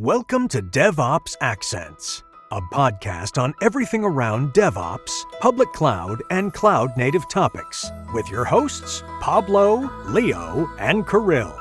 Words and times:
Welcome 0.00 0.48
to 0.48 0.62
DevOps 0.62 1.36
Accents, 1.42 2.22
a 2.52 2.60
podcast 2.72 3.36
on 3.36 3.52
everything 3.60 4.02
around 4.02 4.54
DevOps, 4.54 5.10
public 5.40 5.70
cloud, 5.74 6.22
and 6.30 6.54
cloud 6.54 6.96
native 6.96 7.28
topics, 7.28 7.90
with 8.14 8.26
your 8.30 8.46
hosts, 8.46 9.02
Pablo, 9.20 9.90
Leo, 10.06 10.66
and 10.78 11.06
Kirill. 11.06 11.52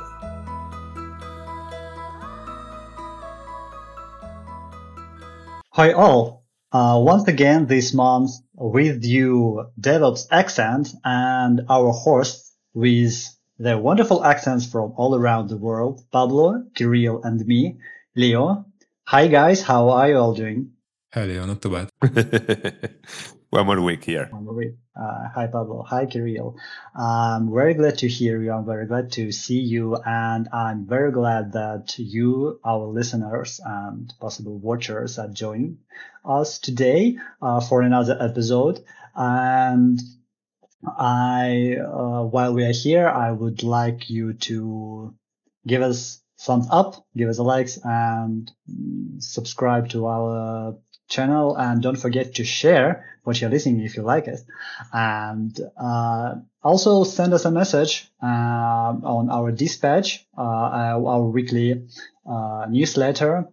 Hi 5.74 5.92
all. 5.92 6.46
Uh, 6.72 6.98
once 7.04 7.28
again 7.28 7.68
this 7.68 7.94
month 7.94 8.32
with 8.54 9.04
you 9.04 9.66
DevOps 9.82 10.28
accent 10.32 10.94
and 11.04 11.64
our 11.68 11.92
hosts 11.92 12.56
with 12.74 13.38
their 13.58 13.78
wonderful 13.78 14.24
accents 14.24 14.66
from 14.66 14.94
all 14.96 15.14
around 15.14 15.50
the 15.50 15.58
world, 15.58 16.06
Pablo, 16.14 16.64
Kirill, 16.74 17.22
and 17.24 17.46
me, 17.46 17.76
Leo. 18.20 18.66
Hi 19.08 19.28
guys, 19.28 19.62
how 19.62 19.92
are 19.92 20.10
you 20.10 20.18
all 20.18 20.34
doing? 20.34 20.72
Hi 21.14 21.24
Leo, 21.24 21.46
not 21.46 21.62
too 21.62 21.72
bad. 21.72 21.88
One 23.50 23.66
more 23.66 23.80
week 23.80 24.04
here. 24.04 24.28
One 24.30 24.44
more 24.44 24.56
week. 24.56 24.76
Uh, 24.94 25.30
hi 25.34 25.48
Pablo, 25.48 25.84
hi 25.84 26.06
Kirill. 26.06 26.58
I'm 26.94 27.50
very 27.50 27.76
glad 27.76 28.00
to 28.00 28.10
hear 28.10 28.44
you. 28.44 28.52
I'm 28.52 28.66
very 28.66 28.88
glad 28.88 29.14
to 29.14 29.32
see 29.32 29.62
you, 29.62 29.96
and 30.06 30.50
I'm 30.52 30.86
very 30.86 31.14
glad 31.14 31.54
that 31.54 31.98
you, 31.98 32.60
our 32.66 32.88
listeners 32.88 33.62
and 33.64 34.14
possible 34.20 34.60
watchers, 34.60 35.18
are 35.18 35.30
joining 35.30 35.78
us 36.26 36.60
today 36.60 37.18
uh, 37.42 37.62
for 37.62 37.84
another 37.84 38.18
episode. 38.20 38.84
And 39.16 39.98
I, 40.86 41.78
uh, 41.80 42.24
while 42.24 42.54
we 42.54 42.66
are 42.66 42.74
here, 42.74 43.08
I 43.08 43.32
would 43.32 43.64
like 43.64 44.10
you 44.10 44.34
to 44.50 45.16
give 45.66 45.82
us 45.82 46.22
thumbs 46.40 46.68
up, 46.72 47.06
give 47.16 47.30
us 47.30 47.38
a 47.38 47.44
likes, 47.44 47.78
and 47.84 48.52
subscribe 49.20 49.90
to 49.90 50.08
our 50.08 50.76
channel. 51.10 51.56
And 51.58 51.82
don't 51.82 51.98
forget 51.98 52.36
to 52.36 52.46
share 52.46 53.06
what 53.24 53.42
you're 53.42 53.50
listening 53.50 53.82
if 53.82 53.98
you 53.98 54.04
like 54.04 54.28
it. 54.28 54.40
And 54.94 55.60
uh, 55.78 56.36
also 56.64 57.04
send 57.04 57.34
us 57.34 57.46
a 57.46 57.52
message 57.52 58.10
uh, 58.24 58.26
on 58.26 59.30
our 59.30 59.52
dispatch, 59.52 60.26
uh, 60.38 60.42
our 60.42 61.24
weekly 61.24 61.88
uh, 62.26 62.66
newsletter. 62.70 63.48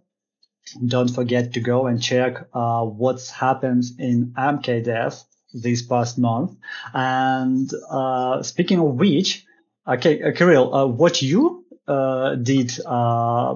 Don't 0.85 1.09
forget 1.09 1.55
to 1.55 1.61
go 1.61 1.87
and 1.87 2.03
check 2.03 2.49
uh, 2.53 2.85
what's 2.85 3.31
happened 3.31 3.85
in 3.99 4.33
MKDev 4.37 5.25
this 5.55 5.83
past 5.83 6.19
month. 6.19 6.57
And 6.93 7.71
uh, 7.89 8.43
speaking 8.43 8.81
of 8.81 8.95
which, 8.95 9.45
okay, 9.87 10.33
Kirill, 10.33 10.93
what 10.93 11.23
you 11.23 11.66
uh, 11.89 12.35
did 12.37 12.73
uh, 12.85 13.55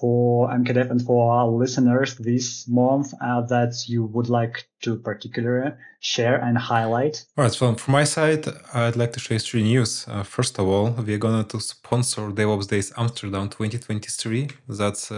for 0.00 0.48
MKDev 0.48 0.90
and 0.90 1.02
for 1.02 1.32
our 1.32 1.48
listeners 1.48 2.16
this 2.16 2.66
month 2.68 3.12
uh, 3.20 3.42
that 3.42 3.74
you 3.86 4.04
would 4.06 4.28
like 4.28 4.68
to 4.82 4.96
particularly 4.96 5.72
share 6.00 6.36
and 6.36 6.56
highlight? 6.56 7.24
All 7.36 7.44
right. 7.44 7.52
So 7.52 7.74
from 7.74 7.92
my 7.92 8.04
side, 8.04 8.46
I'd 8.74 8.96
like 8.96 9.12
to 9.12 9.20
share 9.20 9.38
three 9.38 9.62
news. 9.62 10.06
Uh, 10.08 10.22
first 10.22 10.58
of 10.58 10.66
all, 10.66 10.90
we're 10.90 11.18
going 11.18 11.44
to 11.44 11.60
sponsor 11.60 12.22
DevOps 12.30 12.68
Days 12.68 12.92
Amsterdam 12.96 13.48
2023. 13.48 14.48
That's 14.68 15.10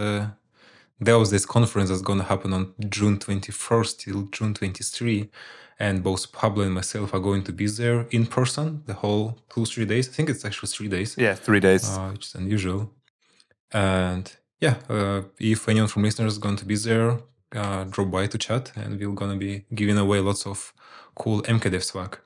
uh, 1.07 1.19
was 1.19 1.31
this 1.31 1.45
conference 1.45 1.89
that's 1.89 2.01
going 2.01 2.19
to 2.19 2.25
happen 2.25 2.53
on 2.53 2.73
June 2.89 3.17
21st 3.17 3.99
till 3.99 4.23
June 4.23 4.53
23 4.53 5.29
and 5.79 6.03
both 6.03 6.31
Pablo 6.31 6.63
and 6.65 6.73
myself 6.73 7.13
are 7.13 7.19
going 7.19 7.43
to 7.43 7.53
be 7.53 7.67
there 7.67 8.05
in 8.11 8.25
person 8.25 8.83
the 8.85 8.93
whole 8.95 9.39
two 9.49 9.65
three 9.65 9.85
days. 9.85 10.09
I 10.09 10.11
think 10.11 10.29
it's 10.29 10.43
actually 10.43 10.67
three 10.67 10.89
days. 10.89 11.15
Yeah, 11.17 11.35
three 11.35 11.61
days, 11.61 11.97
uh, 11.97 12.09
which 12.09 12.25
is 12.27 12.35
unusual. 12.35 12.91
And 13.71 14.31
yeah, 14.59 14.75
uh, 14.89 15.21
if 15.39 15.69
anyone 15.69 15.87
from 15.87 16.03
listeners 16.03 16.33
is 16.33 16.39
going 16.39 16.57
to 16.57 16.65
be 16.65 16.75
there, 16.75 17.19
uh, 17.55 17.85
drop 17.85 18.11
by 18.11 18.27
to 18.27 18.37
chat, 18.37 18.73
and 18.75 18.99
we're 18.99 19.13
gonna 19.13 19.37
be 19.37 19.65
giving 19.73 19.97
away 19.97 20.19
lots 20.19 20.45
of 20.45 20.73
cool 21.15 21.41
MKDev 21.43 21.83
swag. 21.83 22.17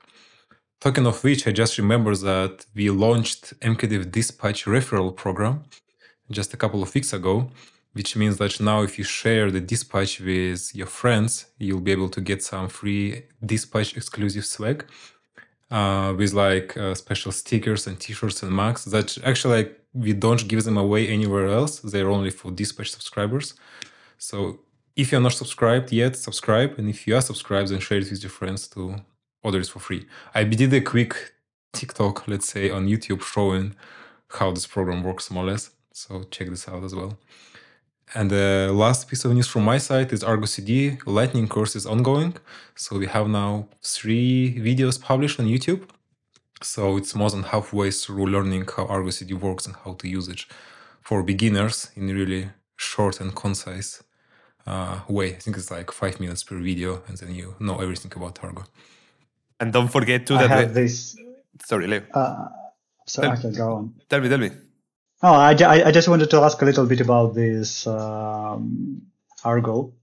Talking 0.80 1.06
of 1.06 1.22
which, 1.24 1.46
I 1.46 1.52
just 1.52 1.78
remember 1.78 2.14
that 2.16 2.66
we 2.74 2.90
launched 2.90 3.58
MKDev 3.60 4.10
Dispatch 4.10 4.64
referral 4.64 5.14
program 5.14 5.64
just 6.30 6.52
a 6.52 6.56
couple 6.56 6.82
of 6.82 6.94
weeks 6.94 7.12
ago, 7.12 7.50
which 7.94 8.16
means 8.16 8.36
that 8.38 8.60
now 8.60 8.82
if 8.82 8.98
you 8.98 9.04
share 9.04 9.50
the 9.50 9.60
dispatch 9.60 10.20
with 10.20 10.74
your 10.74 10.86
friends, 10.86 11.46
you'll 11.58 11.80
be 11.80 11.92
able 11.92 12.10
to 12.10 12.20
get 12.20 12.42
some 12.42 12.68
free 12.68 13.22
dispatch 13.44 13.96
exclusive 13.96 14.44
swag 14.44 14.84
uh, 15.70 16.12
with 16.16 16.32
like 16.32 16.76
uh, 16.76 16.94
special 16.94 17.32
stickers 17.32 17.86
and 17.86 17.98
t-shirts 17.98 18.42
and 18.42 18.52
mugs 18.52 18.84
that 18.86 19.16
actually 19.24 19.56
like, 19.58 19.80
we 19.92 20.12
don't 20.12 20.48
give 20.48 20.64
them 20.64 20.76
away 20.76 21.06
anywhere 21.08 21.46
else. 21.46 21.80
They're 21.80 22.10
only 22.10 22.30
for 22.30 22.50
dispatch 22.50 22.90
subscribers. 22.90 23.54
So 24.18 24.60
if 24.96 25.12
you're 25.12 25.20
not 25.20 25.32
subscribed 25.32 25.92
yet, 25.92 26.16
subscribe. 26.16 26.78
And 26.78 26.88
if 26.88 27.06
you 27.06 27.16
are 27.16 27.22
subscribed, 27.22 27.68
then 27.68 27.80
share 27.80 27.98
it 27.98 28.10
with 28.10 28.22
your 28.22 28.30
friends 28.30 28.66
to 28.68 28.96
order 29.44 29.60
it 29.60 29.68
for 29.68 29.78
free. 29.78 30.06
I 30.34 30.42
did 30.42 30.72
a 30.74 30.80
quick 30.80 31.34
TikTok, 31.72 32.26
let's 32.26 32.48
say, 32.48 32.70
on 32.70 32.88
YouTube 32.88 33.22
showing 33.22 33.76
how 34.30 34.50
this 34.50 34.66
program 34.66 35.04
works 35.04 35.30
more 35.30 35.44
or 35.44 35.50
less. 35.52 35.70
So 35.92 36.24
check 36.24 36.48
this 36.48 36.68
out 36.68 36.82
as 36.82 36.94
well. 36.94 37.18
And 38.14 38.30
the 38.30 38.70
last 38.72 39.08
piece 39.08 39.24
of 39.24 39.32
news 39.32 39.48
from 39.48 39.64
my 39.64 39.78
side 39.78 40.12
is 40.12 40.22
Argo 40.22 40.46
CD 40.46 40.98
Lightning 41.06 41.48
course 41.48 41.74
is 41.74 41.86
ongoing. 41.86 42.36
So 42.76 42.98
we 42.98 43.06
have 43.06 43.28
now 43.28 43.68
three 43.82 44.54
videos 44.58 45.00
published 45.00 45.40
on 45.40 45.46
YouTube. 45.46 45.88
So 46.62 46.96
it's 46.96 47.14
more 47.14 47.30
than 47.30 47.42
halfway 47.44 47.90
through 47.90 48.26
learning 48.26 48.66
how 48.76 48.86
Argo 48.86 49.10
CD 49.10 49.34
works 49.34 49.66
and 49.66 49.74
how 49.84 49.94
to 49.94 50.08
use 50.08 50.28
it 50.28 50.44
for 51.02 51.22
beginners 51.22 51.90
in 51.96 52.08
a 52.10 52.14
really 52.14 52.50
short 52.76 53.20
and 53.20 53.34
concise 53.34 54.02
uh, 54.66 55.00
way. 55.08 55.28
I 55.34 55.38
think 55.38 55.56
it's 55.56 55.70
like 55.70 55.90
five 55.90 56.20
minutes 56.20 56.42
per 56.44 56.56
video, 56.58 57.02
and 57.08 57.16
then 57.18 57.34
you 57.34 57.54
know 57.60 57.80
everything 57.80 58.12
about 58.16 58.42
Argo. 58.42 58.64
And 59.60 59.72
don't 59.72 59.88
forget 59.88 60.26
too 60.26 60.36
I 60.36 60.46
have 60.46 60.68
we- 60.68 60.74
this. 60.82 61.16
sorry, 61.66 61.86
Leo. 61.86 62.02
Uh, 62.14 62.48
so 63.06 63.22
Tell- 63.22 63.32
I 63.32 63.36
can 63.36 63.52
go 63.52 63.72
on. 63.74 63.94
Tell 64.08 64.20
me, 64.20 64.28
tell 64.28 64.38
me. 64.38 64.50
Oh, 65.26 65.32
I, 65.32 65.52
I 65.88 65.90
just 65.90 66.06
wanted 66.06 66.28
to 66.32 66.42
ask 66.42 66.60
a 66.60 66.66
little 66.66 66.84
bit 66.84 67.00
about 67.00 67.34
this 67.34 67.86
um, 67.86 69.00
Argo 69.42 69.94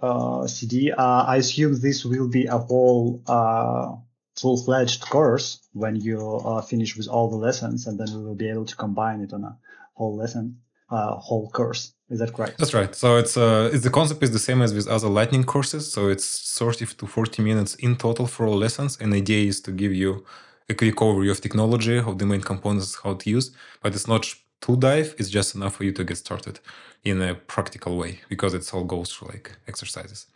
uh, 0.00 0.46
CD. 0.46 0.90
Uh, 0.90 1.24
I 1.24 1.36
assume 1.36 1.78
this 1.78 2.06
will 2.06 2.28
be 2.28 2.46
a 2.46 2.56
whole 2.56 3.20
uh, 3.26 3.96
full-fledged 4.40 5.02
course 5.02 5.60
when 5.74 5.96
you 5.96 6.18
uh, 6.18 6.62
finish 6.62 6.96
with 6.96 7.06
all 7.06 7.28
the 7.28 7.36
lessons, 7.36 7.86
and 7.86 8.00
then 8.00 8.08
we 8.16 8.24
will 8.24 8.34
be 8.34 8.48
able 8.48 8.64
to 8.64 8.74
combine 8.74 9.20
it 9.20 9.34
on 9.34 9.44
a 9.44 9.58
whole 9.92 10.16
lesson, 10.16 10.56
uh, 10.88 11.16
whole 11.16 11.50
course. 11.50 11.92
Is 12.08 12.20
that 12.20 12.32
correct? 12.32 12.56
That's 12.56 12.72
right. 12.72 12.94
So 12.94 13.18
it's 13.18 13.36
uh, 13.36 13.68
it's 13.74 13.84
the 13.84 13.90
concept 13.90 14.22
is 14.22 14.30
the 14.30 14.38
same 14.38 14.62
as 14.62 14.72
with 14.72 14.88
other 14.88 15.08
Lightning 15.08 15.44
courses. 15.44 15.92
So 15.92 16.08
it's 16.08 16.56
30 16.58 16.86
to 16.86 17.06
40 17.06 17.42
minutes 17.42 17.74
in 17.74 17.96
total 17.96 18.26
for 18.26 18.46
all 18.46 18.56
lessons. 18.56 18.96
And 18.98 19.12
the 19.12 19.18
idea 19.18 19.48
is 19.48 19.60
to 19.62 19.70
give 19.70 19.92
you 19.92 20.24
a 20.70 20.74
quick 20.74 20.96
overview 20.96 21.30
of 21.30 21.42
technology, 21.42 21.98
of 21.98 22.16
the 22.16 22.24
main 22.24 22.40
components, 22.40 22.98
how 23.04 23.14
to 23.14 23.30
use. 23.30 23.54
But 23.82 23.94
it's 23.94 24.08
not 24.08 24.24
too 24.62 24.76
dive. 24.76 25.14
is 25.18 25.28
just 25.28 25.54
enough 25.54 25.74
for 25.76 25.84
you 25.84 25.92
to 25.92 26.04
get 26.04 26.16
started 26.16 26.60
in 27.04 27.20
a 27.20 27.34
practical 27.34 27.96
way 27.98 28.20
because 28.28 28.54
it's 28.54 28.72
all 28.72 28.84
goes 28.84 29.12
through 29.12 29.28
like 29.28 29.56
exercises. 29.68 30.26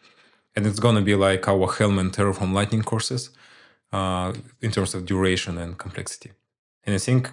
And 0.54 0.66
it's 0.66 0.81
gonna 0.81 1.03
be 1.03 1.14
like 1.14 1.48
our 1.48 1.66
Helm 1.72 1.98
and 1.98 2.12
Terraform 2.12 2.53
Lightning 2.53 2.82
courses 2.82 3.31
uh, 3.92 4.32
in 4.60 4.70
terms 4.70 4.94
of 4.94 5.06
duration 5.06 5.59
and 5.59 5.78
complexity. 5.78 6.32
And 6.84 6.94
I 6.94 6.98
think 6.98 7.31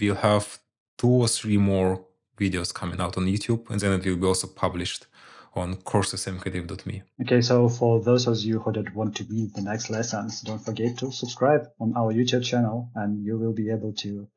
we'll 0.00 0.16
have 0.16 0.58
two 0.98 1.08
or 1.08 1.28
three 1.28 1.58
more 1.58 2.04
videos 2.38 2.72
coming 2.72 3.00
out 3.00 3.16
on 3.16 3.26
YouTube, 3.26 3.68
and 3.70 3.80
then 3.80 3.92
it 3.92 4.04
will 4.04 4.16
be 4.16 4.26
also 4.26 4.46
published 4.46 5.06
on 5.54 5.76
coursesmkdev.me. 5.76 7.02
Okay, 7.22 7.40
so 7.40 7.68
for 7.68 8.00
those 8.00 8.26
of 8.26 8.36
you 8.38 8.58
who 8.58 8.72
don't 8.72 8.94
want 8.94 9.16
to 9.16 9.24
read 9.24 9.54
the 9.54 9.62
next 9.62 9.88
lessons, 9.88 10.42
don't 10.42 10.62
forget 10.62 10.98
to 10.98 11.10
subscribe 11.10 11.68
on 11.80 11.94
our 11.96 12.12
YouTube 12.12 12.44
channel, 12.44 12.90
and 12.94 13.24
you 13.24 13.38
will 13.38 13.52
be 13.52 13.70
able 13.70 13.92
to 13.94 14.28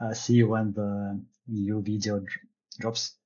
uh, 0.00 0.14
see 0.14 0.42
when 0.42 0.72
the 0.72 1.20
new 1.46 1.82
video 1.82 2.22
drops. 2.78 3.16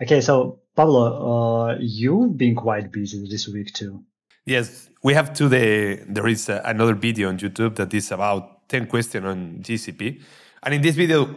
Okay, 0.00 0.20
so 0.20 0.60
Pablo, 0.74 1.70
uh, 1.70 1.76
you've 1.80 2.36
been 2.36 2.54
quite 2.54 2.90
busy 2.90 3.26
this 3.28 3.48
week 3.48 3.72
too. 3.72 4.02
Yes, 4.44 4.90
we 5.04 5.14
have 5.14 5.32
today. 5.32 5.96
There 6.08 6.26
is 6.26 6.48
uh, 6.48 6.60
another 6.64 6.94
video 6.94 7.28
on 7.28 7.38
YouTube 7.38 7.76
that 7.76 7.94
is 7.94 8.10
about 8.10 8.68
10 8.68 8.86
questions 8.86 9.24
on 9.24 9.58
GCP. 9.62 10.20
And 10.64 10.74
in 10.74 10.82
this 10.82 10.96
video, 10.96 11.34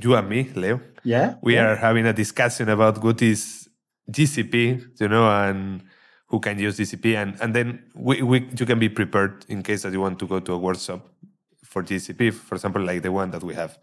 you 0.00 0.14
and 0.16 0.28
me, 0.28 0.50
Leo, 0.54 0.80
Yeah, 1.04 1.34
we 1.42 1.54
yeah. 1.54 1.66
are 1.70 1.76
having 1.76 2.06
a 2.06 2.12
discussion 2.12 2.68
about 2.68 3.02
what 3.04 3.22
is 3.22 3.68
GCP, 4.10 5.00
you 5.00 5.08
know, 5.08 5.28
and 5.28 5.82
who 6.26 6.40
can 6.40 6.58
use 6.58 6.76
GCP. 6.78 7.14
And, 7.14 7.36
and 7.40 7.54
then 7.54 7.84
we, 7.94 8.22
we, 8.22 8.48
you 8.58 8.66
can 8.66 8.80
be 8.80 8.88
prepared 8.88 9.44
in 9.48 9.62
case 9.62 9.82
that 9.82 9.92
you 9.92 10.00
want 10.00 10.18
to 10.18 10.26
go 10.26 10.40
to 10.40 10.52
a 10.54 10.58
workshop 10.58 11.06
for 11.64 11.84
GCP, 11.84 12.32
for 12.32 12.56
example, 12.56 12.82
like 12.82 13.02
the 13.02 13.12
one 13.12 13.30
that 13.30 13.44
we 13.44 13.54
have. 13.54 13.78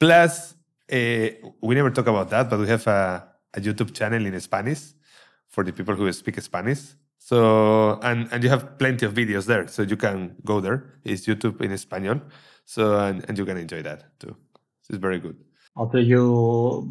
Plus, 0.00 0.54
uh, 0.90 1.28
we 1.60 1.74
never 1.74 1.90
talk 1.90 2.06
about 2.06 2.30
that, 2.30 2.48
but 2.48 2.58
we 2.58 2.66
have 2.66 2.86
a, 2.86 3.28
a 3.54 3.60
YouTube 3.60 3.94
channel 3.94 4.24
in 4.24 4.40
Spanish 4.40 4.94
for 5.48 5.62
the 5.62 5.72
people 5.72 5.94
who 5.94 6.10
speak 6.12 6.40
Spanish. 6.40 6.80
So, 7.18 8.00
and, 8.02 8.28
and 8.32 8.42
you 8.42 8.48
have 8.48 8.78
plenty 8.78 9.04
of 9.04 9.12
videos 9.12 9.44
there. 9.44 9.68
So 9.68 9.82
you 9.82 9.96
can 9.96 10.36
go 10.44 10.60
there. 10.60 10.94
It's 11.04 11.26
YouTube 11.26 11.60
in 11.60 11.70
Espanol. 11.72 12.22
So, 12.64 12.98
and, 12.98 13.24
and 13.28 13.36
you 13.36 13.44
can 13.44 13.58
enjoy 13.58 13.82
that 13.82 14.18
too. 14.18 14.34
It's 14.88 14.98
very 14.98 15.18
good. 15.20 15.36
Also, 15.76 15.98
you, 15.98 16.90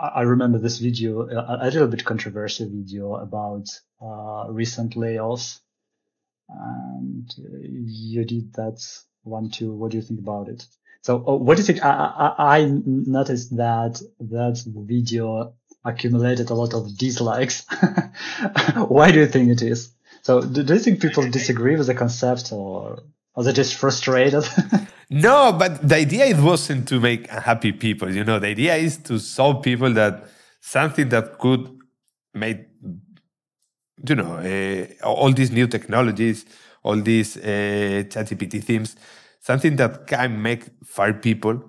I 0.00 0.22
remember 0.22 0.58
this 0.58 0.78
video, 0.78 1.28
a, 1.28 1.64
little 1.64 1.86
bit 1.86 2.04
controversial 2.04 2.68
video 2.68 3.14
about 3.14 3.68
uh, 4.00 4.50
recent 4.50 4.94
layoffs, 4.94 5.60
and 6.48 7.32
you 7.36 8.24
did 8.24 8.52
that 8.54 8.84
one 9.22 9.50
too. 9.50 9.72
What 9.72 9.92
do 9.92 9.98
you 9.98 10.02
think 10.02 10.18
about 10.18 10.48
it? 10.48 10.66
So, 11.02 11.22
oh, 11.26 11.36
what 11.36 11.56
do 11.56 11.62
you 11.62 11.66
think? 11.66 11.84
I, 11.84 12.34
I, 12.38 12.58
I 12.58 12.80
noticed 12.84 13.56
that 13.56 14.00
that 14.20 14.62
video 14.66 15.54
accumulated 15.84 16.50
a 16.50 16.54
lot 16.54 16.74
of 16.74 16.96
dislikes. 16.96 17.66
Why 18.88 19.10
do 19.10 19.18
you 19.18 19.26
think 19.26 19.50
it 19.50 19.62
is? 19.62 19.92
So, 20.22 20.40
do, 20.40 20.62
do 20.62 20.74
you 20.74 20.78
think 20.78 21.02
people 21.02 21.28
disagree 21.28 21.76
with 21.76 21.88
the 21.88 21.94
concept, 21.94 22.52
or 22.52 23.02
are 23.34 23.42
they 23.42 23.52
just 23.52 23.74
frustrated? 23.74 24.44
No, 25.14 25.52
but 25.52 25.86
the 25.86 25.96
idea 25.96 26.24
it 26.24 26.38
wasn't 26.38 26.88
to 26.88 26.98
make 26.98 27.28
happy 27.28 27.70
people. 27.70 28.10
You 28.10 28.24
know, 28.24 28.38
the 28.38 28.46
idea 28.46 28.76
is 28.76 28.96
to 29.08 29.18
solve 29.18 29.62
people 29.62 29.92
that 29.92 30.26
something 30.58 31.10
that 31.10 31.38
could 31.38 31.68
make, 32.32 32.60
you 34.08 34.14
know, 34.14 34.36
uh, 34.38 35.06
all 35.06 35.30
these 35.32 35.50
new 35.50 35.66
technologies, 35.66 36.46
all 36.82 36.96
these 36.96 37.36
uh, 37.36 38.04
ChatGPT 38.08 38.64
themes, 38.64 38.96
something 39.42 39.76
that 39.76 40.06
can 40.06 40.40
make 40.40 40.62
fire 40.84 41.12
people 41.12 41.62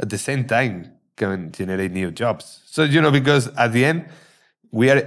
at 0.00 0.10
the 0.10 0.18
same 0.18 0.44
time 0.44 0.92
can 1.16 1.52
generate 1.52 1.92
new 1.92 2.10
jobs. 2.10 2.62
So 2.66 2.82
you 2.82 3.00
know, 3.00 3.12
because 3.12 3.48
at 3.56 3.72
the 3.72 3.84
end 3.84 4.06
we 4.72 4.90
are 4.90 5.02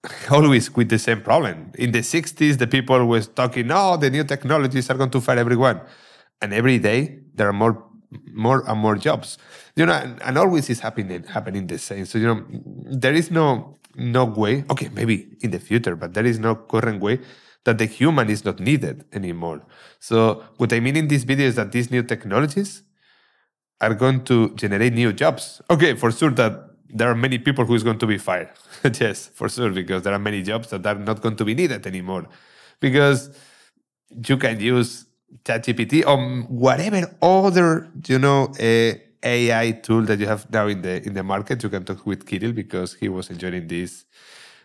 always 0.30 0.74
with 0.74 0.88
the 0.88 0.98
same 0.98 1.20
problem. 1.22 1.72
In 1.78 1.92
the 1.92 2.00
60s, 2.00 2.58
the 2.58 2.66
people 2.66 3.06
was 3.06 3.28
talking, 3.28 3.68
"No, 3.68 3.96
the 3.96 4.10
new 4.10 4.24
technologies 4.24 4.90
are 4.90 4.98
going 4.98 5.10
to 5.10 5.20
fire 5.20 5.38
everyone." 5.38 5.80
and 6.42 6.52
every 6.52 6.78
day 6.78 7.18
there 7.34 7.48
are 7.48 7.52
more 7.52 7.84
more 8.32 8.62
and 8.68 8.78
more 8.78 8.96
jobs 8.96 9.38
you 9.74 9.84
know 9.84 9.92
and, 9.92 10.22
and 10.22 10.38
always 10.38 10.70
is 10.70 10.80
happening 10.80 11.24
happening 11.24 11.66
the 11.66 11.78
same 11.78 12.04
so 12.04 12.18
you 12.18 12.26
know 12.26 12.44
there 13.04 13.12
is 13.14 13.30
no 13.30 13.76
no 13.96 14.24
way 14.24 14.64
okay 14.70 14.88
maybe 14.92 15.28
in 15.40 15.50
the 15.50 15.58
future 15.58 15.96
but 15.96 16.14
there 16.14 16.24
is 16.24 16.38
no 16.38 16.54
current 16.54 17.00
way 17.00 17.18
that 17.66 17.78
the 17.82 17.88
human 17.98 18.30
is 18.34 18.44
not 18.48 18.60
needed 18.68 19.04
anymore 19.20 19.60
so 20.08 20.18
what 20.56 20.72
i 20.72 20.80
mean 20.86 20.96
in 21.02 21.08
this 21.08 21.24
video 21.30 21.46
is 21.52 21.56
that 21.60 21.72
these 21.72 21.90
new 21.90 22.02
technologies 22.12 22.82
are 23.80 23.94
going 24.02 24.22
to 24.24 24.38
generate 24.62 24.94
new 25.02 25.12
jobs 25.12 25.60
okay 25.70 25.94
for 25.94 26.10
sure 26.10 26.30
that 26.42 26.62
there 26.88 27.10
are 27.10 27.14
many 27.14 27.38
people 27.38 27.64
who 27.64 27.74
is 27.74 27.82
going 27.88 27.98
to 28.04 28.06
be 28.06 28.18
fired 28.28 28.50
yes 29.00 29.26
for 29.40 29.48
sure 29.48 29.70
because 29.70 30.02
there 30.02 30.14
are 30.18 30.24
many 30.30 30.42
jobs 30.42 30.70
that 30.70 30.86
are 30.86 31.00
not 31.10 31.20
going 31.20 31.36
to 31.36 31.44
be 31.44 31.54
needed 31.54 31.86
anymore 31.86 32.24
because 32.80 33.30
you 34.28 34.36
can 34.36 34.60
use 34.60 35.06
ChatGPT 35.44 36.06
or 36.06 36.18
whatever 36.48 37.10
other 37.20 37.88
you 38.06 38.18
know 38.18 38.44
uh, 38.60 38.94
AI 39.22 39.72
tool 39.72 40.02
that 40.02 40.18
you 40.20 40.26
have 40.26 40.50
now 40.50 40.66
in 40.68 40.82
the 40.82 41.04
in 41.06 41.14
the 41.14 41.22
market. 41.22 41.62
You 41.62 41.68
can 41.68 41.84
talk 41.84 42.06
with 42.06 42.26
Kirill 42.26 42.52
because 42.52 42.94
he 42.94 43.08
was 43.08 43.28
enjoying 43.30 43.66
this 43.66 44.04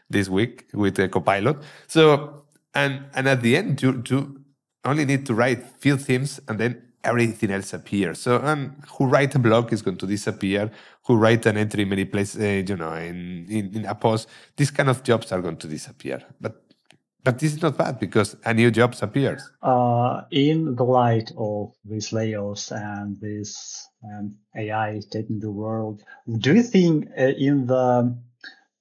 this 0.10 0.30
week 0.30 0.68
with 0.74 0.96
the 0.96 1.10
Copilot. 1.10 1.58
So 1.88 2.41
and 2.74 3.06
and 3.14 3.28
at 3.28 3.42
the 3.42 3.58
end, 3.58 3.82
you 3.82 4.42
only 4.84 5.06
need 5.06 5.26
to 5.28 5.34
write 5.34 5.64
few 5.80 5.98
themes 5.98 6.40
and 6.48 6.60
then 6.60 6.82
everything 7.04 7.52
else 7.52 7.74
appears. 7.74 8.20
So 8.20 8.40
and 8.40 8.84
who 8.98 9.06
write 9.06 9.36
a 9.36 9.40
blog 9.40 9.74
is 9.74 9.82
going 9.82 9.98
to 9.98 10.08
disappear. 10.08 10.72
Who 11.06 11.16
write 11.16 11.46
an 11.46 11.58
entry 11.58 11.84
in 11.84 11.90
many 11.90 12.06
places, 12.06 12.42
uh, 12.42 12.72
you 12.72 12.78
know, 12.78 12.94
in, 12.94 13.46
in 13.50 13.76
in 13.76 13.86
a 13.86 13.96
post, 13.96 14.30
these 14.56 14.72
kind 14.72 14.90
of 14.90 15.04
jobs 15.04 15.32
are 15.32 15.42
going 15.42 15.58
to 15.58 15.68
disappear. 15.68 16.22
But 16.40 16.64
but 17.24 17.38
this 17.40 17.54
is 17.54 17.62
not 17.62 17.78
bad 17.78 18.00
because 18.00 18.36
a 18.46 18.54
new 18.54 18.72
job 18.72 18.96
appears. 19.02 19.48
Uh, 19.62 20.22
in 20.32 20.76
the 20.76 20.84
light 20.84 21.32
of 21.38 21.74
these 21.86 22.10
layoffs 22.10 22.72
and 22.72 23.20
this 23.20 23.88
um, 24.04 24.36
AI 24.56 25.00
taking 25.12 25.40
the 25.40 25.52
world, 25.52 26.02
do 26.40 26.56
you 26.56 26.64
think 26.64 27.08
uh, 27.18 27.34
in 27.38 27.68
the 27.68 28.18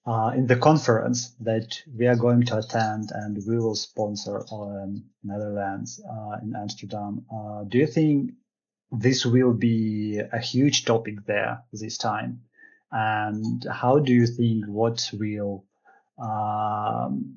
uh, 0.06 0.32
in 0.34 0.46
the 0.46 0.56
conference 0.56 1.30
that 1.40 1.82
we 1.96 2.06
are 2.06 2.16
going 2.16 2.42
to 2.46 2.58
attend 2.58 3.10
and 3.12 3.38
we 3.46 3.58
will 3.58 3.74
sponsor 3.74 4.44
in 4.50 5.04
Netherlands 5.22 6.00
uh, 6.08 6.36
in 6.42 6.54
Amsterdam, 6.56 7.24
uh, 7.32 7.64
do 7.64 7.78
you 7.78 7.86
think 7.86 8.32
this 8.90 9.24
will 9.24 9.52
be 9.52 10.18
a 10.32 10.38
huge 10.38 10.84
topic 10.84 11.24
there 11.26 11.62
this 11.72 11.98
time? 11.98 12.42
And 12.90 13.64
how 13.70 13.98
do 14.00 14.12
you 14.12 14.26
think 14.26 14.64
what 14.66 15.10
will 15.12 15.64
um, 16.18 17.36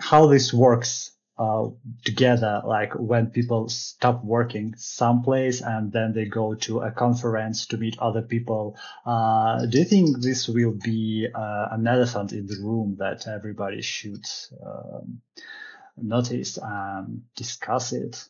how 0.00 0.26
this 0.26 0.52
works 0.52 1.12
uh, 1.38 1.68
together, 2.04 2.62
like 2.64 2.92
when 2.94 3.28
people 3.28 3.68
stop 3.68 4.24
working 4.24 4.74
someplace 4.76 5.60
and 5.60 5.92
then 5.92 6.12
they 6.12 6.24
go 6.24 6.54
to 6.54 6.80
a 6.80 6.90
conference 6.90 7.66
to 7.66 7.76
meet 7.76 7.98
other 8.00 8.22
people. 8.22 8.76
Uh, 9.06 9.64
do 9.66 9.78
you 9.78 9.84
think 9.84 10.20
this 10.20 10.48
will 10.48 10.76
be 10.84 11.28
uh, 11.34 11.68
an 11.70 11.86
elephant 11.86 12.32
in 12.32 12.46
the 12.46 12.56
room 12.60 12.96
that 12.98 13.26
everybody 13.28 13.82
should 13.82 14.26
um, 14.66 15.20
notice 15.96 16.58
and 16.60 17.22
discuss 17.36 17.92
it? 17.92 18.28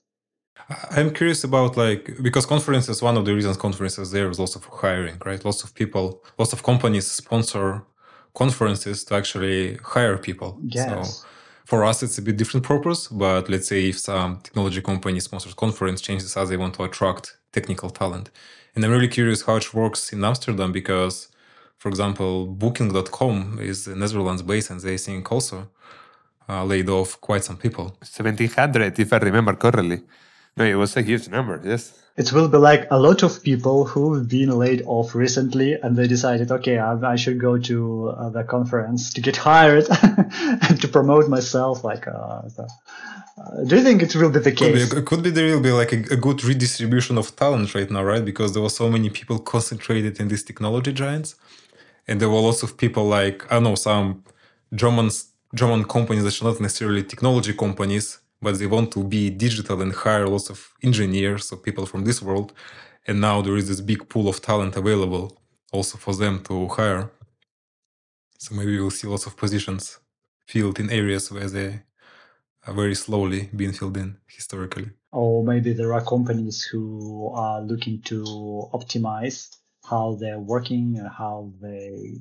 I'm 0.91 1.15
curious 1.15 1.45
about 1.45 1.77
like 1.77 2.11
because 2.21 2.45
conferences 2.45 3.01
one 3.01 3.17
of 3.17 3.25
the 3.25 3.35
reasons 3.35 3.57
conferences 3.57 4.11
there 4.11 4.29
is 4.29 4.39
lots 4.39 4.57
of 4.57 4.65
hiring, 4.65 5.17
right? 5.25 5.43
Lots 5.45 5.63
of 5.65 5.75
people, 5.75 6.23
lots 6.37 6.53
of 6.53 6.63
companies 6.63 7.07
sponsor 7.07 7.85
conferences 8.35 9.05
to 9.05 9.15
actually 9.15 9.77
hire 9.77 10.19
people. 10.19 10.61
Yes. 10.67 11.21
So 11.21 11.29
for 11.69 11.85
us, 11.85 12.03
it's 12.03 12.17
a 12.17 12.23
bit 12.23 12.39
different 12.39 12.65
purpose, 12.65 13.09
but 13.09 13.51
let's 13.51 13.69
say 13.69 13.91
if 13.91 13.99
some 13.99 14.41
technology 14.43 14.81
company 14.81 15.21
sponsors 15.21 15.53
conference, 15.53 16.01
changes 16.01 16.35
as 16.35 16.49
they 16.49 16.57
want 16.57 16.73
to 16.77 16.83
attract 16.83 17.37
technical 17.53 17.91
talent. 17.91 18.31
And 18.75 18.83
I'm 18.83 18.91
really 18.91 19.07
curious 19.19 19.43
how 19.43 19.57
it 19.57 19.75
works 19.75 20.11
in 20.15 20.25
Amsterdam 20.25 20.73
because, 20.73 21.29
for 21.77 21.91
example, 21.91 22.47
Booking.com 22.47 23.59
is 23.61 23.87
Netherlands 23.87 24.41
based 24.41 24.71
and 24.71 24.81
they 24.81 24.97
think 24.97 25.31
also 25.31 25.69
uh, 26.49 26.65
laid 26.65 26.89
off 26.89 27.21
quite 27.21 27.45
some 27.45 27.59
people. 27.59 27.85
1700, 28.01 28.99
if 28.99 29.13
I 29.13 29.19
remember 29.19 29.53
correctly. 29.53 30.01
No, 30.57 30.65
it 30.65 30.75
was 30.75 30.97
a 30.97 31.03
huge 31.03 31.29
number, 31.29 31.61
yes. 31.63 32.03
It 32.19 32.33
will 32.33 32.49
be 32.49 32.59
like 32.59 32.89
a 32.91 32.99
lot 32.99 33.23
of 33.23 33.43
people 33.45 33.85
who've 33.85 34.29
been 34.29 34.51
laid 34.51 34.83
off 34.87 35.15
recently 35.15 35.75
and 35.75 35.97
they 35.97 36.09
decided, 36.09 36.51
okay, 36.51 36.77
I, 36.77 36.93
I 37.13 37.15
should 37.15 37.39
go 37.39 37.59
to 37.59 38.09
uh, 38.09 38.29
the 38.31 38.43
conference 38.43 39.13
to 39.15 39.21
get 39.21 39.37
hired 39.49 39.87
and 40.67 40.81
to 40.83 40.89
promote 40.89 41.29
myself. 41.29 41.85
Like, 41.85 42.09
uh, 42.09 42.49
so, 42.49 42.67
uh, 43.39 43.65
do 43.69 43.77
you 43.77 43.85
think 43.85 44.03
it 44.03 44.17
will 44.17 44.31
be 44.31 44.41
the 44.41 44.51
case? 44.51 44.89
Could 44.89 44.97
be, 44.97 45.07
could 45.09 45.23
be 45.23 45.31
there 45.31 45.55
will 45.55 45.63
be 45.63 45.71
like 45.71 45.93
a, 45.93 46.01
a, 46.17 46.17
good 46.17 46.43
redistribution 46.43 47.19
of 47.19 47.37
talent 47.37 47.73
right 47.77 47.89
now, 47.89 48.03
right? 48.03 48.25
Because 48.25 48.53
there 48.53 48.63
were 48.63 48.77
so 48.83 48.91
many 48.91 49.11
people 49.11 49.39
concentrated 49.39 50.19
in 50.19 50.27
these 50.27 50.43
technology 50.43 50.93
giants. 50.93 51.37
And 52.09 52.21
there 52.21 52.31
were 52.31 52.41
lots 52.41 52.65
of 52.65 52.77
people 52.77 53.05
like, 53.05 53.45
I 53.49 53.55
don't 53.57 53.65
know, 53.65 53.77
some 53.77 54.25
German, 54.75 55.11
German 55.55 55.85
companies 55.85 56.25
that 56.25 56.43
are 56.43 56.47
not 56.51 56.61
necessarily 56.61 57.05
technology 57.05 57.53
companies 57.53 58.19
but 58.41 58.59
they 58.59 58.67
want 58.67 58.93
to 58.93 59.05
be 59.05 59.31
digital 59.31 59.83
and 59.83 59.93
hire 59.93 60.29
lots 60.29 60.51
of 60.51 60.73
engineers 60.83 61.53
or 61.53 61.57
people 61.57 61.87
from 61.87 62.05
this 62.05 62.23
world. 62.23 62.53
And 63.07 63.21
now 63.21 63.43
there 63.43 63.57
is 63.57 63.69
this 63.69 63.81
big 63.81 64.09
pool 64.09 64.29
of 64.29 64.41
talent 64.41 64.77
available 64.77 65.39
also 65.73 65.99
for 65.99 66.15
them 66.15 66.43
to 66.45 66.69
hire. 66.69 67.11
So 68.39 68.55
maybe 68.55 68.79
we'll 68.79 68.91
see 68.91 69.07
lots 69.07 69.27
of 69.27 69.37
positions 69.37 69.99
filled 70.47 70.79
in 70.79 70.91
areas 70.91 71.31
where 71.31 71.49
they 71.49 71.83
are 72.67 72.75
very 72.75 72.95
slowly 72.95 73.51
being 73.55 73.73
filled 73.73 73.97
in 73.97 74.17
historically. 74.27 74.91
Or 75.13 75.43
maybe 75.45 75.73
there 75.73 75.95
are 75.95 76.05
companies 76.05 76.63
who 76.63 77.31
are 77.35 77.61
looking 77.63 78.03
to 78.03 78.25
optimize 78.73 79.57
how 79.85 80.17
they're 80.21 80.39
working, 80.41 80.99
and 80.99 81.09
how 81.09 81.51
they 81.63 82.19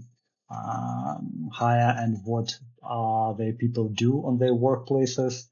um, 0.49 1.49
hire, 1.51 1.93
and 1.97 2.17
what 2.23 2.57
uh, 2.81 3.33
the 3.33 3.51
people 3.51 3.89
do 3.89 4.25
on 4.25 4.37
their 4.37 4.53
workplaces 4.53 5.47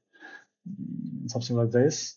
something 1.26 1.56
like 1.56 1.70
this. 1.70 2.16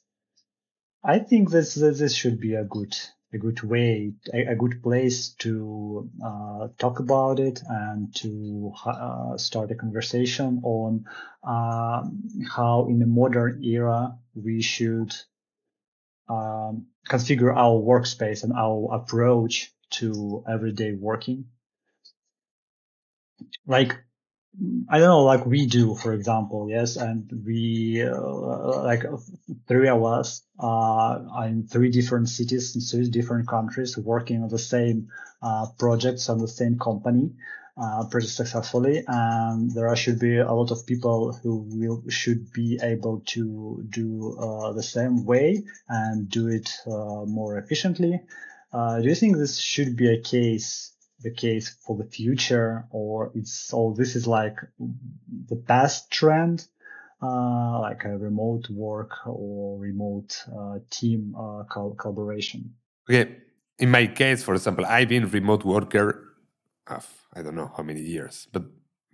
I 1.03 1.19
think 1.19 1.49
this 1.49 1.75
this 1.75 2.13
should 2.13 2.39
be 2.39 2.55
a 2.55 2.63
good 2.63 2.95
a 3.33 3.37
good 3.37 3.61
way, 3.61 4.13
a, 4.33 4.47
a 4.47 4.55
good 4.55 4.81
place 4.81 5.29
to 5.35 6.09
uh, 6.23 6.67
talk 6.77 6.99
about 6.99 7.39
it 7.39 7.61
and 7.67 8.13
to 8.15 8.73
uh, 8.85 9.37
start 9.37 9.71
a 9.71 9.75
conversation 9.75 10.61
on 10.63 11.05
uh, 11.43 12.03
how, 12.49 12.87
in 12.89 12.99
the 12.99 13.05
modern 13.05 13.63
era, 13.63 14.17
we 14.33 14.61
should 14.61 15.13
um, 16.27 16.87
configure 17.07 17.55
our 17.55 17.79
workspace 17.79 18.43
and 18.43 18.53
our 18.53 18.95
approach 18.95 19.71
to 19.91 20.43
everyday 20.49 20.93
working. 20.93 21.45
Like 23.67 23.95
I 24.89 24.97
don't 24.97 25.07
know, 25.07 25.23
like 25.23 25.45
we 25.45 25.67
do, 25.67 25.95
for 25.95 26.13
example, 26.13 26.67
yes, 26.69 26.97
and 26.97 27.31
we 27.45 28.01
uh, 28.01 28.83
like 28.83 29.03
three 29.67 29.87
of 29.87 30.03
us 30.03 30.41
uh, 30.59 30.65
are 30.67 31.47
in 31.47 31.67
three 31.67 31.91
different 31.91 32.29
cities 32.29 32.75
in 32.75 32.81
three 32.81 33.09
different 33.09 33.47
countries, 33.47 33.97
working 33.97 34.41
on 34.41 34.49
the 34.49 34.57
same 34.57 35.09
uh, 35.41 35.67
projects 35.77 36.29
on 36.29 36.39
the 36.39 36.47
same 36.47 36.79
company, 36.79 37.31
uh, 37.77 38.05
pretty 38.09 38.27
successfully. 38.27 39.03
And 39.07 39.71
there 39.71 39.95
should 39.95 40.19
be 40.19 40.39
a 40.39 40.51
lot 40.51 40.71
of 40.71 40.85
people 40.85 41.31
who 41.31 41.67
will 41.69 42.03
should 42.09 42.51
be 42.51 42.79
able 42.81 43.21
to 43.27 43.85
do 43.87 44.35
uh, 44.37 44.73
the 44.73 44.83
same 44.83 45.25
way 45.25 45.63
and 45.87 46.27
do 46.27 46.47
it 46.47 46.69
uh, 46.87 47.23
more 47.25 47.59
efficiently. 47.59 48.19
Do 48.73 49.03
you 49.03 49.15
think 49.15 49.37
this 49.37 49.57
should 49.57 49.95
be 49.95 50.11
a 50.11 50.21
case, 50.21 50.91
the 51.21 51.31
case 51.31 51.75
for 51.85 51.97
the 51.97 52.05
future, 52.05 52.85
or 52.91 53.31
it's 53.35 53.73
all 53.73 53.93
this 53.93 54.15
is 54.15 54.25
like 54.27 54.57
the 55.47 55.55
past 55.55 56.11
trend, 56.11 56.67
uh, 57.21 57.79
like 57.79 58.05
a 58.05 58.17
remote 58.17 58.69
work 58.69 59.11
or 59.25 59.79
remote 59.79 60.43
uh, 60.57 60.79
team 60.89 61.35
uh, 61.37 61.63
collaboration? 61.69 62.73
Okay, 63.09 63.37
in 63.77 63.91
my 63.91 64.07
case, 64.07 64.43
for 64.43 64.53
example, 64.53 64.85
I've 64.85 65.09
been 65.09 65.29
remote 65.29 65.65
worker. 65.65 66.25
Of, 66.87 67.07
I 67.35 67.43
don't 67.43 67.55
know 67.55 67.71
how 67.75 67.83
many 67.83 68.01
years, 68.01 68.47
but 68.51 68.63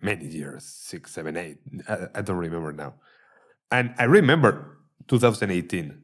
many 0.01 0.25
years, 0.27 0.63
six, 0.63 1.11
seven, 1.11 1.35
eight. 1.35 1.57
I, 1.89 2.07
I 2.15 2.21
don't 2.21 2.37
remember 2.37 2.71
now. 2.71 2.93
And 3.71 3.93
I 3.97 4.03
remember 4.03 4.77
2018 5.07 6.01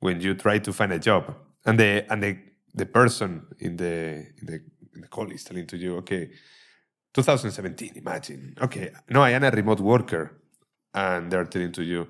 when 0.00 0.20
you 0.20 0.34
try 0.34 0.58
to 0.58 0.72
find 0.72 0.92
a 0.92 0.98
job 0.98 1.34
and 1.64 1.78
the 1.78 2.06
and 2.10 2.22
the, 2.22 2.38
the 2.74 2.86
person 2.86 3.46
in 3.58 3.76
the 3.76 4.26
in 4.38 4.46
the 4.46 4.60
the 4.94 5.34
is 5.34 5.44
telling 5.44 5.66
to 5.66 5.76
you, 5.76 5.96
okay, 5.96 6.30
2017, 7.12 7.92
imagine. 7.96 8.54
Okay, 8.60 8.90
no, 9.08 9.22
I 9.22 9.30
am 9.30 9.44
a 9.44 9.50
remote 9.50 9.80
worker. 9.80 10.36
And 10.92 11.30
they're 11.30 11.44
telling 11.44 11.72
to 11.72 11.82
you, 11.84 12.08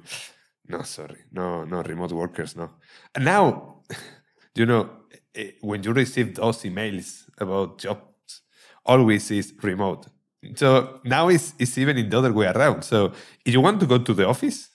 no, 0.69 0.83
sorry, 0.83 1.25
no, 1.33 1.65
no, 1.65 1.83
remote 1.83 2.13
workers, 2.13 2.57
no. 2.57 2.71
And 3.15 3.25
now, 3.25 3.83
you 4.55 4.67
know, 4.67 4.91
eh, 5.35 5.53
when 5.61 5.83
you 5.83 5.93
receive 5.93 6.35
those 6.35 6.63
emails 6.63 7.25
about 7.39 7.79
jobs, 7.79 8.43
always 8.87 9.31
is 9.31 9.53
remote. 9.63 10.07
So 10.55 11.01
now 11.05 11.29
it's, 11.29 11.55
it's 11.59 11.77
even 11.77 11.99
in 11.99 12.09
the 12.09 12.19
other 12.19 12.33
way 12.33 12.47
around. 12.47 12.83
So 12.83 13.13
if 13.45 13.53
you 13.53 13.61
want 13.61 13.81
to 13.81 13.87
go 13.87 13.99
to 13.99 14.15
the 14.15 14.27
office, 14.27 14.71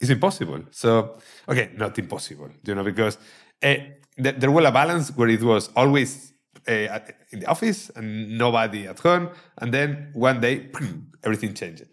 it's 0.00 0.10
impossible. 0.10 0.62
So, 0.70 1.18
okay, 1.48 1.70
not 1.76 1.98
impossible, 1.98 2.50
you 2.64 2.74
know, 2.74 2.84
because 2.84 3.16
uh, 3.62 3.74
th- 4.22 4.36
there 4.36 4.50
was 4.50 4.64
a 4.64 4.72
balance 4.72 5.16
where 5.16 5.28
it 5.28 5.42
was 5.42 5.70
always 5.74 6.32
uh, 6.68 6.98
in 7.30 7.40
the 7.40 7.46
office 7.46 7.90
and 7.96 8.38
nobody 8.38 8.86
at 8.86 8.98
home. 8.98 9.30
And 9.58 9.72
then 9.72 10.10
one 10.12 10.40
day, 10.40 10.70
everything 11.24 11.54
changed. 11.54 11.84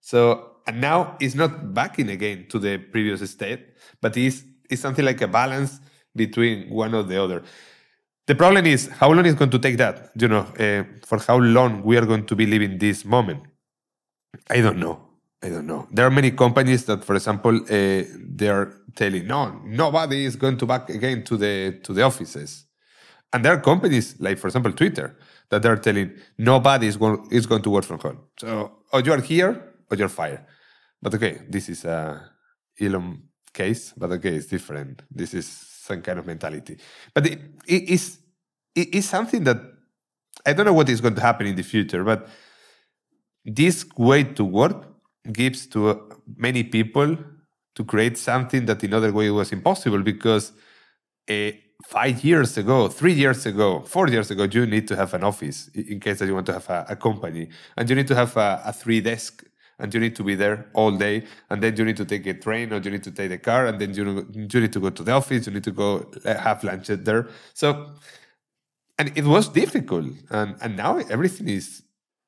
So, 0.00 0.56
and 0.66 0.80
now 0.80 1.16
it's 1.20 1.34
not 1.34 1.74
backing 1.74 2.10
again 2.10 2.46
to 2.50 2.58
the 2.58 2.78
previous 2.78 3.28
state, 3.30 3.60
but 4.00 4.16
it's, 4.16 4.42
it's 4.70 4.82
something 4.82 5.04
like 5.04 5.20
a 5.20 5.28
balance 5.28 5.80
between 6.14 6.68
one 6.70 6.94
or 6.94 7.02
the 7.02 7.22
other. 7.22 7.42
The 8.26 8.34
problem 8.34 8.66
is 8.66 8.88
how 8.88 9.10
long 9.12 9.26
is 9.26 9.34
going 9.34 9.50
to 9.50 9.58
take 9.58 9.76
that? 9.78 10.10
You 10.14 10.28
know, 10.28 10.46
uh, 10.58 10.84
for 11.04 11.18
how 11.18 11.38
long 11.38 11.82
we 11.82 11.96
are 11.96 12.06
going 12.06 12.26
to 12.26 12.36
be 12.36 12.46
living 12.46 12.78
this 12.78 13.04
moment? 13.04 13.42
I 14.48 14.60
don't 14.60 14.78
know. 14.78 15.00
I 15.42 15.48
don't 15.48 15.66
know. 15.66 15.88
There 15.90 16.06
are 16.06 16.10
many 16.10 16.30
companies 16.30 16.84
that, 16.84 17.04
for 17.04 17.16
example, 17.16 17.56
uh, 17.56 17.66
they 17.68 18.48
are 18.48 18.80
telling, 18.94 19.26
no, 19.26 19.60
nobody 19.64 20.24
is 20.24 20.36
going 20.36 20.56
to 20.58 20.66
back 20.66 20.88
again 20.88 21.24
to 21.24 21.36
the 21.36 21.80
to 21.82 21.92
the 21.92 22.02
offices. 22.02 22.64
And 23.32 23.44
there 23.44 23.54
are 23.54 23.60
companies 23.60 24.16
like, 24.18 24.38
for 24.38 24.48
example, 24.48 24.72
Twitter, 24.72 25.16
that 25.48 25.62
they're 25.62 25.76
telling 25.76 26.12
nobody 26.38 26.86
is 26.86 26.96
going 26.96 27.26
is 27.30 27.46
going 27.46 27.62
to 27.62 27.70
work 27.70 27.84
from 27.84 27.98
home. 27.98 28.18
So, 28.38 28.72
or 28.92 29.00
you 29.00 29.12
are 29.12 29.20
here 29.20 29.74
or 29.90 29.96
you're 29.96 30.08
fired. 30.08 30.44
But 31.00 31.14
okay, 31.14 31.42
this 31.48 31.68
is 31.68 31.84
a 31.84 32.30
Elon 32.80 33.22
case, 33.52 33.92
but 33.96 34.10
okay, 34.12 34.36
it's 34.36 34.46
different. 34.46 35.02
This 35.10 35.34
is 35.34 35.46
some 35.46 36.02
kind 36.02 36.18
of 36.18 36.26
mentality. 36.26 36.78
But 37.14 37.26
it, 37.26 37.40
it 37.66 37.90
is 37.90 38.18
it 38.74 38.94
is 38.94 39.08
something 39.08 39.44
that 39.44 39.58
I 40.46 40.52
don't 40.52 40.66
know 40.66 40.72
what 40.72 40.88
is 40.88 41.00
going 41.00 41.14
to 41.14 41.20
happen 41.20 41.46
in 41.46 41.56
the 41.56 41.62
future, 41.62 42.04
but 42.04 42.28
this 43.44 43.84
way 43.96 44.24
to 44.24 44.44
work 44.44 44.86
gives 45.32 45.66
to 45.68 46.10
many 46.36 46.64
people 46.64 47.16
to 47.74 47.84
create 47.84 48.18
something 48.18 48.66
that 48.66 48.82
in 48.84 48.92
other 48.94 49.12
way 49.12 49.30
was 49.30 49.52
impossible 49.52 50.02
because 50.02 50.52
uh, 51.30 51.50
five 51.86 52.24
years 52.24 52.56
ago, 52.56 52.88
three 52.88 53.12
years 53.12 53.46
ago, 53.46 53.80
four 53.80 54.08
years 54.08 54.30
ago, 54.30 54.44
you 54.44 54.66
need 54.66 54.88
to 54.88 54.96
have 54.96 55.14
an 55.14 55.24
office 55.24 55.68
in 55.74 56.00
case 56.00 56.18
that 56.18 56.26
you 56.26 56.34
want 56.34 56.46
to 56.46 56.52
have 56.52 56.68
a, 56.70 56.86
a 56.90 56.96
company, 56.96 57.48
and 57.76 57.88
you 57.88 57.96
need 57.96 58.08
to 58.08 58.14
have 58.14 58.36
a, 58.36 58.62
a, 58.66 58.72
three 58.72 59.00
desk, 59.00 59.44
and 59.78 59.92
you 59.92 60.00
need 60.00 60.14
to 60.16 60.22
be 60.22 60.34
there 60.34 60.66
all 60.74 60.92
day, 60.92 61.24
and 61.50 61.62
then 61.62 61.76
you 61.76 61.84
need 61.84 61.96
to 61.96 62.04
take 62.04 62.26
a 62.26 62.34
train 62.34 62.72
or 62.72 62.78
you 62.78 62.90
need 62.90 63.02
to 63.02 63.10
take 63.10 63.30
a 63.30 63.38
car, 63.38 63.66
and 63.66 63.80
then 63.80 63.94
you 63.94 64.26
you 64.32 64.60
need 64.60 64.72
to 64.72 64.80
go 64.80 64.90
to 64.90 65.02
the 65.02 65.12
office, 65.12 65.46
you 65.46 65.52
need 65.52 65.64
to 65.64 65.72
go 65.72 66.10
uh, 66.24 66.34
have 66.38 66.62
lunch 66.64 66.86
there. 66.88 67.28
So, 67.54 67.90
and 68.98 69.12
it 69.16 69.24
was 69.24 69.48
difficult, 69.48 70.06
and 70.30 70.56
and 70.60 70.76
now 70.76 70.98
everything 70.98 71.48
is 71.48 71.82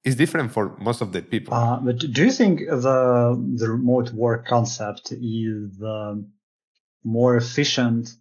is 0.05 0.17
different 0.17 0.53
for 0.53 0.77
most 0.79 1.01
of 1.01 1.13
the 1.13 1.23
people. 1.23 1.55
Uh, 1.55 1.81
but 1.81 1.99
do 1.99 2.25
you 2.25 2.31
think 2.31 2.61
the 2.61 3.43
the 3.57 3.69
remote 3.71 4.13
work 4.13 4.47
concept 4.47 5.13
is 5.13 5.83
um, 5.83 6.33
more 7.03 7.37
efficient? 7.37 8.17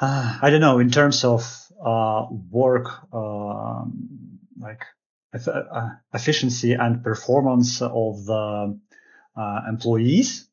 Uh, 0.00 0.38
I 0.40 0.48
don't 0.50 0.60
know 0.62 0.78
in 0.78 0.90
terms 0.90 1.24
of 1.24 1.42
uh, 1.84 2.26
work, 2.50 2.88
um, 3.12 4.38
like 4.58 4.84
uh, 5.34 5.90
efficiency 6.14 6.72
and 6.72 7.04
performance 7.04 7.82
of 7.82 8.24
the 8.24 8.78
uh, 9.36 9.60
employees. 9.68 10.48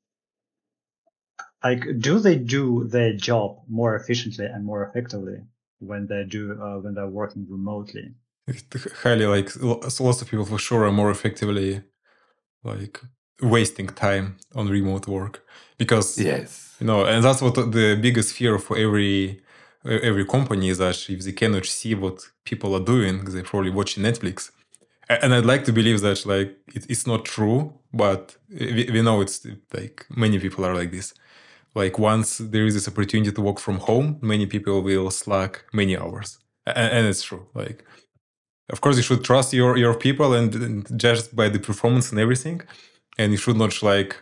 Like, 1.63 1.85
do 1.97 2.19
they 2.19 2.35
do 2.35 2.83
their 2.83 3.13
job 3.13 3.63
more 3.67 3.95
efficiently 3.95 4.45
and 4.45 4.65
more 4.65 4.85
effectively 4.85 5.39
when 5.79 6.07
they 6.07 6.25
do 6.25 6.51
uh, 6.61 6.79
when 6.79 6.93
they're 6.93 7.07
working 7.07 7.47
remotely? 7.49 8.15
highly 9.03 9.25
like 9.25 9.49
lots 9.61 10.21
of 10.21 10.29
people 10.29 10.45
for 10.45 10.57
sure 10.57 10.85
are 10.85 10.91
more 10.91 11.11
effectively 11.11 11.83
like 12.63 13.01
wasting 13.41 13.87
time 13.87 14.37
on 14.55 14.67
remote 14.67 15.07
work 15.07 15.43
because 15.77 16.17
yes. 16.17 16.75
you 16.79 16.87
know 16.87 17.05
and 17.05 17.23
that's 17.23 17.41
what 17.41 17.55
the 17.55 17.97
biggest 18.01 18.33
fear 18.33 18.57
for 18.57 18.77
every 18.77 19.41
every 19.85 20.25
company 20.25 20.69
is 20.69 20.79
that 20.79 21.09
if 21.09 21.23
they 21.23 21.31
cannot 21.31 21.65
see 21.65 21.95
what 21.95 22.19
people 22.45 22.75
are 22.75 22.83
doing 22.83 23.23
they're 23.25 23.43
probably 23.43 23.69
watching 23.69 24.03
netflix. 24.03 24.51
And 25.09 25.33
i'd 25.33 25.45
like 25.45 25.63
to 25.65 25.71
believe 25.71 26.01
that 26.01 26.25
like 26.25 26.57
it, 26.73 26.85
it's 26.89 27.05
not 27.05 27.25
true 27.25 27.73
but 27.93 28.35
we, 28.49 28.89
we 28.91 29.01
know 29.01 29.21
it's 29.21 29.45
like 29.73 30.05
many 30.15 30.39
people 30.39 30.65
are 30.65 30.75
like 30.75 30.91
this. 30.91 31.13
Like 31.75 31.99
once 31.99 32.39
there 32.39 32.65
is 32.65 32.73
this 32.73 32.87
opportunity 32.87 33.31
to 33.31 33.41
work 33.41 33.59
from 33.59 33.77
home 33.77 34.17
many 34.21 34.47
people 34.47 34.81
will 34.81 35.11
slack 35.11 35.65
many 35.73 35.95
hours. 35.95 36.39
And, 36.65 36.91
and 36.95 37.07
it's 37.07 37.21
true 37.21 37.45
like 37.53 37.85
of 38.69 38.81
course 38.81 38.97
you 38.97 39.03
should 39.03 39.23
trust 39.23 39.53
your 39.53 39.77
your 39.77 39.93
people 39.93 40.33
and, 40.33 40.55
and 40.55 40.99
just 40.99 41.35
by 41.35 41.49
the 41.49 41.59
performance 41.59 42.11
and 42.11 42.19
everything 42.19 42.61
and 43.17 43.31
you 43.31 43.37
should 43.37 43.57
not 43.57 43.81
like 43.81 44.15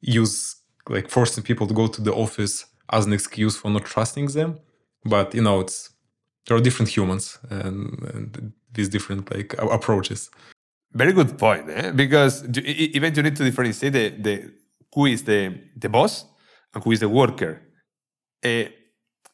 use 0.00 0.56
like 0.88 1.08
forcing 1.08 1.42
people 1.42 1.66
to 1.66 1.74
go 1.74 1.86
to 1.86 2.00
the 2.00 2.12
office 2.12 2.66
as 2.90 3.06
an 3.06 3.12
excuse 3.12 3.56
for 3.56 3.70
not 3.70 3.84
trusting 3.84 4.26
them 4.28 4.58
but 5.04 5.34
you 5.34 5.42
know 5.42 5.60
it's 5.60 5.90
there 6.46 6.56
are 6.56 6.60
different 6.60 6.88
humans 6.96 7.38
and, 7.50 8.02
and 8.14 8.52
these 8.72 8.88
different 8.88 9.30
like 9.34 9.54
approaches 9.58 10.30
very 10.92 11.12
good 11.12 11.38
point 11.38 11.68
eh? 11.70 11.90
because 11.92 12.44
even 12.58 13.14
you 13.14 13.22
need 13.22 13.36
to 13.36 13.44
differentiate 13.44 13.92
the, 13.92 14.08
the 14.26 14.52
who 14.94 15.06
is 15.06 15.24
the 15.24 15.40
the 15.76 15.88
boss 15.88 16.24
and 16.74 16.82
who 16.82 16.90
is 16.90 17.00
the 17.00 17.08
worker 17.08 17.62
uh, 18.44 18.64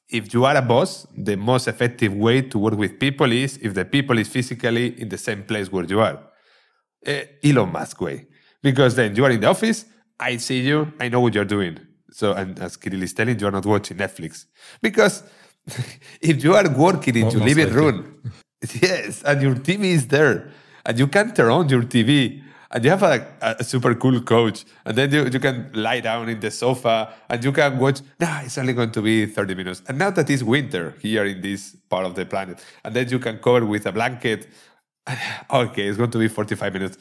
if 0.09 0.33
you 0.33 0.45
are 0.45 0.57
a 0.57 0.63
boss, 0.63 1.07
the 1.17 1.37
most 1.37 1.69
effective 1.69 2.15
way 2.15 2.43
to 2.43 2.59
work 2.59 2.79
with 2.79 2.99
people 2.99 3.31
is 3.31 3.59
if 3.59 3.75
the 3.75 3.85
people 3.85 4.19
is 4.19 4.29
physically 4.29 5.01
in 5.01 5.09
the 5.09 5.19
same 5.19 5.43
place 5.43 5.71
where 5.71 5.85
you 5.85 6.01
are. 6.01 6.19
Uh, 7.07 7.23
Elon 7.45 7.71
Musk 7.71 8.01
way. 8.01 8.27
Because 8.63 8.95
then 8.97 9.15
you 9.17 9.25
are 9.25 9.31
in 9.31 9.41
the 9.41 9.49
office, 9.49 9.85
I 10.19 10.37
see 10.37 10.61
you, 10.61 10.93
I 10.99 11.09
know 11.09 11.21
what 11.21 11.35
you're 11.35 11.45
doing. 11.45 11.79
So, 12.11 12.33
and 12.33 12.59
as 12.59 12.77
Kirill 12.77 13.03
is 13.03 13.13
telling, 13.13 13.39
you 13.39 13.47
are 13.47 13.53
not 13.53 13.67
watching 13.67 13.97
Netflix. 13.97 14.47
Because 14.81 15.23
if 16.21 16.43
you 16.43 16.55
are 16.55 16.69
working 16.71 17.17
in 17.17 17.31
your 17.31 17.43
living 17.43 17.73
room, 17.73 18.23
yes, 18.83 19.23
and 19.23 19.41
your 19.43 19.55
TV 19.55 19.85
is 19.85 20.09
there, 20.09 20.51
and 20.85 20.99
you 20.99 21.07
can 21.07 21.35
turn 21.35 21.51
on 21.51 21.69
your 21.69 21.83
TV 21.83 22.43
and 22.71 22.85
you 22.85 22.91
have 22.91 23.03
a, 23.03 23.27
a, 23.41 23.65
super 23.65 23.95
cool 23.95 24.21
coach 24.21 24.65
and 24.85 24.97
then 24.97 25.11
you, 25.11 25.25
you 25.27 25.41
can 25.41 25.71
lie 25.73 26.01
down 26.01 26.29
in 26.29 26.39
the 26.41 26.51
sofa 26.51 27.13
and 27.29 27.43
you 27.43 27.53
can 27.53 27.79
watch 27.79 28.01
nah 28.21 28.41
it's 28.41 28.59
only 28.59 28.73
going 28.73 28.91
to 28.91 29.01
be 29.01 29.27
30 29.27 29.55
minutes 29.55 29.83
and 29.89 29.99
now 29.99 30.11
that 30.11 30.29
it's 30.29 30.43
winter 30.43 30.95
here 31.01 31.25
in 31.25 31.41
this 31.41 31.77
part 31.89 32.05
of 32.05 32.15
the 32.15 32.27
planet 32.27 32.63
and 32.85 32.95
then 32.95 33.09
you 33.09 33.19
can 33.19 33.39
cover 33.39 33.65
with 33.65 33.87
a 33.87 33.93
blanket 33.93 34.49
okay 35.51 35.87
it's 35.89 35.97
going 35.97 36.11
to 36.11 36.19
be 36.19 36.29
45 36.29 36.73
minutes 36.73 36.99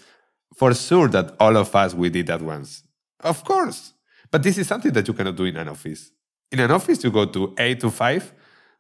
for 0.58 0.74
sure 0.74 1.08
that 1.10 1.36
all 1.40 1.56
of 1.56 1.74
us 1.76 1.94
we 1.94 2.10
did 2.10 2.28
that 2.28 2.42
once. 2.42 2.84
Of 3.20 3.44
course. 3.44 3.94
But 4.32 4.44
this 4.44 4.58
is 4.58 4.68
something 4.68 4.92
that 4.92 5.08
you 5.08 5.14
cannot 5.14 5.36
do 5.36 5.46
in 5.46 5.56
an 5.56 5.70
office. 5.70 6.12
In 6.52 6.60
an 6.60 6.72
office 6.72 7.04
you 7.04 7.12
go 7.12 7.26
to 7.26 7.54
8 7.58 7.80
to 7.82 7.92
5 7.92 8.34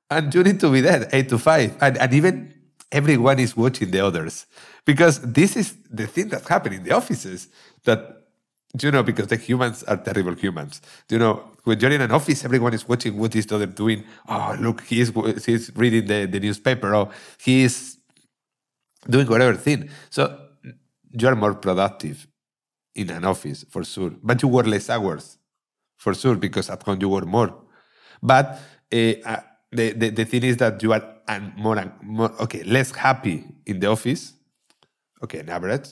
and 0.10 0.34
you 0.34 0.43
need 0.43 0.60
to 0.60 0.72
be 0.72 0.81
there 0.81 1.07
8 1.12 1.29
to 1.29 1.38
5 1.38 1.77
and, 1.81 1.98
and 1.98 2.13
even 2.13 2.53
everyone 2.91 3.39
is 3.39 3.55
watching 3.55 3.91
the 3.91 4.00
others. 4.00 4.48
Because 4.86 5.22
this 5.22 5.55
is 5.55 5.75
the 5.89 6.07
thing 6.07 6.29
that 6.29 6.48
happened 6.48 6.75
in 6.75 6.84
the 6.84 6.91
offices 6.91 7.50
that 7.84 8.24
you 8.81 8.91
know 8.91 9.03
because 9.03 9.27
the 9.27 9.38
humans 9.38 9.84
are 9.84 9.98
terrible 9.98 10.34
humans. 10.34 10.81
You 11.10 11.19
know 11.19 11.43
when 11.63 11.79
you're 11.79 11.91
in 11.91 12.01
an 12.01 12.12
office 12.12 12.43
everyone 12.43 12.74
is 12.74 12.88
watching 12.88 13.17
what 13.17 13.36
is 13.36 13.46
the 13.46 13.55
other 13.55 13.67
doing. 13.67 14.03
Oh 14.27 14.57
look 14.60 14.81
he's 14.81 15.12
he's 15.46 15.72
reading 15.75 16.07
the, 16.07 16.25
the 16.25 16.39
newspaper. 16.39 16.96
Oh, 16.96 17.01
or 17.01 17.12
he's 17.39 17.98
doing 19.07 19.27
whatever 19.27 19.55
thing. 19.55 19.89
So 20.10 20.47
you 21.12 21.28
are 21.28 21.36
more 21.36 21.56
productive 21.56 22.28
in 22.96 23.10
an 23.10 23.26
office 23.26 23.66
for 23.70 23.84
sure 23.84 24.12
but 24.24 24.42
you 24.42 24.48
work 24.48 24.68
less 24.68 24.90
hours 24.90 25.38
for 25.98 26.14
sure 26.14 26.36
because 26.36 26.70
at 26.70 26.82
home 26.84 26.98
you 27.02 27.10
work 27.10 27.26
more 27.26 27.54
but 28.22 28.60
uh, 28.94 29.38
the, 29.72 29.92
the 29.92 30.10
the 30.10 30.26
thing 30.26 30.44
is 30.44 30.58
that 30.58 30.82
you 30.82 30.94
are 30.94 31.04
and 31.28 31.56
more 31.58 31.94
more 32.02 32.32
okay 32.42 32.64
less 32.64 32.92
happy 32.92 33.44
in 33.66 33.80
the 33.80 33.88
office. 33.88 34.34
Okay, 35.24 35.40
on 35.40 35.50
average, 35.50 35.90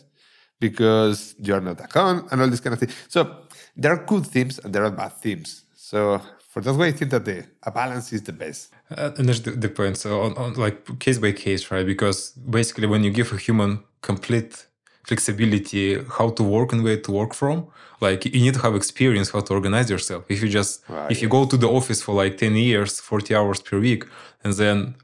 because 0.60 1.36
you're 1.40 1.62
not 1.62 1.82
at 1.82 1.92
home 1.92 2.28
and 2.32 2.42
all 2.42 2.48
this 2.48 2.60
kind 2.60 2.74
of 2.74 2.80
thing. 2.80 2.90
So 3.08 3.42
there 3.76 3.92
are 3.92 4.06
good 4.06 4.26
themes 4.28 4.60
and 4.60 4.74
there 4.74 4.86
are 4.86 4.92
bad 4.92 5.14
themes. 5.14 5.66
So 5.74 6.22
for 6.48 6.62
that 6.62 6.74
way, 6.76 6.90
I 6.90 6.92
think 6.92 7.12
that 7.12 7.26
the 7.26 7.46
a 7.64 7.72
balance 7.72 8.14
is 8.14 8.22
the 8.22 8.34
best. 8.34 8.72
Uh, 8.96 9.12
and 9.18 9.28
there's 9.28 9.42
the, 9.42 9.52
the 9.52 9.70
point. 9.70 9.98
So 9.98 10.22
on, 10.22 10.38
on 10.38 10.54
like 10.54 11.00
case 11.00 11.18
by 11.18 11.32
case, 11.32 11.72
right? 11.72 11.86
Because 11.86 12.32
basically, 12.32 12.88
when 12.88 13.04
you 13.04 13.12
give 13.12 13.34
a 13.34 13.38
human 13.38 13.84
complete 14.02 14.68
flexibility 15.08 16.04
how 16.18 16.30
to 16.38 16.44
work 16.44 16.74
and 16.74 16.84
where 16.84 17.00
to 17.06 17.12
work 17.12 17.34
from. 17.34 17.68
Like 18.02 18.26
you 18.26 18.42
need 18.46 18.56
to 18.56 18.62
have 18.62 18.76
experience 18.76 19.30
how 19.32 19.42
to 19.42 19.54
organize 19.54 19.90
yourself. 19.90 20.26
If 20.30 20.42
you 20.44 20.50
just 20.50 20.84
if 21.10 21.22
you 21.22 21.30
go 21.30 21.46
to 21.46 21.58
the 21.58 21.70
office 21.70 22.02
for 22.02 22.14
like 22.16 22.38
10 22.38 22.56
years 22.56 23.00
40 23.00 23.36
hours 23.36 23.62
per 23.62 23.80
week 23.80 24.06
and 24.44 24.54
then 24.54 24.96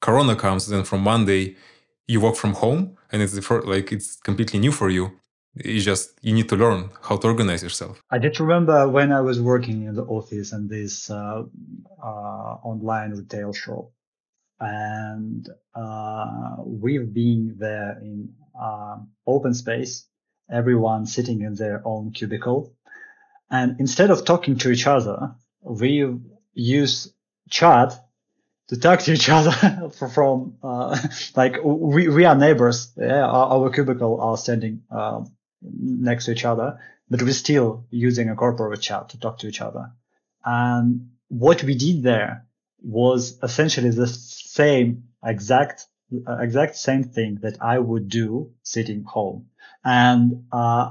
corona 0.00 0.36
comes 0.36 0.68
then 0.68 0.84
from 0.84 1.00
monday 1.00 1.56
you 2.08 2.20
work 2.20 2.36
from 2.36 2.54
home 2.54 2.96
and 3.12 3.22
it's 3.22 3.34
the 3.34 3.42
fir- 3.42 3.62
like 3.62 3.92
it's 3.92 4.16
completely 4.16 4.58
new 4.58 4.72
for 4.72 4.90
you. 4.90 5.12
It's 5.56 5.84
just 5.84 6.18
you 6.22 6.32
need 6.32 6.48
to 6.48 6.56
learn 6.56 6.90
how 7.02 7.16
to 7.16 7.26
organize 7.26 7.62
yourself. 7.62 8.02
I 8.10 8.18
just 8.18 8.40
remember 8.40 8.88
when 8.88 9.12
I 9.12 9.20
was 9.20 9.40
working 9.40 9.84
in 9.84 9.94
the 9.94 10.04
office 10.04 10.52
and 10.52 10.68
this 10.68 11.10
uh, 11.10 11.42
uh, 12.02 12.52
online 12.70 13.10
retail 13.12 13.52
shop, 13.52 13.90
and 14.60 15.48
uh, 15.74 16.56
we've 16.64 17.12
been 17.12 17.56
there 17.58 17.98
in 18.00 18.32
um 18.60 19.10
open 19.26 19.54
space, 19.54 20.06
everyone 20.50 21.06
sitting 21.06 21.42
in 21.42 21.54
their 21.54 21.82
own 21.84 22.12
cubicle, 22.12 22.74
and 23.50 23.80
instead 23.80 24.10
of 24.10 24.24
talking 24.24 24.58
to 24.58 24.70
each 24.70 24.86
other, 24.86 25.34
we 25.62 26.18
use 26.54 27.12
chat 27.48 27.94
to 28.68 28.78
talk 28.78 29.00
to 29.00 29.12
each 29.12 29.28
other 29.28 29.90
from 30.14 30.56
uh, 30.62 30.98
like 31.36 31.56
we 31.62 32.08
we 32.08 32.24
are 32.24 32.36
neighbors. 32.36 32.92
Yeah, 32.96 33.24
our, 33.24 33.60
our 33.60 33.70
cubicle 33.70 34.20
are 34.20 34.36
standing 34.36 34.82
uh, 34.90 35.24
next 35.62 36.26
to 36.26 36.32
each 36.32 36.44
other, 36.44 36.78
but 37.10 37.22
we're 37.22 37.32
still 37.32 37.86
using 37.90 38.28
a 38.28 38.36
corporate 38.36 38.82
chat 38.82 39.10
to 39.10 39.20
talk 39.20 39.38
to 39.38 39.48
each 39.48 39.60
other. 39.60 39.92
And 40.44 41.10
what 41.28 41.62
we 41.62 41.74
did 41.74 42.02
there 42.02 42.46
was 42.80 43.38
essentially 43.42 43.90
the 43.90 44.06
same 44.06 45.04
exact 45.24 45.86
exact 46.10 46.76
same 46.76 47.04
thing 47.04 47.38
that 47.42 47.58
I 47.60 47.78
would 47.78 48.08
do 48.08 48.52
sitting 48.62 49.04
home. 49.04 49.46
And 49.84 50.44
uh, 50.52 50.90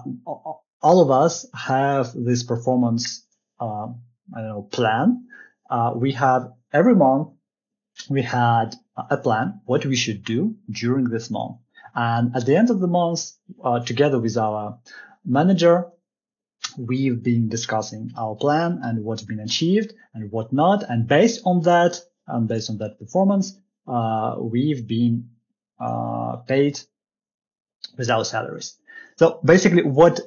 all 0.82 1.02
of 1.02 1.12
us 1.12 1.46
have 1.54 2.14
this 2.14 2.44
performance, 2.44 3.26
uh, 3.60 3.88
I 4.36 4.42
don't 4.42 4.48
know, 4.48 4.62
plan. 4.62 5.28
Uh, 5.70 5.94
we 5.96 6.14
have 6.14 6.54
every 6.72 6.96
month 6.96 7.30
we 8.10 8.22
had 8.22 8.76
a 8.98 9.18
plan 9.18 9.62
what 9.66 9.86
we 9.86 9.96
should 9.96 10.24
do 10.24 10.56
during 10.70 11.06
this 11.06 11.30
month. 11.30 11.58
And 11.96 12.36
at 12.36 12.46
the 12.46 12.56
end 12.56 12.70
of 12.70 12.80
the 12.80 12.88
month, 12.88 13.32
uh, 13.64 13.80
together 13.80 14.20
with 14.20 14.38
our 14.38 14.80
manager, 15.26 15.88
we've 16.78 17.24
been 17.24 17.50
discussing 17.50 18.12
our 18.18 18.36
plan 18.36 18.80
and 18.84 19.04
what's 19.04 19.24
been 19.24 19.40
achieved 19.40 19.94
and 20.14 20.32
what 20.32 20.54
not. 20.54 20.84
And 20.88 21.08
based 21.08 21.42
on 21.46 21.62
that, 21.64 22.00
and 22.28 22.48
based 22.48 22.70
on 22.70 22.78
that 22.78 23.00
performance, 23.00 23.56
uh, 23.56 23.62
we've 24.40 24.86
been 24.88 25.30
uh, 25.80 26.38
paid 26.48 26.80
with 27.98 28.10
our 28.10 28.26
salaries. 28.26 28.78
So 29.18 29.40
basically, 29.44 29.84
what 29.84 30.20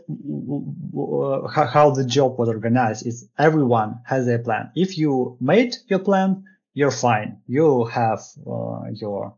how, 1.55 1.67
how 1.67 1.91
the 1.91 2.05
job 2.05 2.39
was 2.39 2.49
organized 2.49 3.07
is 3.07 3.29
everyone 3.39 4.01
has 4.05 4.27
a 4.27 4.39
plan. 4.39 4.73
If 4.75 4.99
you 4.99 5.37
made 5.41 5.77
your 5.87 6.01
plan, 6.01 6.45
you're 6.75 6.91
fine. 6.91 7.41
You 7.47 7.85
have 7.85 8.21
uh, 8.47 8.91
your 8.93 9.37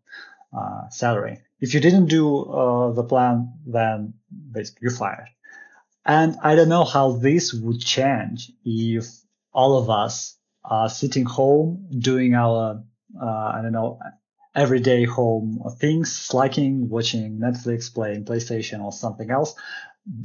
uh, 0.57 0.89
salary. 0.89 1.41
If 1.61 1.75
you 1.75 1.81
didn't 1.81 2.07
do 2.07 2.45
uh, 2.45 2.93
the 2.93 3.05
plan, 3.05 3.53
then 3.67 4.15
basically 4.31 4.81
you're 4.83 4.97
fired. 4.97 5.29
And 6.05 6.37
I 6.43 6.57
don't 6.57 6.69
know 6.69 6.85
how 6.85 7.13
this 7.13 7.55
would 7.55 7.81
change 7.81 8.51
if 8.65 9.07
all 9.53 9.79
of 9.79 9.91
us 9.91 10.37
are 10.65 10.89
sitting 10.89 11.25
home 11.25 11.89
doing 11.97 12.35
our, 12.35 12.83
uh, 13.21 13.27
I 13.27 13.61
don't 13.63 13.73
know, 13.73 13.99
everyday 14.55 15.05
home 15.05 15.63
things, 15.79 16.13
slacking, 16.13 16.89
watching 16.89 17.39
Netflix, 17.39 17.93
playing 17.93 18.25
PlayStation 18.25 18.83
or 18.83 18.93
something 18.93 19.31
else. 19.31 19.55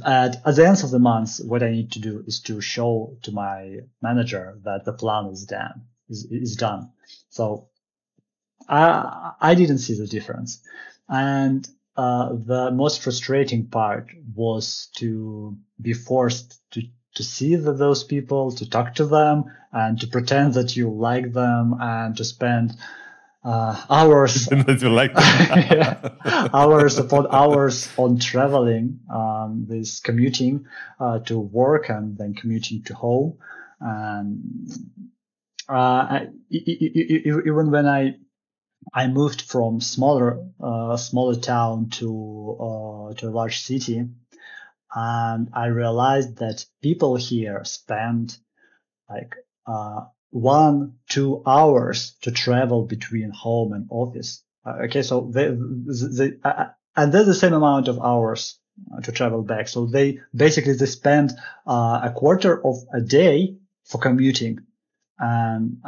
At, 0.04 0.36
at 0.44 0.56
the 0.56 0.66
end 0.66 0.82
of 0.82 0.90
the 0.90 0.98
month, 0.98 1.38
what 1.44 1.62
I 1.62 1.70
need 1.70 1.92
to 1.92 2.00
do 2.00 2.24
is 2.26 2.40
to 2.42 2.60
show 2.60 3.16
to 3.22 3.32
my 3.32 3.78
manager 4.02 4.58
that 4.64 4.84
the 4.84 4.92
plan 4.92 5.26
is 5.26 5.44
done, 5.44 5.82
is, 6.08 6.26
is 6.30 6.56
done. 6.56 6.90
So 7.30 7.68
I, 8.68 9.32
I 9.40 9.54
didn't 9.54 9.78
see 9.78 9.96
the 9.96 10.06
difference. 10.06 10.60
And 11.08 11.66
uh, 11.96 12.34
the 12.34 12.70
most 12.70 13.02
frustrating 13.02 13.68
part 13.68 14.10
was 14.34 14.88
to 14.96 15.56
be 15.80 15.92
forced 15.94 16.60
to 16.72 16.82
to 17.14 17.24
see 17.24 17.56
the, 17.56 17.72
those 17.72 18.04
people, 18.04 18.52
to 18.52 18.68
talk 18.68 18.94
to 18.94 19.04
them, 19.04 19.44
and 19.72 19.98
to 20.00 20.06
pretend 20.06 20.54
that 20.54 20.76
you 20.76 20.88
like 20.88 21.32
them, 21.32 21.74
and 21.80 22.16
to 22.16 22.24
spend 22.24 22.76
uh, 23.44 23.84
hours. 23.88 24.48
Like 24.82 25.12
yeah, 25.14 26.08
hours 26.52 26.98
upon 26.98 27.26
hours 27.30 27.88
on 27.96 28.18
traveling, 28.18 29.00
um, 29.12 29.66
this 29.68 30.00
commuting 30.00 30.66
uh, 31.00 31.20
to 31.20 31.38
work 31.38 31.88
and 31.88 32.16
then 32.16 32.34
commuting 32.34 32.82
to 32.84 32.94
home, 32.94 33.38
and 33.80 34.42
uh, 35.68 35.72
I, 35.72 36.26
even 36.50 37.70
when 37.70 37.86
I 37.86 38.16
I 38.92 39.06
moved 39.06 39.42
from 39.42 39.80
smaller 39.80 40.44
uh, 40.60 40.96
smaller 40.96 41.36
town 41.36 41.90
to 41.90 42.56
uh, 42.60 43.14
to 43.14 43.28
a 43.28 43.30
large 43.30 43.60
city, 43.60 44.08
and 44.94 45.48
I 45.52 45.66
realized 45.66 46.38
that 46.38 46.64
people 46.82 47.16
here 47.16 47.64
spend 47.64 48.38
like 49.08 49.34
uh, 49.66 50.06
one 50.30 50.94
two 51.08 51.42
hours 51.46 52.16
to 52.22 52.30
travel 52.30 52.84
between 52.84 53.30
home 53.30 53.72
and 53.72 53.86
office. 53.90 54.42
Uh, 54.66 54.84
okay, 54.84 55.02
so 55.02 55.30
they, 55.32 55.56
they 56.16 56.32
uh, 56.44 56.66
and 56.96 57.12
there's 57.12 57.26
the 57.26 57.34
same 57.34 57.54
amount 57.54 57.88
of 57.88 57.98
hours 58.00 58.58
to 59.02 59.12
travel 59.12 59.42
back. 59.42 59.68
So 59.68 59.86
they 59.86 60.20
basically 60.34 60.74
they 60.74 60.86
spend 60.86 61.32
uh, 61.66 62.00
a 62.04 62.12
quarter 62.14 62.64
of 62.64 62.76
a 62.92 63.00
day 63.00 63.56
for 63.84 63.98
commuting, 63.98 64.60
and 65.18 65.78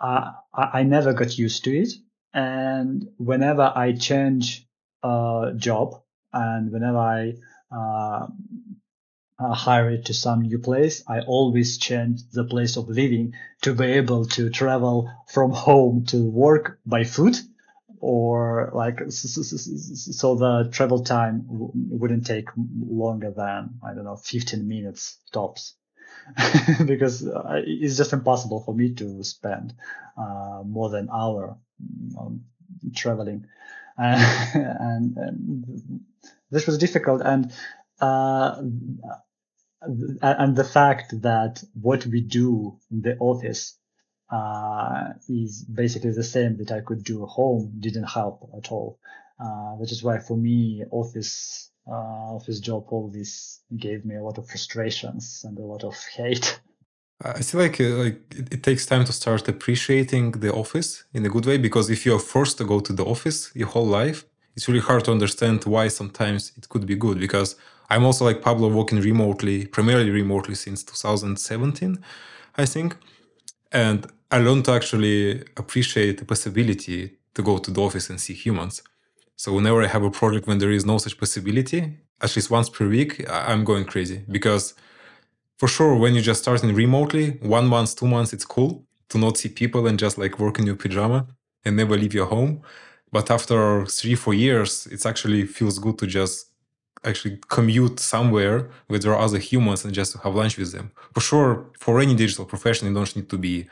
I, 0.00 0.34
I 0.54 0.82
never 0.82 1.12
got 1.12 1.38
used 1.38 1.64
to 1.64 1.76
it. 1.76 1.90
And 2.34 3.08
whenever 3.16 3.72
I 3.74 3.92
change 3.92 4.66
a 5.02 5.52
job 5.56 6.02
and 6.32 6.70
whenever 6.70 6.98
I 6.98 7.34
uh, 7.74 8.26
uh, 9.38 9.54
hire 9.54 9.96
to 9.96 10.14
some 10.14 10.42
new 10.42 10.58
place, 10.58 11.02
I 11.06 11.20
always 11.20 11.78
change 11.78 12.28
the 12.30 12.44
place 12.44 12.76
of 12.76 12.88
living 12.88 13.34
to 13.62 13.74
be 13.74 13.84
able 13.84 14.26
to 14.26 14.50
travel 14.50 15.10
from 15.28 15.52
home 15.52 16.04
to 16.06 16.24
work 16.24 16.78
by 16.84 17.04
foot 17.04 17.40
or 18.00 18.70
like 18.74 19.00
so 19.08 20.34
the 20.36 20.68
travel 20.72 21.02
time 21.02 21.44
wouldn't 21.48 22.26
take 22.26 22.48
longer 22.56 23.32
than 23.32 23.70
I 23.82 23.94
don't 23.94 24.04
know 24.04 24.16
15 24.16 24.68
minutes 24.68 25.18
tops 25.32 25.74
because 26.84 27.26
uh, 27.26 27.60
it's 27.64 27.96
just 27.96 28.12
impossible 28.12 28.60
for 28.60 28.74
me 28.74 28.94
to 28.94 29.22
spend 29.24 29.74
uh, 30.16 30.62
more 30.64 30.90
than 30.90 31.08
hour 31.12 31.56
um, 32.18 32.42
traveling, 32.94 33.46
uh, 33.98 34.46
and, 34.54 35.16
and, 35.16 36.00
this 36.50 36.66
was 36.66 36.78
difficult. 36.78 37.20
And 37.22 37.52
uh, 38.00 38.62
and 39.82 40.56
the 40.56 40.64
fact 40.64 41.20
that 41.22 41.62
what 41.80 42.04
we 42.06 42.20
do 42.20 42.78
in 42.90 43.02
the 43.02 43.16
office 43.18 43.78
uh, 44.30 45.10
is 45.28 45.64
basically 45.64 46.10
the 46.10 46.24
same 46.24 46.56
that 46.58 46.70
I 46.70 46.80
could 46.80 47.04
do 47.04 47.22
at 47.22 47.28
home 47.28 47.72
didn't 47.80 48.04
help 48.04 48.50
at 48.56 48.70
all. 48.70 48.98
Uh, 49.40 49.76
which 49.76 49.92
is 49.92 50.02
why 50.02 50.18
for 50.18 50.36
me, 50.36 50.82
office 50.90 51.70
uh, 51.86 52.34
office 52.36 52.60
job 52.60 52.84
always 52.90 53.60
gave 53.76 54.04
me 54.04 54.16
a 54.16 54.22
lot 54.22 54.36
of 54.36 54.46
frustrations 54.48 55.44
and 55.46 55.56
a 55.58 55.62
lot 55.62 55.84
of 55.84 55.96
hate. 56.16 56.60
I 57.22 57.42
feel 57.42 57.60
like 57.60 57.80
uh, 57.80 57.96
like 58.04 58.20
it, 58.36 58.54
it, 58.54 58.62
takes 58.62 58.84
time 58.84 59.04
to 59.04 59.12
start 59.12 59.48
appreciating 59.48 60.32
the 60.32 60.52
office 60.52 61.04
in 61.14 61.24
a 61.24 61.28
good 61.28 61.46
way 61.46 61.56
because 61.56 61.88
if 61.88 62.04
you're 62.04 62.18
forced 62.18 62.58
to 62.58 62.64
go 62.64 62.80
to 62.80 62.92
the 62.92 63.04
office 63.04 63.50
your 63.54 63.68
whole 63.68 63.86
life, 63.86 64.24
it's 64.54 64.68
really 64.68 64.80
hard 64.80 65.04
to 65.04 65.12
understand 65.12 65.64
why 65.64 65.88
sometimes 65.88 66.52
it 66.56 66.68
could 66.68 66.84
be 66.84 66.96
good. 66.96 67.18
Because 67.18 67.56
I'm 67.90 68.04
also 68.04 68.24
like 68.24 68.42
Pablo 68.42 68.68
working 68.68 69.00
remotely, 69.00 69.66
primarily 69.66 70.10
remotely 70.10 70.54
since 70.54 70.82
2017, 70.84 71.98
I 72.56 72.66
think, 72.66 72.96
and 73.72 74.06
I 74.30 74.38
learned 74.38 74.66
to 74.66 74.72
actually 74.72 75.42
appreciate 75.56 76.18
the 76.18 76.24
possibility 76.24 77.18
to 77.34 77.42
go 77.42 77.58
to 77.58 77.70
the 77.70 77.80
office 77.80 78.10
and 78.10 78.20
see 78.20 78.34
humans. 78.34 78.82
So 79.36 79.52
whenever 79.52 79.82
I 79.82 79.86
have 79.86 80.02
a 80.02 80.10
project 80.10 80.46
when 80.46 80.58
there 80.58 80.72
is 80.72 80.84
no 80.84 80.98
such 80.98 81.18
possibility, 81.18 81.98
at 82.20 82.34
least 82.34 82.50
once 82.50 82.68
per 82.68 82.88
week, 82.88 83.24
I'm 83.30 83.64
going 83.64 83.84
crazy 83.84 84.24
because 84.30 84.74
for 85.56 85.68
sure, 85.68 85.94
when 85.96 86.14
you're 86.14 86.22
just 86.22 86.42
starting 86.42 86.74
remotely, 86.74 87.30
one 87.42 87.66
month, 87.66 87.96
two 87.96 88.06
months, 88.06 88.32
it's 88.32 88.44
cool 88.44 88.84
to 89.08 89.18
not 89.18 89.36
see 89.38 89.48
people 89.48 89.86
and 89.86 89.98
just 89.98 90.18
like 90.18 90.38
work 90.38 90.58
in 90.58 90.66
your 90.66 90.76
pajama 90.76 91.26
and 91.64 91.76
never 91.76 91.96
leave 91.96 92.14
your 92.14 92.26
home. 92.26 92.62
But 93.10 93.30
after 93.30 93.86
three, 93.86 94.14
four 94.14 94.34
years, 94.34 94.86
it 94.86 95.04
actually 95.06 95.46
feels 95.46 95.78
good 95.78 95.98
to 95.98 96.06
just 96.06 96.47
actually 97.04 97.38
commute 97.48 98.00
somewhere 98.00 98.70
where 98.88 98.98
there 98.98 99.12
are 99.12 99.20
other 99.20 99.38
humans 99.38 99.84
and 99.84 99.94
just 99.94 100.12
to 100.12 100.18
have 100.18 100.34
lunch 100.34 100.56
with 100.58 100.72
them. 100.72 100.90
For 101.14 101.20
sure, 101.20 101.66
for 101.78 102.00
any 102.00 102.14
digital 102.14 102.44
profession, 102.44 102.88
you 102.88 102.94
don't 102.94 103.16
need 103.16 103.28
to 103.30 103.38
be 103.38 103.68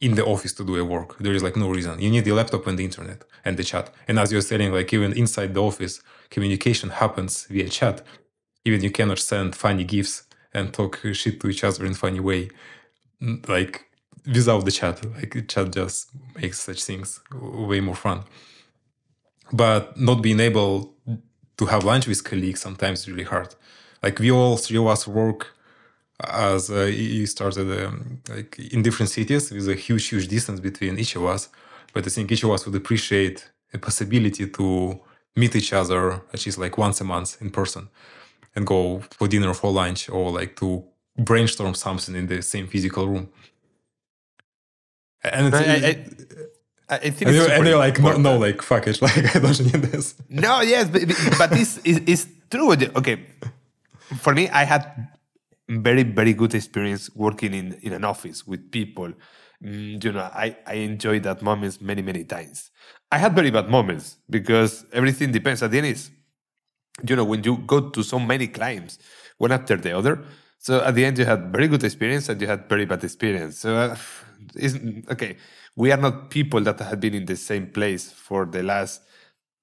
in 0.00 0.16
the 0.16 0.24
office 0.24 0.52
to 0.54 0.64
do 0.64 0.76
a 0.76 0.84
work. 0.84 1.16
There 1.18 1.32
is 1.32 1.42
like 1.42 1.56
no 1.56 1.70
reason. 1.70 2.00
You 2.00 2.10
need 2.10 2.24
the 2.24 2.32
laptop 2.32 2.66
and 2.66 2.78
the 2.78 2.84
internet 2.84 3.24
and 3.44 3.56
the 3.56 3.64
chat. 3.64 3.94
And 4.08 4.18
as 4.18 4.32
you're 4.32 4.40
saying, 4.40 4.72
like 4.72 4.92
even 4.92 5.12
inside 5.12 5.54
the 5.54 5.62
office, 5.62 6.02
communication 6.30 6.90
happens 6.90 7.46
via 7.46 7.68
chat. 7.68 8.02
Even 8.64 8.82
you 8.82 8.90
cannot 8.90 9.20
send 9.20 9.54
funny 9.54 9.84
gifs 9.84 10.24
and 10.52 10.72
talk 10.72 11.00
shit 11.12 11.40
to 11.40 11.48
each 11.48 11.64
other 11.64 11.86
in 11.86 11.94
funny 11.94 12.20
way. 12.20 12.50
Like 13.48 13.86
without 14.26 14.64
the 14.64 14.72
chat, 14.72 15.04
like 15.14 15.46
chat 15.48 15.72
just 15.72 16.10
makes 16.34 16.60
such 16.60 16.82
things 16.82 17.20
way 17.32 17.80
more 17.80 17.94
fun. 17.94 18.24
But 19.52 19.98
not 20.00 20.22
being 20.22 20.40
able 20.40 20.94
to 21.56 21.66
have 21.66 21.84
lunch 21.84 22.06
with 22.06 22.24
colleagues 22.24 22.60
sometimes 22.60 23.00
is 23.00 23.08
really 23.08 23.24
hard. 23.24 23.54
Like 24.02 24.18
we 24.18 24.30
all 24.30 24.56
three 24.56 24.78
of 24.78 24.86
us 24.86 25.06
work 25.06 25.54
as 26.20 26.70
uh, 26.70 26.84
you 26.84 27.26
started 27.26 27.84
um, 27.84 28.20
like 28.28 28.58
in 28.58 28.82
different 28.82 29.10
cities 29.10 29.50
with 29.50 29.68
a 29.68 29.74
huge, 29.74 30.08
huge 30.08 30.28
distance 30.28 30.60
between 30.60 30.98
each 30.98 31.16
of 31.16 31.24
us. 31.24 31.48
But 31.92 32.06
I 32.06 32.10
think 32.10 32.30
each 32.32 32.44
of 32.44 32.50
us 32.50 32.64
would 32.64 32.74
appreciate 32.74 33.50
a 33.74 33.78
possibility 33.78 34.46
to 34.48 35.00
meet 35.36 35.56
each 35.56 35.72
other 35.72 36.12
at 36.32 36.44
least 36.46 36.58
like 36.58 36.76
once 36.78 37.00
a 37.00 37.04
month 37.04 37.40
in 37.40 37.50
person 37.50 37.88
and 38.54 38.66
go 38.66 39.00
for 39.12 39.28
dinner 39.28 39.48
or 39.48 39.54
for 39.54 39.72
lunch 39.72 40.08
or 40.08 40.30
like 40.30 40.56
to 40.56 40.84
brainstorm 41.18 41.74
something 41.74 42.14
in 42.14 42.26
the 42.26 42.42
same 42.42 42.66
physical 42.66 43.08
room. 43.08 43.28
And 45.24 45.54
I, 45.54 45.60
I, 45.60 46.06
and, 47.02 47.20
you're, 47.20 47.50
and 47.50 47.66
you're 47.66 47.78
like, 47.78 47.98
no, 48.00 48.16
no, 48.16 48.36
like, 48.38 48.62
fuck 48.62 48.86
it, 48.86 49.00
like, 49.06 49.36
I 49.36 49.38
don't 49.38 49.60
need 49.60 49.82
this. 49.82 50.14
No, 50.28 50.60
yes, 50.60 50.88
but, 50.88 51.02
but 51.38 51.50
this 51.50 51.78
is, 51.78 51.98
is 52.00 52.28
true. 52.50 52.72
Okay, 52.72 53.26
for 54.18 54.34
me, 54.34 54.48
I 54.48 54.64
had 54.64 55.08
very, 55.68 56.02
very 56.02 56.34
good 56.34 56.54
experience 56.54 57.10
working 57.14 57.54
in, 57.54 57.78
in 57.82 57.92
an 57.92 58.04
office 58.04 58.46
with 58.46 58.70
people. 58.70 59.12
Mm, 59.64 60.02
you 60.02 60.12
know, 60.12 60.20
I, 60.20 60.56
I 60.66 60.74
enjoyed 60.74 61.22
that 61.22 61.42
moments 61.42 61.80
many, 61.80 62.02
many 62.02 62.24
times. 62.24 62.70
I 63.10 63.18
had 63.18 63.34
very 63.34 63.50
bad 63.50 63.68
moments 63.68 64.16
because 64.28 64.84
everything 64.92 65.32
depends. 65.32 65.62
At 65.62 65.70
the 65.70 65.78
end 65.78 65.86
is, 65.86 66.10
you 67.06 67.16
know, 67.16 67.24
when 67.24 67.42
you 67.44 67.58
go 67.58 67.90
to 67.90 68.02
so 68.02 68.18
many 68.18 68.48
clients, 68.48 68.98
one 69.38 69.52
after 69.52 69.76
the 69.76 69.96
other. 69.96 70.24
So 70.58 70.80
at 70.80 70.94
the 70.94 71.04
end, 71.04 71.18
you 71.18 71.24
had 71.24 71.52
very 71.52 71.68
good 71.68 71.84
experience 71.84 72.28
and 72.28 72.40
you 72.40 72.46
had 72.46 72.68
very 72.68 72.84
bad 72.84 73.02
experience. 73.04 73.58
So, 73.58 73.76
uh, 73.76 73.96
okay, 75.10 75.36
we 75.76 75.92
are 75.92 75.96
not 75.96 76.30
people 76.30 76.60
that 76.60 76.78
have 76.80 77.00
been 77.00 77.14
in 77.14 77.26
the 77.26 77.36
same 77.36 77.66
place 77.68 78.10
for 78.10 78.44
the 78.46 78.62
last 78.62 79.02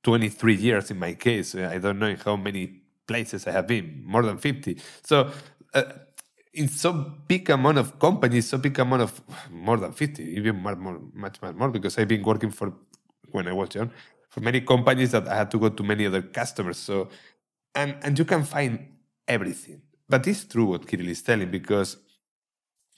23 0.03 0.55
years 0.55 0.91
in 0.91 0.99
my 0.99 1.13
case. 1.13 1.55
I 1.55 1.77
don't 1.77 1.99
know 1.99 2.15
how 2.25 2.35
many 2.35 2.81
places 3.07 3.47
I 3.47 3.51
have 3.51 3.67
been, 3.67 4.03
more 4.05 4.23
than 4.23 4.37
50. 4.37 4.77
So, 5.03 5.31
uh, 5.73 5.83
in 6.53 6.67
so 6.67 6.93
big 7.27 7.49
amount 7.49 7.77
of 7.77 7.99
companies, 7.99 8.49
so 8.49 8.57
big 8.57 8.77
amount 8.79 9.03
of 9.03 9.21
more 9.51 9.77
than 9.77 9.91
50, 9.91 10.23
even 10.23 10.55
more, 10.57 10.75
more, 10.75 10.99
much, 11.13 11.41
much 11.41 11.55
more, 11.55 11.69
because 11.69 11.97
I've 11.97 12.07
been 12.07 12.23
working 12.23 12.49
for 12.49 12.73
when 13.31 13.47
I 13.47 13.53
was 13.53 13.75
young 13.75 13.91
for 14.29 14.41
many 14.41 14.61
companies 14.61 15.11
that 15.11 15.27
I 15.27 15.35
had 15.35 15.51
to 15.51 15.59
go 15.59 15.69
to 15.69 15.83
many 15.83 16.05
other 16.05 16.21
customers. 16.21 16.77
So, 16.77 17.09
and 17.75 17.97
and 18.01 18.17
you 18.17 18.25
can 18.25 18.43
find 18.43 18.87
everything. 19.27 19.81
But 20.07 20.27
it's 20.27 20.45
true 20.45 20.65
what 20.65 20.87
Kirill 20.87 21.09
is 21.09 21.21
telling 21.21 21.51
because, 21.51 21.97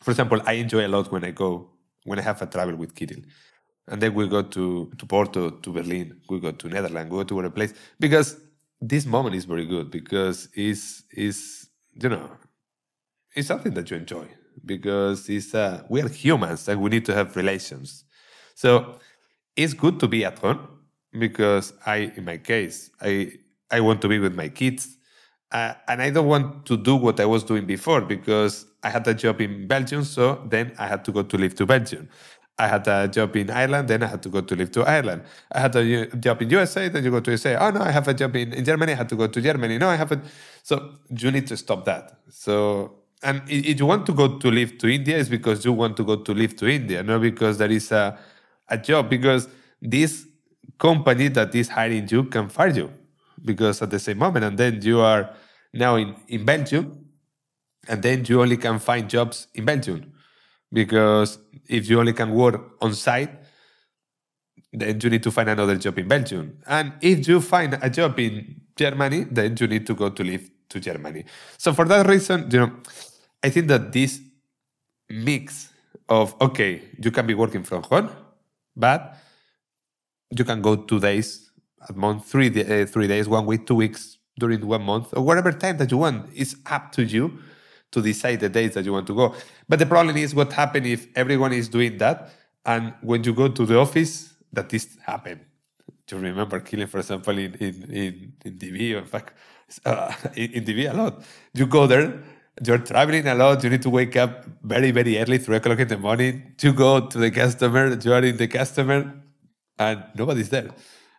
for 0.02 0.12
example, 0.12 0.42
I 0.46 0.54
enjoy 0.54 0.86
a 0.86 0.90
lot 0.90 1.12
when 1.12 1.24
I 1.24 1.32
go 1.32 1.70
when 2.06 2.20
I 2.20 2.22
have 2.22 2.42
a 2.42 2.46
travel 2.46 2.76
with 2.76 2.96
Kirill. 2.96 3.24
And 3.88 4.02
then 4.02 4.14
we 4.14 4.28
go 4.28 4.42
to, 4.42 4.92
to 4.98 5.06
Porto, 5.06 5.50
to 5.50 5.74
Berlin, 5.74 6.22
we 6.30 6.40
go 6.40 6.52
to 6.52 6.68
Netherlands, 6.70 7.12
we 7.12 7.18
go 7.18 7.24
to 7.24 7.40
other 7.40 7.50
place. 7.50 7.74
Because 8.00 8.38
this 8.80 9.06
moment 9.06 9.36
is 9.36 9.46
very 9.46 9.66
good 9.66 9.92
because 9.92 10.50
it's, 10.54 11.04
it's 11.12 11.68
you 11.94 12.10
know, 12.10 12.32
it's 13.36 13.48
something 13.48 13.74
that 13.74 13.90
you 13.92 13.98
enjoy 13.98 14.28
because 14.66 15.30
it's 15.30 15.54
uh, 15.56 15.84
we 15.90 16.02
are 16.02 16.10
humans 16.10 16.68
and 16.68 16.82
we 16.82 16.90
need 16.90 17.06
to 17.06 17.14
have 17.14 17.36
relations. 17.36 18.06
So 18.56 18.96
it's 19.56 19.74
good 19.74 20.00
to 20.00 20.08
be 20.08 20.26
at 20.26 20.40
home 20.40 20.68
because 21.18 21.74
I, 21.86 22.12
in 22.16 22.26
my 22.26 22.38
case, 22.38 22.90
I 23.02 23.34
I 23.70 23.80
want 23.82 24.02
to 24.02 24.08
be 24.08 24.20
with 24.20 24.36
my 24.36 24.50
kids, 24.50 24.98
uh, 25.52 25.74
and 25.88 26.02
I 26.02 26.10
don't 26.10 26.28
want 26.28 26.66
to 26.68 26.78
do 26.78 26.96
what 26.96 27.20
I 27.20 27.26
was 27.26 27.44
doing 27.44 27.66
before 27.66 28.02
because 28.02 28.66
I 28.84 28.90
had 28.90 29.08
a 29.08 29.14
job 29.14 29.42
in 29.42 29.68
Belgium, 29.68 30.04
so 30.04 30.42
then 30.50 30.74
I 30.80 30.88
had 30.88 31.04
to 31.06 31.12
go 31.12 31.24
to 31.24 31.38
live 31.38 31.56
to 31.56 31.66
Belgium. 31.66 32.08
I 32.58 32.68
had 32.68 32.88
a 32.88 33.08
job 33.08 33.36
in 33.36 33.50
Ireland, 33.50 33.88
then 33.88 34.04
I 34.04 34.08
had 34.08 34.22
to 34.24 34.30
go 34.30 34.42
to 34.42 34.56
live 34.56 34.72
to 34.72 34.84
Ireland. 34.84 35.24
I 35.52 35.60
had 35.60 35.76
a 35.76 36.06
job 36.16 36.42
in 36.42 36.50
USA, 36.52 36.90
then 36.90 37.04
you 37.04 37.12
go 37.12 37.20
to 37.20 37.32
USA. 37.32 37.56
Oh 37.56 37.72
no, 37.72 37.82
I 37.82 37.92
have 37.92 38.08
a 38.08 38.14
job 38.14 38.36
in, 38.36 38.54
in 38.54 38.64
Germany, 38.64 38.94
I 38.94 38.96
had 38.96 39.10
to 39.10 39.16
go 39.16 39.28
to 39.28 39.42
Germany. 39.42 39.78
No, 39.78 39.90
I 39.90 39.96
have 39.96 40.12
a 40.12 40.22
so 40.64 40.92
you 41.10 41.32
need 41.32 41.48
to 41.48 41.58
stop 41.58 41.86
that. 41.86 42.20
So 42.30 43.00
and 43.24 43.42
if 43.48 43.80
you 43.80 43.86
want 43.86 44.06
to 44.06 44.14
go 44.14 44.38
to 44.38 44.52
live 44.52 44.78
to 44.80 44.88
India, 44.88 45.18
it's 45.18 45.30
because 45.30 45.66
you 45.66 45.74
want 45.74 45.98
to 45.98 46.04
go 46.04 46.18
to 46.18 46.34
live 46.34 46.56
to 46.58 46.68
India, 46.68 47.04
not 47.04 47.22
because 47.22 47.58
there 47.58 47.72
is 47.72 47.92
a 47.92 48.18
a 48.70 48.78
job. 48.78 49.10
Because 49.10 49.48
this 49.82 50.28
company 50.78 51.28
that 51.30 51.54
is 51.56 51.70
hiring 51.70 52.08
you 52.10 52.24
can 52.26 52.48
fire 52.50 52.70
you 52.70 52.92
because 53.44 53.82
at 53.82 53.90
the 53.90 54.00
same 54.00 54.18
moment, 54.18 54.46
and 54.46 54.58
then 54.58 54.82
you 54.82 55.00
are 55.00 55.34
now 55.74 55.96
in, 55.96 56.16
in 56.28 56.46
Belgium, 56.46 57.06
and 57.88 58.02
then 58.02 58.26
you 58.26 58.42
only 58.42 58.58
can 58.58 58.80
find 58.80 59.10
jobs 59.10 59.48
in 59.54 59.66
Belgium 59.66 60.12
because 60.72 61.40
if 61.68 61.90
you 61.90 62.00
only 62.00 62.14
can 62.14 62.32
work 62.32 62.62
on 62.82 62.94
site, 62.94 63.32
then 64.72 65.00
you 65.02 65.10
need 65.10 65.24
to 65.24 65.32
find 65.32 65.50
another 65.50 65.76
job 65.76 65.98
in 66.00 66.08
Belgium. 66.08 66.58
And 66.66 66.94
if 67.02 67.28
you 67.28 67.42
find 67.42 67.78
a 67.82 67.90
job 67.90 68.20
in 68.20 68.62
Germany, 68.78 69.26
then 69.26 69.58
you 69.60 69.68
need 69.68 69.86
to 69.88 69.94
go 69.94 70.10
to 70.10 70.24
live 70.24 70.50
to 70.70 70.80
Germany. 70.80 71.26
So 71.58 71.74
for 71.74 71.86
that 71.86 72.08
reason, 72.08 72.50
you 72.50 72.60
know, 72.60 72.72
I 73.44 73.50
think 73.50 73.68
that 73.68 73.92
this 73.92 74.20
mix 75.10 75.70
of 76.08 76.40
okay, 76.40 76.84
you 77.04 77.12
can 77.12 77.28
be 77.28 77.34
working 77.34 77.64
from 77.64 77.84
home, 77.84 78.10
but 78.76 79.18
you 80.36 80.46
can 80.46 80.62
go 80.62 80.76
two 80.76 81.00
days 81.00 81.51
a 81.90 81.94
month, 81.94 82.26
three 82.26 82.48
uh, 82.50 82.86
three 82.86 83.08
days, 83.08 83.28
one 83.28 83.46
week, 83.46 83.66
two 83.66 83.76
weeks 83.76 84.18
during 84.40 84.66
one 84.66 84.84
month, 84.84 85.10
or 85.16 85.24
whatever 85.24 85.52
time 85.52 85.78
that 85.78 85.92
you 85.92 85.98
want. 85.98 86.30
It's 86.34 86.56
up 86.66 86.92
to 86.94 87.04
you 87.04 87.40
to 87.92 88.02
decide 88.02 88.40
the 88.40 88.50
days 88.50 88.74
that 88.74 88.86
you 88.86 88.94
want 88.94 89.08
to 89.08 89.16
go. 89.16 89.36
But 89.68 89.80
the 89.80 89.86
problem 89.86 90.16
is 90.18 90.34
what 90.34 90.54
happens 90.54 90.88
if 90.88 91.08
everyone 91.16 91.54
is 91.54 91.68
doing 91.70 91.98
that, 91.98 92.32
and 92.66 92.94
when 93.02 93.24
you 93.24 93.34
go 93.34 93.48
to 93.48 93.66
the 93.66 93.78
office, 93.78 94.34
that 94.54 94.70
this 94.70 94.98
happen. 95.06 95.40
Do 96.08 96.18
you 96.18 96.22
remember 96.24 96.60
Kirill, 96.60 96.88
for 96.88 97.00
example, 97.00 97.38
in 97.38 97.54
in 97.56 97.76
in, 97.92 98.34
in 98.46 98.58
DB, 98.58 98.98
in 98.98 99.06
fact, 99.06 99.34
uh, 99.86 100.14
in, 100.36 100.52
in 100.52 100.66
DB 100.66 100.92
a 100.92 100.94
lot. 100.96 101.24
You 101.54 101.66
go 101.66 101.88
there, 101.88 102.22
you're 102.66 102.80
traveling 102.80 103.28
a 103.28 103.36
lot. 103.36 103.64
You 103.64 103.70
need 103.70 103.82
to 103.84 103.90
wake 103.90 104.16
up 104.16 104.46
very 104.64 104.92
very 104.92 105.18
early, 105.18 105.38
three 105.38 105.56
o'clock 105.58 105.80
in 105.80 105.88
the 105.88 105.98
morning. 105.98 106.54
to 106.58 106.74
go 106.74 107.08
to 107.08 107.18
the 107.18 107.32
customer. 107.32 107.98
You 108.02 108.14
are 108.14 108.24
in 108.24 108.38
the 108.38 108.48
customer, 108.48 109.14
and 109.80 110.04
nobody's 110.16 110.50
there. 110.50 110.72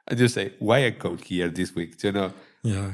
And 0.08 0.18
you 0.18 0.28
say, 0.28 0.52
"Why 0.58 0.86
I 0.86 0.90
come 0.92 1.18
here 1.18 1.48
this 1.48 1.74
week?" 1.74 1.98
Do 1.98 2.08
You 2.08 2.12
know. 2.12 2.32
Yeah. 2.62 2.92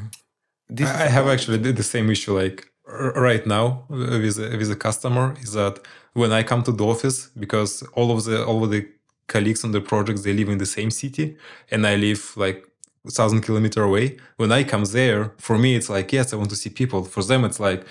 This 0.68 0.88
I 0.88 1.08
have 1.08 1.26
actually 1.28 1.58
the 1.72 1.82
same 1.82 2.10
issue. 2.10 2.38
Like 2.38 2.70
right 2.88 3.46
now 3.46 3.84
with 3.88 4.38
a, 4.38 4.56
with 4.56 4.70
a 4.70 4.76
customer 4.76 5.34
is 5.42 5.52
that 5.52 5.78
when 6.14 6.32
I 6.32 6.42
come 6.42 6.62
to 6.64 6.72
the 6.72 6.86
office 6.86 7.28
because 7.38 7.82
all 7.92 8.10
of 8.10 8.24
the 8.24 8.44
all 8.44 8.64
of 8.64 8.70
the 8.70 8.86
colleagues 9.26 9.62
on 9.64 9.72
the 9.72 9.80
projects 9.80 10.22
they 10.22 10.32
live 10.32 10.48
in 10.48 10.58
the 10.58 10.66
same 10.66 10.90
city 10.90 11.36
and 11.70 11.86
I 11.86 11.96
live 11.96 12.34
like 12.36 12.66
a 13.06 13.10
thousand 13.10 13.42
kilometer 13.42 13.82
away. 13.82 14.16
When 14.36 14.52
I 14.52 14.64
come 14.64 14.84
there, 14.84 15.32
for 15.38 15.58
me 15.58 15.76
it's 15.76 15.90
like 15.90 16.12
yes, 16.12 16.32
I 16.32 16.36
want 16.36 16.50
to 16.50 16.56
see 16.56 16.70
people. 16.70 17.04
For 17.04 17.22
them 17.22 17.44
it's 17.44 17.60
like 17.60 17.84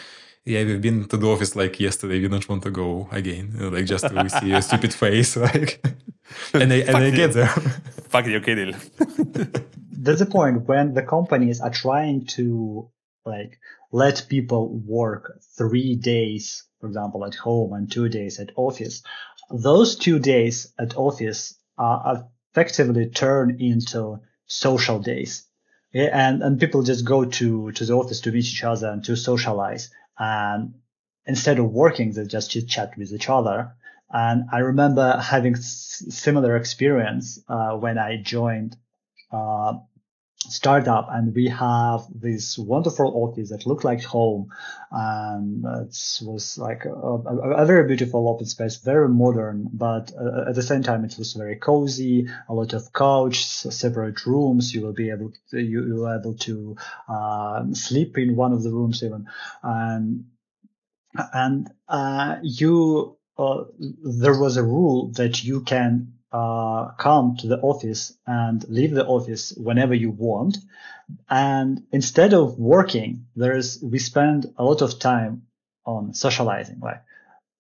yeah, 0.47 0.63
we've 0.63 0.81
been 0.81 1.07
to 1.09 1.17
the 1.17 1.27
office 1.27 1.55
like 1.55 1.79
yesterday. 1.79 2.21
We 2.21 2.29
don't 2.29 2.47
want 2.47 2.63
to 2.63 2.71
go 2.71 3.09
again, 3.11 3.53
like 3.71 3.85
just 3.85 4.07
to 4.07 4.29
see 4.29 4.53
a 4.53 4.61
stupid 4.61 4.93
face, 5.03 5.35
like, 5.35 5.85
and 6.53 6.71
they 6.71 6.85
and 6.85 7.03
they 7.03 7.11
get 7.11 7.33
there. 7.33 7.47
Fuck 8.09 8.27
you, 8.27 8.39
kidding. 8.39 8.73
There's 9.91 10.21
a 10.21 10.25
point 10.25 10.65
when 10.67 10.93
the 10.93 11.03
companies 11.03 11.59
are 11.59 11.69
trying 11.69 12.25
to 12.37 12.89
like 13.25 13.59
let 13.91 14.25
people 14.29 14.69
work 14.69 15.37
three 15.57 15.95
days, 15.95 16.63
for 16.79 16.87
example, 16.87 17.25
at 17.25 17.35
home 17.35 17.73
and 17.73 17.91
two 17.91 18.07
days 18.07 18.39
at 18.39 18.51
office. 18.55 19.03
Those 19.49 19.97
two 19.97 20.19
days 20.19 20.73
at 20.79 20.95
office 20.95 21.55
are 21.77 22.25
effectively 22.53 23.09
turned 23.09 23.59
into 23.59 24.21
social 24.45 24.99
days. 24.99 25.45
Yeah, 25.93 26.09
and, 26.13 26.43
and 26.43 26.59
people 26.59 26.83
just 26.83 27.05
go 27.05 27.25
to, 27.25 27.71
to 27.71 27.85
the 27.85 27.93
office 27.93 28.21
to 28.21 28.31
meet 28.31 28.45
each 28.45 28.63
other 28.63 28.89
and 28.89 29.03
to 29.05 29.15
socialize. 29.15 29.89
And 30.19 30.75
instead 31.25 31.59
of 31.59 31.71
working, 31.71 32.11
they 32.13 32.25
just 32.25 32.51
chat 32.67 32.97
with 32.97 33.11
each 33.11 33.29
other. 33.29 33.73
And 34.11 34.45
I 34.51 34.59
remember 34.59 35.17
having 35.17 35.55
s- 35.55 36.03
similar 36.09 36.55
experience 36.55 37.39
uh, 37.49 37.71
when 37.77 37.97
I 37.97 38.17
joined 38.21 38.77
uh, 39.31 39.75
startup 40.49 41.07
and 41.11 41.33
we 41.35 41.47
have 41.47 42.01
this 42.13 42.57
wonderful 42.57 43.11
office 43.15 43.49
that 43.49 43.65
look 43.65 43.83
like 43.83 44.03
home. 44.03 44.51
And 44.91 45.65
it 45.65 46.19
was 46.21 46.57
like 46.57 46.85
a, 46.85 46.91
a, 46.91 47.63
a, 47.63 47.65
very 47.65 47.87
beautiful 47.87 48.27
open 48.29 48.45
space 48.45 48.77
very 48.77 49.09
modern 49.09 49.69
but 49.73 50.13
uh, 50.17 50.49
at 50.49 50.55
the 50.55 50.61
same 50.61 50.81
time 50.81 51.03
it 51.03 51.15
was 51.17 51.33
very 51.33 51.57
cozy 51.57 52.27
a 52.47 52.53
lot 52.53 52.73
of 52.73 52.93
couch 52.93 53.45
separate 53.45 54.25
rooms. 54.25 54.73
You 54.73 54.81
will 54.81 54.93
be 54.93 55.09
able 55.09 55.33
to, 55.51 55.61
you, 55.61 55.85
you 55.85 56.09
able 56.09 56.35
to 56.35 56.77
uh, 57.07 57.65
sleep 57.73 58.17
in 58.17 58.35
one 58.35 58.53
of 58.53 58.63
the 58.63 58.71
rooms 58.71 59.03
even. 59.03 59.27
And 59.63 60.25
and 61.33 61.69
uh, 61.87 62.37
you 62.43 63.17
uh, 63.37 63.65
there 63.79 64.39
was 64.39 64.57
a 64.57 64.63
rule 64.63 65.11
that 65.13 65.43
you 65.43 65.61
can 65.61 66.13
uh, 66.31 66.91
come 66.97 67.37
to 67.37 67.47
the 67.47 67.59
office 67.59 68.13
and 68.25 68.67
leave 68.69 68.91
the 68.91 69.05
office 69.05 69.53
whenever 69.55 69.93
you 69.93 70.11
want. 70.11 70.57
And 71.29 71.83
instead 71.91 72.33
of 72.33 72.59
working, 72.59 73.27
there's, 73.35 73.81
we 73.81 73.99
spend 73.99 74.53
a 74.57 74.63
lot 74.63 74.81
of 74.81 74.99
time 74.99 75.43
on 75.85 76.13
socializing. 76.13 76.79
Like 76.81 77.01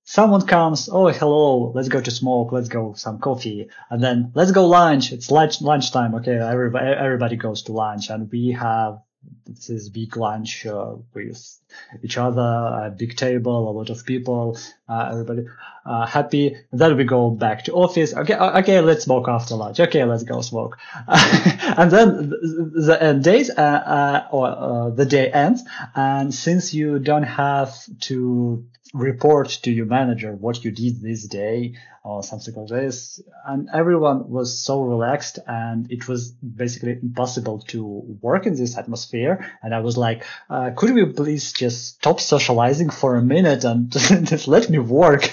someone 0.03 0.45
comes, 0.45 0.89
oh, 0.89 1.07
hello, 1.07 1.71
let's 1.73 1.87
go 1.87 2.01
to 2.01 2.11
smoke, 2.11 2.51
let's 2.51 2.69
go 2.69 2.93
some 2.93 3.19
coffee. 3.19 3.69
And 3.89 4.03
then 4.03 4.31
let's 4.35 4.51
go 4.51 4.67
lunch. 4.67 5.13
It's 5.13 5.31
lunch, 5.31 5.61
lunchtime. 5.61 6.15
Okay. 6.15 6.37
Everybody, 6.37 6.87
everybody 6.87 7.35
goes 7.37 7.63
to 7.63 7.71
lunch 7.71 8.09
and 8.09 8.29
we 8.31 8.51
have 8.51 9.01
this 9.45 9.69
is 9.69 9.89
big 9.89 10.15
lunch 10.17 10.65
uh, 10.65 10.95
with 11.13 11.59
each 12.03 12.17
other, 12.17 12.41
a 12.41 12.93
big 12.95 13.15
table, 13.15 13.69
a 13.69 13.71
lot 13.71 13.89
of 13.89 14.05
people, 14.05 14.57
uh, 14.89 15.09
everybody 15.11 15.45
uh, 15.87 16.05
happy. 16.05 16.57
then 16.71 16.97
we 16.97 17.05
go 17.05 17.29
back 17.29 17.63
to 17.63 17.73
office. 17.73 18.13
Okay, 18.13 18.35
okay, 18.35 18.81
let's 18.81 19.05
smoke 19.05 19.27
after 19.29 19.55
lunch. 19.55 19.79
Okay, 19.79 20.03
let's 20.03 20.23
go 20.23 20.41
smoke. 20.41 20.77
and 21.07 21.89
then 21.89 22.29
the, 22.29 23.19
days 23.21 23.49
uh, 23.49 23.61
uh, 23.61 24.27
or 24.31 24.47
uh, 24.47 24.89
the 24.89 25.05
day 25.05 25.31
ends, 25.31 25.63
and 25.95 26.33
since 26.33 26.73
you 26.73 26.99
don't 26.99 27.23
have 27.23 27.73
to 28.01 28.65
report 28.93 29.49
to 29.63 29.71
your 29.71 29.85
manager 29.85 30.33
what 30.33 30.63
you 30.63 30.71
did 30.71 31.01
this 31.01 31.27
day 31.27 31.75
or 32.03 32.23
something 32.23 32.53
like 32.55 32.69
this. 32.69 33.21
And 33.45 33.69
everyone 33.73 34.29
was 34.29 34.57
so 34.57 34.81
relaxed 34.81 35.39
and 35.45 35.91
it 35.91 36.07
was 36.07 36.31
basically 36.31 36.93
impossible 37.01 37.59
to 37.67 37.83
work 38.21 38.45
in 38.45 38.55
this 38.55 38.77
atmosphere. 38.77 39.45
And 39.61 39.75
I 39.75 39.79
was 39.79 39.97
like, 39.97 40.25
uh, 40.49 40.71
could 40.75 40.93
we 40.93 41.05
please 41.05 41.51
just 41.53 41.95
stop 41.95 42.19
socializing 42.19 42.89
for 42.89 43.15
a 43.15 43.21
minute 43.21 43.63
and 43.65 43.91
just 43.91 44.47
let 44.47 44.69
me 44.69 44.79
work? 44.79 45.29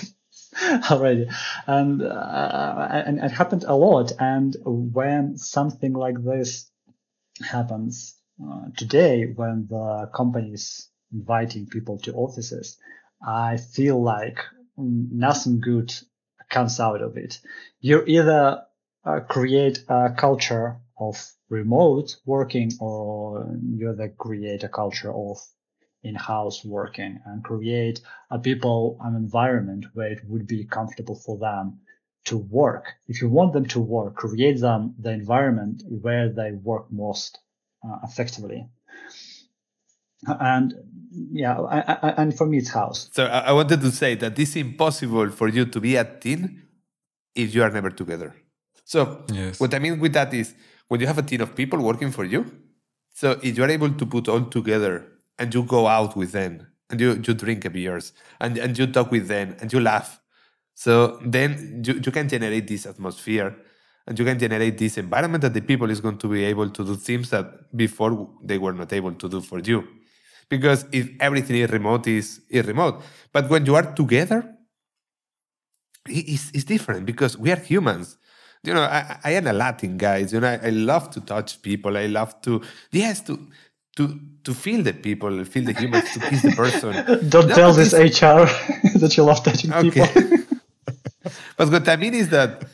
already 0.89 1.27
and, 1.67 2.01
uh, 2.01 2.89
and 2.91 3.19
it 3.19 3.33
happened 3.33 3.65
a 3.67 3.75
lot 3.75 4.13
and 4.21 4.57
when 4.65 5.37
something 5.37 5.93
like 5.93 6.15
this 6.23 6.71
happens 7.43 8.15
uh, 8.41 8.67
today 8.77 9.25
when 9.35 9.67
the 9.69 10.09
company 10.15 10.53
is 10.53 10.89
inviting 11.13 11.67
people 11.67 11.99
to 11.99 12.13
offices 12.15 12.79
I 13.27 13.57
feel 13.57 14.03
like 14.03 14.39
nothing 14.77 15.61
good 15.61 15.95
comes 16.51 16.79
out 16.79 17.01
of 17.01 17.17
it. 17.17 17.41
You 17.81 18.05
either 18.07 18.65
uh, 19.05 19.21
create 19.21 19.85
a 19.89 20.15
culture 20.17 20.77
of 20.99 21.17
remote 21.49 22.17
working 22.27 22.73
or 22.81 23.47
you 23.63 23.91
either 23.91 24.09
create 24.11 24.63
a 24.63 24.69
culture 24.69 25.13
of 25.13 25.39
in-house 26.03 26.65
working 26.65 27.21
and 27.25 27.43
create 27.43 28.01
a 28.31 28.39
people 28.39 28.99
an 29.03 29.17
environment 29.17 29.87
where 29.95 30.13
it 30.13 30.21
would 30.29 30.47
be 30.47 30.65
comfortable 30.65 31.17
for 31.17 31.39
them 31.39 31.81
to 32.27 32.37
work. 32.37 32.85
If 33.09 33.23
you 33.23 33.29
want 33.31 33.55
them 33.55 33.67
to 33.69 33.81
work, 33.81 34.17
create 34.17 34.61
them 34.61 34.95
the 34.99 35.11
environment 35.11 35.83
where 35.87 36.29
they 36.29 36.53
work 36.53 36.93
most 36.93 37.39
uh, 37.83 37.99
effectively 38.05 38.69
and 40.41 40.75
yeah, 41.33 41.61
I, 41.61 41.79
I, 41.79 42.09
and 42.23 42.37
for 42.37 42.47
me 42.47 42.59
it's 42.59 42.71
house. 42.71 43.09
So 43.13 43.25
I 43.27 43.53
wanted 43.53 43.81
to 43.81 43.91
say 43.91 44.15
that 44.17 44.39
it's 44.39 44.57
impossible 44.57 45.31
for 45.31 45.49
you 45.49 45.65
to 45.67 45.81
be 45.81 45.97
a 45.97 46.05
team 46.05 46.63
if 47.35 47.55
you 47.55 47.63
are 47.63 47.71
never 47.71 47.91
together. 47.91 48.35
So 48.85 49.25
yes. 49.33 49.61
what 49.61 49.75
I 49.75 49.79
mean 49.79 49.99
with 49.99 50.13
that 50.13 50.35
is 50.35 50.55
when 50.89 51.01
you 51.01 51.07
have 51.07 51.19
a 51.19 51.23
team 51.23 51.41
of 51.41 51.55
people 51.55 51.81
working 51.81 52.11
for 52.11 52.25
you, 52.25 52.45
so 53.13 53.39
if 53.43 53.57
you 53.57 53.65
are 53.65 53.71
able 53.71 53.91
to 53.91 54.07
put 54.07 54.29
all 54.29 54.43
together 54.43 55.07
and 55.39 55.53
you 55.55 55.63
go 55.63 55.87
out 55.87 56.17
with 56.17 56.33
them 56.33 56.67
and 56.91 57.01
you, 57.01 57.13
you 57.13 57.35
drink 57.35 57.65
a 57.65 57.71
beers 57.71 58.13
and, 58.41 58.59
and 58.59 58.77
you 58.79 58.87
talk 58.87 59.11
with 59.11 59.29
them 59.29 59.57
and 59.61 59.73
you 59.73 59.81
laugh, 59.81 60.21
so 60.75 61.19
then 61.25 61.83
you, 61.85 61.95
you 61.95 62.13
can 62.13 62.29
generate 62.29 62.67
this 62.67 62.87
atmosphere 62.87 63.57
and 64.07 64.19
you 64.19 64.25
can 64.25 64.39
generate 64.39 64.77
this 64.77 64.99
environment 64.99 65.43
that 65.43 65.55
the 65.55 65.63
people 65.63 65.91
is 65.91 66.01
going 66.01 66.19
to 66.19 66.29
be 66.29 66.45
able 66.45 66.69
to 66.69 66.85
do 66.85 66.97
things 66.97 67.31
that 67.31 67.75
before 67.77 68.29
they 68.43 68.59
were 68.59 68.73
not 68.73 68.93
able 68.93 69.13
to 69.13 69.29
do 69.29 69.41
for 69.41 69.61
you 69.61 69.87
because 70.49 70.87
if 70.93 71.11
everything 71.21 71.57
is 71.57 71.71
remote 71.71 72.07
is, 72.07 72.41
is 72.49 72.67
remote. 72.67 73.03
But 73.33 73.49
when 73.51 73.67
you 73.67 73.75
are 73.75 73.95
together 73.95 74.55
it's, 76.07 76.51
it's 76.53 76.65
different 76.65 77.07
because 77.07 77.39
we 77.39 77.51
are 77.51 77.57
humans. 77.57 78.19
You 78.63 78.75
know 78.75 78.83
I, 78.83 79.19
I 79.23 79.31
am 79.33 79.47
a 79.47 79.53
latin 79.53 79.99
guy 79.99 80.19
you 80.19 80.41
know 80.41 80.49
I, 80.49 80.67
I 80.67 80.71
love 80.71 81.11
to 81.11 81.21
touch 81.21 81.61
people 81.61 81.99
i 81.99 82.07
love 82.07 82.41
to 82.43 82.63
yes 82.93 83.21
to 83.25 83.39
to 83.97 84.19
to 84.45 84.55
feel 84.55 84.83
the 84.83 84.95
people 84.95 85.45
feel 85.45 85.65
the 85.65 85.75
humans 85.75 86.11
to 86.15 86.21
kiss 86.21 86.41
the 86.41 86.53
person. 86.53 86.95
Don't 87.29 87.49
no, 87.49 87.55
tell 87.55 87.73
this 87.75 87.93
hr 87.93 88.47
that 89.01 89.15
you 89.17 89.23
love 89.23 89.45
touching 89.45 89.73
okay. 89.73 90.07
people. 90.07 90.39
But 91.57 91.71
what 91.71 91.89
i 91.89 91.97
mean 91.97 92.15
is 92.15 92.31
that 92.31 92.65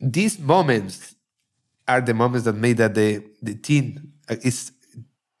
these 0.00 0.38
moments 0.38 1.14
are 1.86 2.00
the 2.00 2.14
moments 2.14 2.44
that 2.46 2.54
made 2.54 2.78
that 2.78 2.94
the 2.94 3.22
the 3.42 3.54
team 3.54 4.12
uh, 4.30 4.36
is 4.42 4.72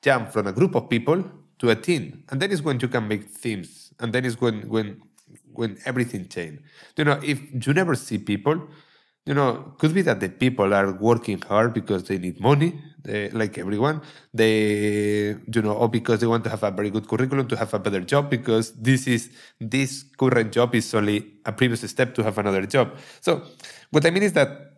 jump 0.02 0.32
from 0.32 0.46
a 0.46 0.52
group 0.52 0.74
of 0.74 0.90
people 0.90 1.24
to 1.58 1.70
a 1.70 1.76
team, 1.76 2.24
and 2.30 2.40
then 2.40 2.50
is 2.50 2.62
when 2.62 2.80
you 2.80 2.88
can 2.88 3.08
make 3.08 3.24
themes, 3.24 3.92
and 4.00 4.12
then 4.12 4.24
is 4.24 4.40
when 4.40 4.68
when 4.68 5.00
when 5.52 5.78
everything 5.84 6.28
change. 6.28 6.60
You 6.96 7.04
know, 7.04 7.20
if 7.22 7.40
you 7.66 7.72
never 7.74 7.94
see 7.94 8.18
people, 8.18 8.68
you 9.26 9.34
know, 9.34 9.74
could 9.78 9.92
be 9.92 10.02
that 10.02 10.20
the 10.20 10.28
people 10.28 10.72
are 10.72 10.92
working 10.92 11.40
hard 11.42 11.74
because 11.74 12.04
they 12.04 12.16
need 12.18 12.40
money, 12.40 12.80
they, 13.02 13.28
like 13.30 13.58
everyone. 13.58 14.00
They, 14.32 15.36
you 15.54 15.62
know, 15.62 15.72
or 15.72 15.88
because 15.88 16.20
they 16.20 16.26
want 16.26 16.44
to 16.44 16.50
have 16.50 16.62
a 16.62 16.70
very 16.70 16.90
good 16.90 17.08
curriculum 17.08 17.46
to 17.48 17.56
have 17.56 17.74
a 17.74 17.78
better 17.78 18.00
job 18.00 18.30
because 18.30 18.72
this 18.72 19.06
is 19.06 19.30
this 19.60 20.04
current 20.16 20.52
job 20.52 20.74
is 20.74 20.94
only 20.94 21.26
a 21.44 21.52
previous 21.52 21.82
step 21.90 22.14
to 22.14 22.22
have 22.22 22.38
another 22.38 22.64
job. 22.66 22.96
So, 23.20 23.42
what 23.90 24.06
I 24.06 24.10
mean 24.10 24.22
is 24.22 24.32
that 24.32 24.72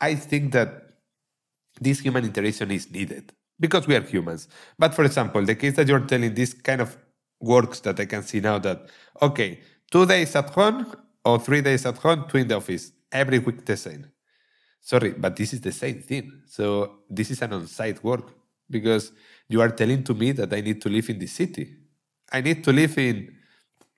I 0.00 0.14
think 0.14 0.52
that 0.52 0.84
this 1.80 2.00
human 2.00 2.24
interaction 2.24 2.70
is 2.70 2.90
needed 2.90 3.32
because 3.60 3.86
we 3.86 3.96
are 3.96 4.02
humans. 4.02 4.48
But 4.78 4.94
for 4.94 5.04
example, 5.04 5.44
the 5.44 5.54
case 5.54 5.76
that 5.76 5.88
you're 5.88 6.00
telling, 6.00 6.34
this 6.34 6.54
kind 6.54 6.80
of 6.80 6.96
works 7.40 7.80
that 7.80 7.98
I 8.00 8.04
can 8.06 8.22
see 8.22 8.40
now 8.40 8.58
that, 8.58 8.88
okay, 9.20 9.60
two 9.90 10.06
days 10.06 10.34
at 10.36 10.50
home 10.50 10.86
or 11.24 11.38
three 11.38 11.60
days 11.60 11.86
at 11.86 11.98
home, 11.98 12.26
two 12.28 12.38
in 12.38 12.48
the 12.48 12.56
office, 12.56 12.92
every 13.12 13.38
week 13.38 13.64
the 13.64 13.76
same. 13.76 14.06
Sorry, 14.80 15.12
but 15.12 15.36
this 15.36 15.52
is 15.52 15.60
the 15.60 15.72
same 15.72 16.00
thing. 16.00 16.42
So 16.46 17.00
this 17.10 17.30
is 17.30 17.42
an 17.42 17.52
on 17.52 17.66
site 17.66 18.02
work 18.02 18.32
because 18.70 19.12
you 19.48 19.60
are 19.60 19.70
telling 19.70 20.04
to 20.04 20.14
me 20.14 20.32
that 20.32 20.52
I 20.52 20.60
need 20.60 20.80
to 20.82 20.88
live 20.88 21.10
in 21.10 21.18
the 21.18 21.26
city. 21.26 21.74
I 22.32 22.40
need 22.40 22.62
to 22.64 22.72
live 22.72 22.96
in 22.98 23.34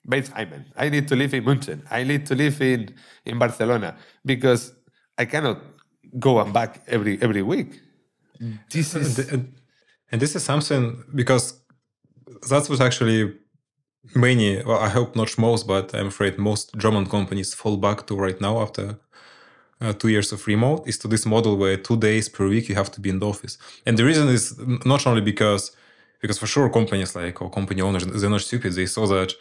Bethlehem. 0.05 0.64
I 0.77 0.88
need 0.88 1.07
to 1.09 1.16
live 1.16 1.35
in 1.35 1.44
München. 1.44 1.83
I 1.90 2.05
need 2.05 2.27
to 2.27 2.35
live 2.35 2.61
in, 2.62 2.94
in 3.25 3.38
Barcelona 3.38 3.96
because 4.25 4.73
I 5.18 5.27
cannot 5.27 5.61
go 6.18 6.40
and 6.40 6.53
back 6.53 6.83
every 6.88 7.20
every 7.20 7.42
week. 7.42 7.81
This 8.72 8.94
is 8.94 9.18
and, 9.33 9.55
and 10.11 10.20
this 10.20 10.35
is 10.35 10.42
something 10.42 11.05
because 11.14 11.61
that's 12.48 12.68
what 12.70 12.81
actually 12.81 13.35
many 14.14 14.62
well 14.64 14.79
i 14.79 14.88
hope 14.88 15.14
not 15.14 15.37
most 15.37 15.66
but 15.66 15.94
i'm 15.94 16.07
afraid 16.07 16.38
most 16.38 16.74
german 16.79 17.05
companies 17.05 17.53
fall 17.53 17.76
back 17.76 18.07
to 18.07 18.16
right 18.16 18.40
now 18.40 18.62
after 18.62 18.98
uh, 19.81 19.92
two 19.92 20.09
years 20.09 20.33
of 20.33 20.46
remote 20.46 20.87
is 20.87 20.98
to 20.98 21.09
this 21.09 21.26
model 21.26 21.57
where 21.57 21.76
two 21.76 21.96
days 21.96 22.29
per 22.29 22.46
week 22.48 22.68
you 22.68 22.74
have 22.74 22.90
to 22.92 23.00
be 23.00 23.09
in 23.09 23.18
the 23.18 23.26
office. 23.26 23.57
And 23.87 23.96
the 23.98 24.05
reason 24.05 24.29
is 24.29 24.59
not 24.85 25.07
only 25.07 25.22
because 25.22 25.72
because 26.20 26.38
for 26.38 26.46
sure 26.46 26.68
companies 26.68 27.16
like 27.16 27.40
or 27.40 27.50
company 27.50 27.81
owners 27.81 28.05
they're 28.05 28.31
not 28.31 28.42
stupid. 28.42 28.74
They 28.74 28.87
saw 28.87 29.07
that 29.07 29.33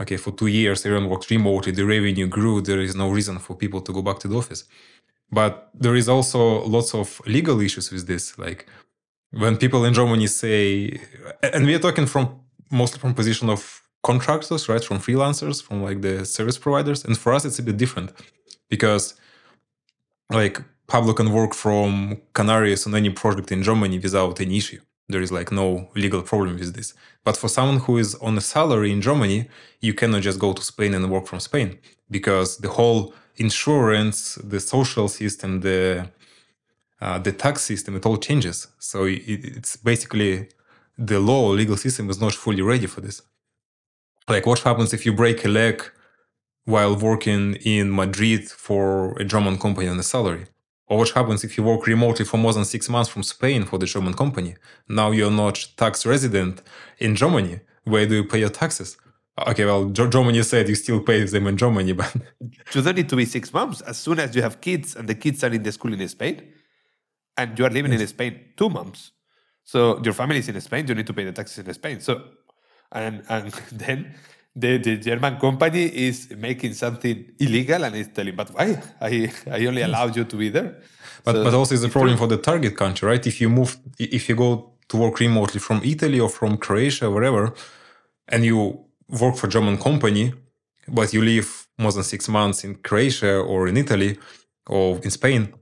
okay 0.00 0.16
for 0.16 0.32
two 0.32 0.48
years 0.48 0.84
everyone 0.84 1.08
worked 1.08 1.30
remotely 1.30 1.72
the 1.72 1.84
revenue 1.84 2.26
grew 2.26 2.60
there 2.60 2.80
is 2.80 2.94
no 2.94 3.08
reason 3.10 3.38
for 3.38 3.54
people 3.54 3.80
to 3.82 3.92
go 3.92 4.02
back 4.02 4.18
to 4.18 4.28
the 4.28 4.36
office 4.36 4.64
but 5.32 5.70
there 5.74 5.94
is 5.94 6.08
also 6.08 6.64
lots 6.66 6.94
of 6.94 7.20
legal 7.26 7.60
issues 7.60 7.90
with 7.90 8.06
this. 8.06 8.38
Like 8.38 8.66
when 9.30 9.56
people 9.56 9.84
in 9.84 9.94
Germany 9.94 10.26
say, 10.26 11.00
and 11.42 11.66
we 11.66 11.74
are 11.74 11.78
talking 11.78 12.06
from 12.06 12.40
mostly 12.70 12.98
from 12.98 13.14
position 13.14 13.48
of 13.48 13.82
contractors, 14.02 14.68
right? 14.68 14.82
From 14.82 14.98
freelancers, 14.98 15.62
from 15.62 15.82
like 15.82 16.00
the 16.00 16.24
service 16.24 16.58
providers. 16.58 17.04
And 17.04 17.16
for 17.16 17.32
us, 17.32 17.44
it's 17.44 17.58
a 17.58 17.62
bit 17.62 17.76
different 17.76 18.12
because 18.68 19.14
like 20.30 20.62
Pablo 20.86 21.12
can 21.12 21.32
work 21.32 21.54
from 21.54 22.20
Canaries 22.34 22.86
on 22.86 22.94
any 22.94 23.10
project 23.10 23.52
in 23.52 23.62
Germany 23.62 23.98
without 23.98 24.40
any 24.40 24.56
issue. 24.56 24.80
There 25.08 25.20
is 25.20 25.32
like 25.32 25.50
no 25.50 25.88
legal 25.96 26.22
problem 26.22 26.56
with 26.56 26.74
this. 26.74 26.94
But 27.24 27.36
for 27.36 27.48
someone 27.48 27.78
who 27.78 27.98
is 27.98 28.14
on 28.16 28.38
a 28.38 28.40
salary 28.40 28.92
in 28.92 29.00
Germany, 29.00 29.48
you 29.80 29.92
cannot 29.92 30.22
just 30.22 30.38
go 30.38 30.52
to 30.52 30.62
Spain 30.62 30.94
and 30.94 31.10
work 31.10 31.26
from 31.26 31.40
Spain 31.40 31.78
because 32.10 32.58
the 32.58 32.68
whole 32.68 33.12
insurance, 33.40 34.34
the 34.52 34.60
social 34.60 35.08
system, 35.08 35.60
the 35.60 36.08
uh, 37.00 37.18
the 37.18 37.32
tax 37.32 37.62
system 37.62 37.96
it 37.96 38.04
all 38.06 38.18
changes. 38.18 38.68
So 38.78 39.04
it, 39.04 39.22
it's 39.26 39.76
basically 39.76 40.48
the 40.98 41.18
law 41.18 41.48
legal 41.48 41.78
system 41.78 42.10
is 42.10 42.20
not 42.20 42.34
fully 42.34 42.62
ready 42.62 42.86
for 42.86 43.00
this. 43.00 43.22
Like 44.28 44.46
what 44.46 44.60
happens 44.60 44.92
if 44.92 45.06
you 45.06 45.12
break 45.14 45.44
a 45.44 45.48
leg 45.48 45.82
while 46.66 46.94
working 46.94 47.54
in 47.76 47.94
Madrid 47.94 48.48
for 48.48 49.18
a 49.18 49.24
German 49.24 49.58
company 49.58 49.88
on 49.88 49.98
a 49.98 50.02
salary? 50.02 50.46
Or 50.86 50.98
what 50.98 51.10
happens 51.10 51.42
if 51.42 51.56
you 51.56 51.64
work 51.64 51.86
remotely 51.86 52.24
for 52.24 52.36
more 52.36 52.52
than 52.52 52.64
six 52.64 52.88
months 52.88 53.08
from 53.08 53.22
Spain 53.22 53.64
for 53.64 53.78
the 53.78 53.86
German 53.86 54.14
company? 54.14 54.56
Now 54.88 55.10
you're 55.12 55.30
not 55.30 55.56
tax 55.76 56.04
resident 56.04 56.62
in 56.98 57.16
Germany. 57.16 57.60
Where 57.84 58.06
do 58.06 58.16
you 58.16 58.24
pay 58.24 58.40
your 58.40 58.50
taxes? 58.50 58.96
Okay, 59.38 59.64
well, 59.64 59.86
Germany 59.90 60.42
said 60.42 60.68
you 60.68 60.74
still 60.74 61.00
pay 61.00 61.24
them 61.24 61.46
in 61.46 61.56
Germany, 61.56 61.92
but 61.92 62.14
you 62.74 62.82
don't 62.82 62.96
need 62.96 63.08
to 63.08 63.16
be 63.16 63.24
six 63.24 63.52
months. 63.52 63.80
As 63.80 63.96
soon 63.96 64.18
as 64.18 64.34
you 64.34 64.42
have 64.42 64.60
kids 64.60 64.96
and 64.96 65.08
the 65.08 65.14
kids 65.14 65.42
are 65.44 65.52
in 65.52 65.62
the 65.62 65.72
school 65.72 65.92
in 65.92 66.08
Spain, 66.08 66.52
and 67.36 67.58
you 67.58 67.64
are 67.64 67.70
living 67.70 67.92
yes. 67.92 68.02
in 68.02 68.06
Spain 68.08 68.40
two 68.56 68.68
months, 68.68 69.12
so 69.64 70.00
your 70.02 70.14
family 70.14 70.38
is 70.38 70.48
in 70.48 70.60
Spain, 70.60 70.86
you 70.86 70.94
need 70.94 71.06
to 71.06 71.14
pay 71.14 71.24
the 71.24 71.32
taxes 71.32 71.66
in 71.66 71.72
Spain. 71.74 72.00
So, 72.00 72.22
and 72.92 73.22
and 73.28 73.52
then 73.72 74.14
the, 74.54 74.78
the 74.78 74.96
German 74.96 75.38
company 75.38 75.84
is 75.84 76.30
making 76.36 76.74
something 76.74 77.32
illegal 77.38 77.84
and 77.84 77.94
is 77.96 78.08
telling, 78.08 78.34
but 78.34 78.50
why? 78.50 78.82
I, 79.00 79.32
I 79.50 79.66
only 79.66 79.82
allowed 79.82 80.16
you 80.16 80.24
to 80.24 80.36
be 80.36 80.48
there. 80.48 80.80
But, 81.24 81.34
so 81.34 81.44
but 81.44 81.54
also 81.54 81.74
it's 81.74 81.84
a 81.84 81.88
problem 81.88 82.16
for 82.18 82.26
the 82.26 82.36
target 82.36 82.76
country, 82.76 83.06
right? 83.08 83.26
If 83.26 83.40
you 83.40 83.48
move, 83.48 83.78
if 83.98 84.28
you 84.28 84.34
go 84.34 84.72
to 84.88 84.96
work 84.96 85.20
remotely 85.20 85.60
from 85.60 85.80
Italy 85.84 86.18
or 86.18 86.28
from 86.28 86.56
Croatia, 86.56 87.06
or 87.06 87.10
wherever, 87.12 87.54
and 88.28 88.44
you 88.44 88.84
work 89.20 89.36
for 89.36 89.48
German 89.48 89.78
company, 89.78 90.32
but 90.88 91.12
you 91.12 91.22
live 91.22 91.68
more 91.78 91.92
than 91.92 92.02
six 92.02 92.28
months 92.28 92.64
in 92.64 92.76
Croatia 92.76 93.38
or 93.38 93.68
in 93.68 93.76
Italy 93.76 94.18
or 94.66 94.98
in 95.02 95.10
Spain, 95.10 95.54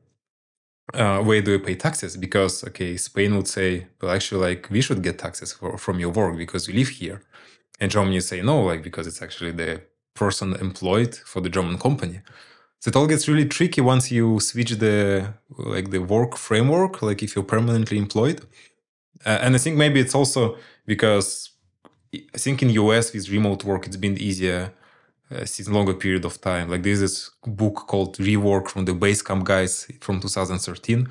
uh, 0.94 1.20
where 1.20 1.42
do 1.42 1.52
you 1.52 1.58
pay 1.58 1.74
taxes? 1.74 2.16
Because 2.16 2.64
okay, 2.64 2.96
Spain 2.96 3.36
would 3.36 3.48
say, 3.48 3.86
well, 4.00 4.10
actually, 4.10 4.40
like 4.40 4.68
we 4.70 4.80
should 4.80 5.02
get 5.02 5.18
taxes 5.18 5.52
for, 5.52 5.76
from 5.78 6.00
your 6.00 6.10
work 6.10 6.36
because 6.36 6.68
you 6.68 6.74
live 6.74 6.88
here. 6.88 7.22
And 7.80 7.90
Germany 7.90 8.20
say 8.20 8.42
no, 8.42 8.62
like 8.62 8.82
because 8.82 9.06
it's 9.06 9.22
actually 9.22 9.52
the 9.52 9.82
person 10.14 10.54
employed 10.54 11.14
for 11.14 11.40
the 11.40 11.48
German 11.48 11.78
company. 11.78 12.20
So 12.80 12.88
it 12.88 12.96
all 12.96 13.06
gets 13.06 13.28
really 13.28 13.46
tricky 13.46 13.80
once 13.80 14.10
you 14.10 14.40
switch 14.40 14.72
the 14.78 15.34
like 15.56 15.90
the 15.90 15.98
work 15.98 16.36
framework, 16.36 17.02
like 17.02 17.22
if 17.22 17.36
you're 17.36 17.44
permanently 17.44 17.98
employed. 17.98 18.40
Uh, 19.26 19.38
and 19.42 19.54
I 19.54 19.58
think 19.58 19.76
maybe 19.76 20.00
it's 20.00 20.14
also 20.14 20.56
because 20.86 21.50
I 22.14 22.38
think 22.38 22.62
in 22.62 22.70
US 22.70 23.12
with 23.12 23.28
remote 23.28 23.64
work 23.64 23.86
it's 23.86 23.96
been 23.96 24.16
easier 24.18 24.72
uh, 25.30 25.44
since 25.44 25.68
longer 25.68 25.94
period 25.94 26.24
of 26.24 26.40
time. 26.40 26.70
Like 26.70 26.82
there's 26.82 27.00
this 27.00 27.30
book 27.46 27.86
called 27.86 28.16
Rework 28.18 28.68
from 28.68 28.84
the 28.86 28.92
Basecamp 28.92 29.44
guys 29.44 29.90
from 30.00 30.20
2013. 30.20 31.08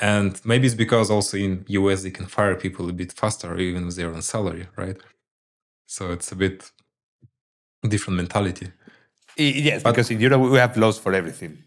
And 0.00 0.40
maybe 0.44 0.66
it's 0.66 0.74
because 0.74 1.10
also 1.10 1.36
in 1.36 1.64
US 1.68 2.02
they 2.02 2.10
can 2.10 2.26
fire 2.26 2.54
people 2.54 2.88
a 2.88 2.92
bit 2.92 3.12
faster 3.12 3.58
even 3.58 3.88
if 3.88 3.94
they're 3.96 4.14
on 4.14 4.22
salary, 4.22 4.68
right? 4.76 4.96
So 5.86 6.12
it's 6.12 6.32
a 6.32 6.36
bit 6.36 6.70
different 7.88 8.16
mentality. 8.16 8.68
Yes, 9.36 9.82
but, 9.82 9.90
because 9.90 10.10
in 10.10 10.20
Europe 10.20 10.40
we 10.40 10.58
have 10.58 10.76
laws 10.76 10.98
for 10.98 11.12
everything. 11.12 11.62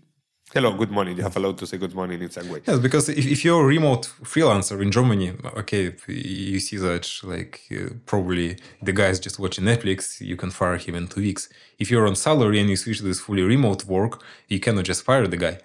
Hello, 0.53 0.71
good 0.71 0.91
morning. 0.91 1.17
You 1.17 1.23
have 1.23 1.35
allowed 1.35 1.57
to 1.57 1.65
say 1.65 1.77
good 1.77 1.95
morning 1.95 2.21
in 2.21 2.29
some 2.29 2.47
way. 2.47 2.61
Yes, 2.67 2.77
because 2.77 3.09
if, 3.09 3.25
if 3.25 3.43
you're 3.43 3.63
a 3.63 3.65
remote 3.65 4.03
freelancer 4.23 4.79
in 4.83 4.91
Germany, 4.91 5.33
okay, 5.57 5.95
you 6.07 6.59
see 6.59 6.77
that 6.77 7.09
like 7.23 7.61
uh, 7.71 7.89
probably 8.05 8.57
the 8.81 8.93
guy 8.93 9.07
is 9.07 9.19
just 9.19 9.39
watching 9.39 9.63
Netflix, 9.63 10.21
you 10.21 10.35
can 10.35 10.51
fire 10.51 10.77
him 10.77 10.93
in 10.93 11.07
two 11.07 11.21
weeks. 11.21 11.49
If 11.79 11.89
you're 11.89 12.05
on 12.05 12.15
salary 12.15 12.59
and 12.59 12.69
you 12.69 12.75
switch 12.75 12.99
to 12.99 13.03
this 13.03 13.19
fully 13.19 13.41
remote 13.41 13.85
work, 13.85 14.21
you 14.47 14.59
cannot 14.59 14.85
just 14.85 15.03
fire 15.03 15.25
the 15.27 15.37
guy 15.37 15.57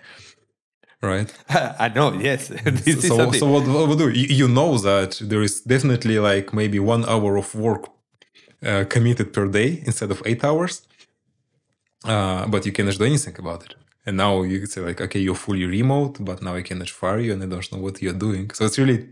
right? 1.02 1.32
I 1.48 1.88
know, 1.90 2.12
yes. 2.14 2.48
so, 3.00 3.30
so 3.30 3.46
what, 3.46 3.66
what 3.88 3.98
do 3.98 4.08
you, 4.08 4.26
you 4.34 4.48
know 4.48 4.78
that 4.78 5.20
there 5.22 5.42
is 5.42 5.60
definitely 5.60 6.18
like 6.18 6.52
maybe 6.52 6.78
one 6.78 7.04
hour 7.08 7.36
of 7.36 7.54
work 7.54 7.88
uh, 8.64 8.84
committed 8.88 9.32
per 9.32 9.46
day 9.46 9.82
instead 9.86 10.10
of 10.10 10.22
eight 10.26 10.42
hours. 10.42 10.82
Uh, 12.04 12.46
but 12.46 12.64
you 12.66 12.72
cannot 12.72 12.96
do 12.96 13.04
anything 13.04 13.36
about 13.38 13.64
it. 13.64 13.74
And 14.08 14.16
now 14.16 14.40
you 14.40 14.58
could 14.58 14.70
say 14.70 14.80
like, 14.80 15.02
okay, 15.02 15.20
you're 15.20 15.34
fully 15.34 15.66
remote, 15.66 16.16
but 16.20 16.40
now 16.40 16.54
I 16.54 16.62
cannot 16.62 16.88
fire 16.88 17.18
you 17.18 17.34
and 17.34 17.42
I 17.42 17.46
don't 17.46 17.70
know 17.70 17.78
what 17.78 18.00
you're 18.00 18.20
doing. 18.26 18.50
So 18.54 18.64
it's 18.64 18.78
really 18.78 19.06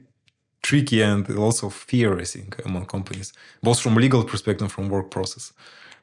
tricky 0.63 1.03
and 1.03 1.23
also 1.37 1.69
fear, 1.69 2.19
I 2.19 2.25
think, 2.25 2.65
among 2.65 2.87
companies, 2.87 3.35
both 3.63 3.79
from 3.79 3.95
legal 3.97 4.25
perspective, 4.25 4.63
and 4.63 4.73
from 4.73 4.89
work 4.89 5.11
process. 5.11 5.53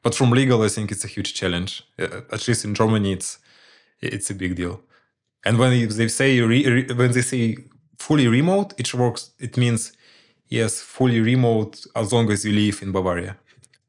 But 0.04 0.14
from 0.14 0.30
legal, 0.30 0.62
I 0.62 0.68
think 0.68 0.92
it's 0.92 1.04
a 1.04 1.08
huge 1.08 1.34
challenge. 1.34 1.82
Uh, 1.98 2.20
at 2.30 2.46
least 2.46 2.64
in 2.64 2.72
Germany, 2.72 3.10
it's 3.14 3.38
it's 4.00 4.30
a 4.30 4.34
big 4.42 4.54
deal. 4.54 4.80
And 5.44 5.58
when 5.58 5.70
they 5.88 6.08
say 6.20 6.40
re, 6.40 6.86
when 7.00 7.10
they 7.10 7.22
say 7.22 7.56
fully 7.98 8.28
remote, 8.28 8.74
it 8.78 8.94
works. 8.94 9.32
It 9.40 9.56
means 9.56 9.92
yes, 10.48 10.80
fully 10.80 11.18
remote 11.32 11.84
as 11.96 12.12
long 12.12 12.30
as 12.30 12.44
you 12.44 12.52
live 12.52 12.80
in 12.80 12.92
Bavaria 12.92 13.36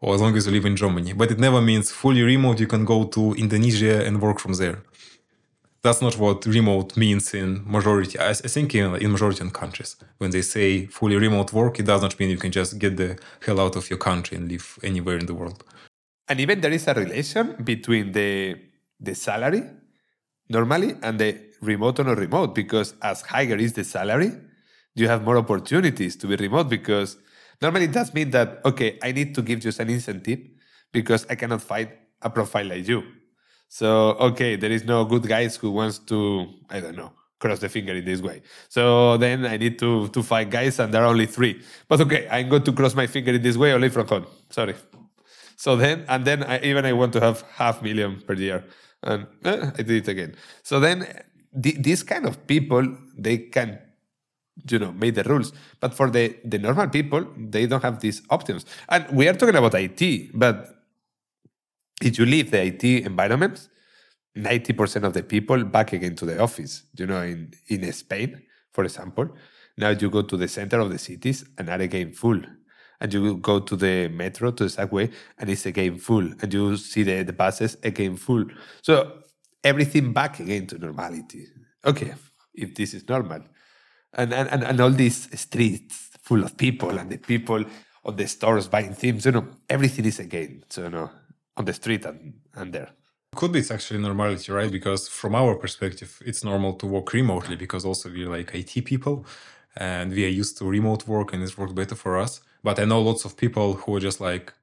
or 0.02 0.16
as 0.16 0.22
long 0.22 0.36
as 0.36 0.46
you 0.46 0.52
live 0.52 0.66
in 0.66 0.76
Germany. 0.76 1.14
But 1.14 1.32
it 1.32 1.40
never 1.40 1.62
means 1.62 1.92
fully 1.92 2.24
remote, 2.24 2.60
you 2.60 2.68
can 2.68 2.86
go 2.86 3.06
to 3.06 3.34
Indonesia 3.34 4.06
and 4.06 4.22
work 4.22 4.40
from 4.40 4.54
there. 4.54 4.80
That's 5.86 6.02
not 6.02 6.18
what 6.18 6.48
remote 6.48 6.98
means 6.98 7.36
in 7.36 7.62
majority. 7.78 8.20
I, 8.20 8.34
think 8.34 8.74
in, 8.74 8.96
in 8.96 9.12
majority 9.12 9.42
of 9.46 9.54
countries, 9.54 9.96
when 10.18 10.32
they 10.32 10.42
say 10.42 10.88
fully 10.88 11.16
remote 11.16 11.54
work, 11.54 11.80
it 11.80 11.86
does 11.86 12.02
not 12.02 12.20
mean 12.20 12.32
you 12.32 12.42
can 12.46 12.52
just 12.52 12.80
get 12.80 12.98
the 12.98 13.20
hell 13.46 13.60
out 13.60 13.76
of 13.76 13.88
your 13.92 14.00
country 14.00 14.36
and 14.36 14.50
live 14.50 14.80
anywhere 14.82 15.20
in 15.20 15.28
the 15.28 15.36
world. 15.36 15.64
And 16.28 16.40
even 16.40 16.60
there 16.60 16.72
is 16.72 16.88
a 16.88 16.96
relation 16.96 17.46
between 17.64 18.14
the 18.14 18.32
the 19.00 19.14
salary 19.14 19.64
normally 20.50 20.96
and 21.04 21.20
the 21.20 21.30
remote 21.62 22.00
or 22.00 22.06
not 22.06 22.18
remote, 22.18 22.56
because 22.56 22.96
as 23.04 23.22
higher 23.22 23.58
is 23.66 23.74
the 23.74 23.84
salary, 23.84 24.32
you 24.96 25.08
have 25.08 25.22
more 25.24 25.38
opportunities 25.38 26.16
to 26.16 26.26
be 26.26 26.36
remote 26.36 26.68
because 26.68 27.18
normally 27.62 27.86
it 27.86 27.92
does 27.92 28.12
mean 28.12 28.32
that, 28.32 28.60
okay, 28.66 28.98
I 29.04 29.12
need 29.12 29.36
to 29.36 29.44
give 29.44 29.64
you 29.64 29.72
an 29.78 29.90
incentive 29.92 30.40
because 30.92 31.28
I 31.30 31.36
cannot 31.36 31.62
find 31.62 31.90
a 32.24 32.30
profile 32.32 32.66
like 32.74 32.88
you. 32.88 33.04
So, 33.68 34.12
okay, 34.20 34.56
there 34.56 34.72
is 34.72 34.86
no 34.86 35.06
good 35.06 35.28
guys 35.28 35.56
who 35.56 35.72
wants 35.72 36.00
to, 36.00 36.48
I 36.70 36.80
don't 36.80 36.96
know, 36.96 37.12
cross 37.40 37.60
the 37.60 37.70
finger 37.70 37.94
in 37.94 38.06
this 38.06 38.22
way. 38.22 38.42
So 38.70 39.18
then 39.18 39.46
I 39.46 39.58
need 39.58 39.78
to, 39.80 40.08
to 40.10 40.24
find 40.24 40.50
guys 40.50 40.80
and 40.80 40.94
there 40.94 41.04
are 41.04 41.08
only 41.08 41.26
three. 41.26 41.62
But 41.88 42.02
okay, 42.02 42.28
I'm 42.30 42.50
going 42.50 42.64
to 42.64 42.72
cross 42.72 42.96
my 42.96 43.08
finger 43.08 43.32
in 43.34 43.42
this 43.42 43.58
way 43.58 43.74
only 43.74 43.90
from 43.90 44.08
home. 44.08 44.28
Sorry. 44.50 44.76
So 45.58 45.76
then, 45.76 46.06
and 46.08 46.26
then 46.26 46.44
I, 46.44 46.60
even 46.62 46.86
I 46.86 46.94
want 46.94 47.14
to 47.14 47.22
have 47.22 47.42
half 47.54 47.82
million 47.82 48.22
per 48.22 48.34
year. 48.34 48.64
And 49.04 49.28
eh, 49.44 49.72
I 49.78 49.82
did 49.82 49.92
it 49.92 50.08
again. 50.08 50.36
So 50.64 50.80
then 50.80 51.08
th- 51.62 51.78
these 51.80 52.04
kind 52.04 52.26
of 52.26 52.48
people, 52.48 52.98
they 53.18 53.38
can 53.38 53.80
you 54.70 54.80
know 54.80 54.92
made 54.94 55.16
the 55.16 55.24
rules 55.24 55.52
but 55.82 55.94
for 55.94 56.10
the 56.10 56.34
the 56.46 56.58
normal 56.58 56.88
people 56.88 57.26
they 57.38 57.66
don't 57.66 57.84
have 57.84 58.00
these 58.00 58.22
options 58.30 58.66
and 58.88 59.06
we 59.12 59.28
are 59.28 59.34
talking 59.34 59.56
about 59.56 59.76
it 59.76 60.32
but 60.34 60.75
if 62.02 62.18
you 62.20 62.26
leave 62.26 62.52
the 62.52 62.62
it 62.62 62.84
environment 62.84 63.70
90% 64.38 65.04
of 65.04 65.14
the 65.14 65.24
people 65.24 65.64
back 65.64 65.94
again 65.94 66.16
to 66.16 66.26
the 66.26 66.40
office 66.40 66.84
you 66.98 67.06
know 67.06 67.22
in 67.22 67.52
in 67.68 67.92
spain 67.94 68.42
for 68.76 68.84
example. 68.84 69.30
Now 69.78 69.90
you 69.90 70.10
go 70.10 70.22
to 70.22 70.38
the 70.38 70.48
center 70.48 70.80
of 70.80 70.90
the 70.90 70.98
cities 70.98 71.46
and 71.58 71.70
are 71.70 71.82
again 71.82 72.12
full. 72.12 72.42
And 73.02 73.14
you 73.14 73.38
go 73.38 73.60
to 73.60 73.76
the 73.76 74.10
metro 74.10 74.52
to 74.52 74.64
the 74.66 74.70
subway 74.70 75.10
and 75.38 75.50
it's 75.50 75.66
again 75.66 75.98
full. 75.98 76.28
And 76.42 76.54
you 76.54 76.78
see 76.78 77.04
the, 77.04 77.24
the 77.24 77.34
buses 77.34 77.78
again 77.84 78.16
full. 78.18 78.46
So 78.82 79.20
everything 79.64 80.14
back 80.14 80.40
again 80.40 80.68
to 80.68 80.78
normality. 80.78 81.48
Okay 81.86 82.14
if 82.54 82.74
this 82.76 82.94
is 82.94 83.08
normal. 83.08 83.42
And, 84.14 84.34
and, 84.34 84.64
and 84.64 84.80
all 84.80 84.92
these 84.92 85.28
streets 85.38 86.12
full 86.22 86.44
of 86.44 86.56
people 86.56 86.98
and 86.98 87.10
the 87.10 87.18
people 87.18 87.66
on 88.06 88.16
the 88.16 88.28
stores 88.28 88.70
buying 88.70 88.94
things, 88.94 89.26
you 89.26 89.34
know, 89.34 89.48
everything 89.70 90.06
is 90.06 90.20
again, 90.20 90.64
so, 90.70 90.84
you 90.84 90.90
know, 90.90 91.10
on 91.58 91.66
the 91.66 91.74
street 91.74 92.06
and, 92.06 92.34
and 92.56 92.74
there. 92.74 92.90
Could 93.36 93.52
be 93.52 93.60
it's 93.60 93.72
actually 93.72 94.00
normality, 94.00 94.52
right? 94.52 94.72
Because 94.72 95.08
from 95.08 95.36
our 95.36 95.56
perspective, 95.56 96.22
it's 96.26 96.44
normal 96.44 96.74
to 96.74 96.86
work 96.88 97.12
remotely 97.14 97.56
because 97.56 97.84
also 97.86 98.10
we're 98.10 98.30
like 98.30 98.56
IT 98.56 98.86
people 98.86 99.26
and 99.76 100.12
we 100.12 100.24
are 100.26 100.30
used 100.30 100.58
to 100.58 100.66
remote 100.66 101.08
work 101.08 101.34
and 101.34 101.44
it's 101.44 101.58
worked 101.58 101.76
better 101.76 101.96
for 101.96 102.18
us. 102.18 102.42
But 102.64 102.80
I 102.80 102.86
know 102.86 103.02
lots 103.02 103.26
of 103.26 103.36
people 103.36 103.74
who 103.74 103.96
are 103.96 104.00
just 104.00 104.22
like, 104.22 104.54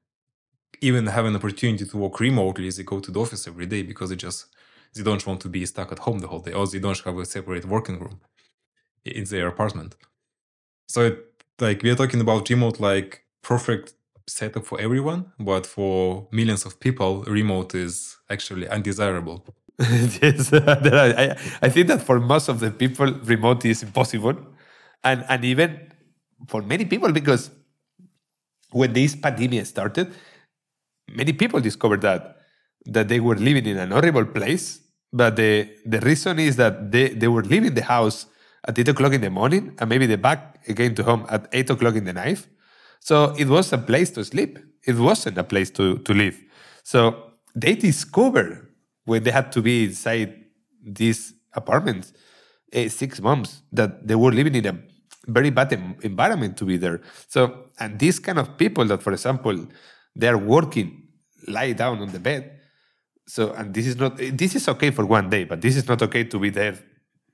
even 0.81 1.05
have 1.05 1.25
an 1.25 1.35
opportunity 1.35 1.85
to 1.85 1.97
work 1.97 2.19
remotely, 2.19 2.69
they 2.69 2.83
go 2.83 2.99
to 2.99 3.11
the 3.11 3.19
office 3.21 3.47
every 3.47 3.67
day 3.67 3.83
because 3.83 4.09
they 4.09 4.15
just 4.15 4.47
they 4.93 5.03
don't 5.03 5.25
want 5.25 5.41
to 5.41 5.49
be 5.49 5.65
stuck 5.65 5.91
at 5.91 5.99
home 5.99 6.19
the 6.19 6.27
whole 6.27 6.39
day, 6.39 6.53
or 6.53 6.67
they 6.67 6.79
don't 6.79 6.99
have 6.99 7.17
a 7.17 7.25
separate 7.25 7.65
working 7.65 7.99
room 7.99 8.19
in 9.05 9.23
their 9.25 9.47
apartment. 9.47 9.95
So 10.87 11.05
it, 11.05 11.25
like 11.59 11.81
we're 11.83 11.95
talking 11.95 12.21
about 12.21 12.49
remote 12.49 12.79
like 12.79 13.25
perfect 13.41 13.93
setup 14.27 14.65
for 14.65 14.79
everyone, 14.79 15.31
but 15.39 15.65
for 15.65 16.27
millions 16.31 16.65
of 16.65 16.79
people, 16.79 17.23
remote 17.23 17.75
is 17.75 18.17
actually 18.29 18.67
undesirable. 18.67 19.45
yes, 19.79 20.53
I, 20.53 21.35
I 21.61 21.69
think 21.69 21.87
that 21.87 22.01
for 22.01 22.19
most 22.19 22.47
of 22.47 22.59
the 22.59 22.71
people, 22.71 23.11
remote 23.23 23.65
is 23.65 23.83
impossible, 23.83 24.35
and 25.03 25.25
and 25.27 25.43
even 25.45 25.91
for 26.47 26.61
many 26.61 26.85
people 26.85 27.11
because 27.11 27.51
when 28.71 28.93
this 28.93 29.15
pandemic 29.15 29.65
started, 29.65 30.13
many 31.09 31.33
people 31.33 31.59
discovered 31.59 32.01
that 32.01 32.37
that 32.85 33.07
they 33.07 33.19
were 33.19 33.35
living 33.35 33.65
in 33.65 33.77
an 33.77 33.91
horrible 33.91 34.25
place 34.25 34.83
but 35.13 35.35
the 35.35 35.69
the 35.85 35.99
reason 36.01 36.39
is 36.39 36.57
that 36.57 36.91
they 36.91 37.09
they 37.09 37.27
were 37.27 37.43
leaving 37.43 37.75
the 37.75 37.83
house 37.83 38.25
at 38.67 38.77
eight 38.79 38.87
o'clock 38.89 39.13
in 39.13 39.21
the 39.21 39.29
morning, 39.29 39.75
and 39.77 39.87
maybe 39.87 40.07
they 40.07 40.15
back 40.15 40.67
again 40.67 40.95
to 40.95 41.03
home 41.03 41.25
at 41.29 41.47
eight 41.53 41.69
o'clock 41.69 41.95
in 41.95 42.03
the 42.03 42.13
night. 42.13 42.41
So 43.03 43.33
it 43.37 43.47
was 43.47 43.73
a 43.73 43.77
place 43.77 44.09
to 44.11 44.23
sleep. 44.23 44.59
It 44.85 44.95
wasn't 44.95 45.37
a 45.37 45.43
place 45.43 45.69
to 45.71 45.85
to 46.07 46.13
live. 46.13 46.37
So 46.83 46.99
they 47.63 47.75
discovered 47.75 48.53
when 49.05 49.23
they 49.23 49.31
had 49.31 49.51
to 49.51 49.61
be 49.61 49.75
inside 49.85 50.29
these 50.99 51.33
apartments 51.53 52.13
uh, 52.75 52.89
six 52.89 53.21
months 53.21 53.61
that 53.71 54.07
they 54.07 54.15
were 54.15 54.31
living 54.31 54.55
in 54.55 54.65
a 54.65 54.75
very 55.27 55.51
bad 55.51 55.71
em- 55.73 55.95
environment 56.01 56.57
to 56.57 56.65
be 56.65 56.77
there. 56.77 57.01
So, 57.27 57.69
and 57.79 57.99
these 57.99 58.19
kind 58.19 58.39
of 58.39 58.57
people 58.57 58.85
that, 58.85 59.01
for 59.01 59.13
example, 59.13 59.67
they 60.15 60.27
are 60.27 60.37
working, 60.37 61.07
lie 61.47 61.73
down 61.73 61.99
on 61.99 62.11
the 62.11 62.19
bed. 62.19 62.59
So, 63.27 63.53
and 63.53 63.73
this 63.73 63.87
is 63.87 63.95
not, 63.95 64.17
this 64.17 64.55
is 64.55 64.67
okay 64.67 64.91
for 64.91 65.05
one 65.05 65.29
day, 65.29 65.45
but 65.45 65.61
this 65.61 65.75
is 65.75 65.87
not 65.87 66.01
okay 66.01 66.23
to 66.25 66.39
be 66.39 66.49
there, 66.49 66.77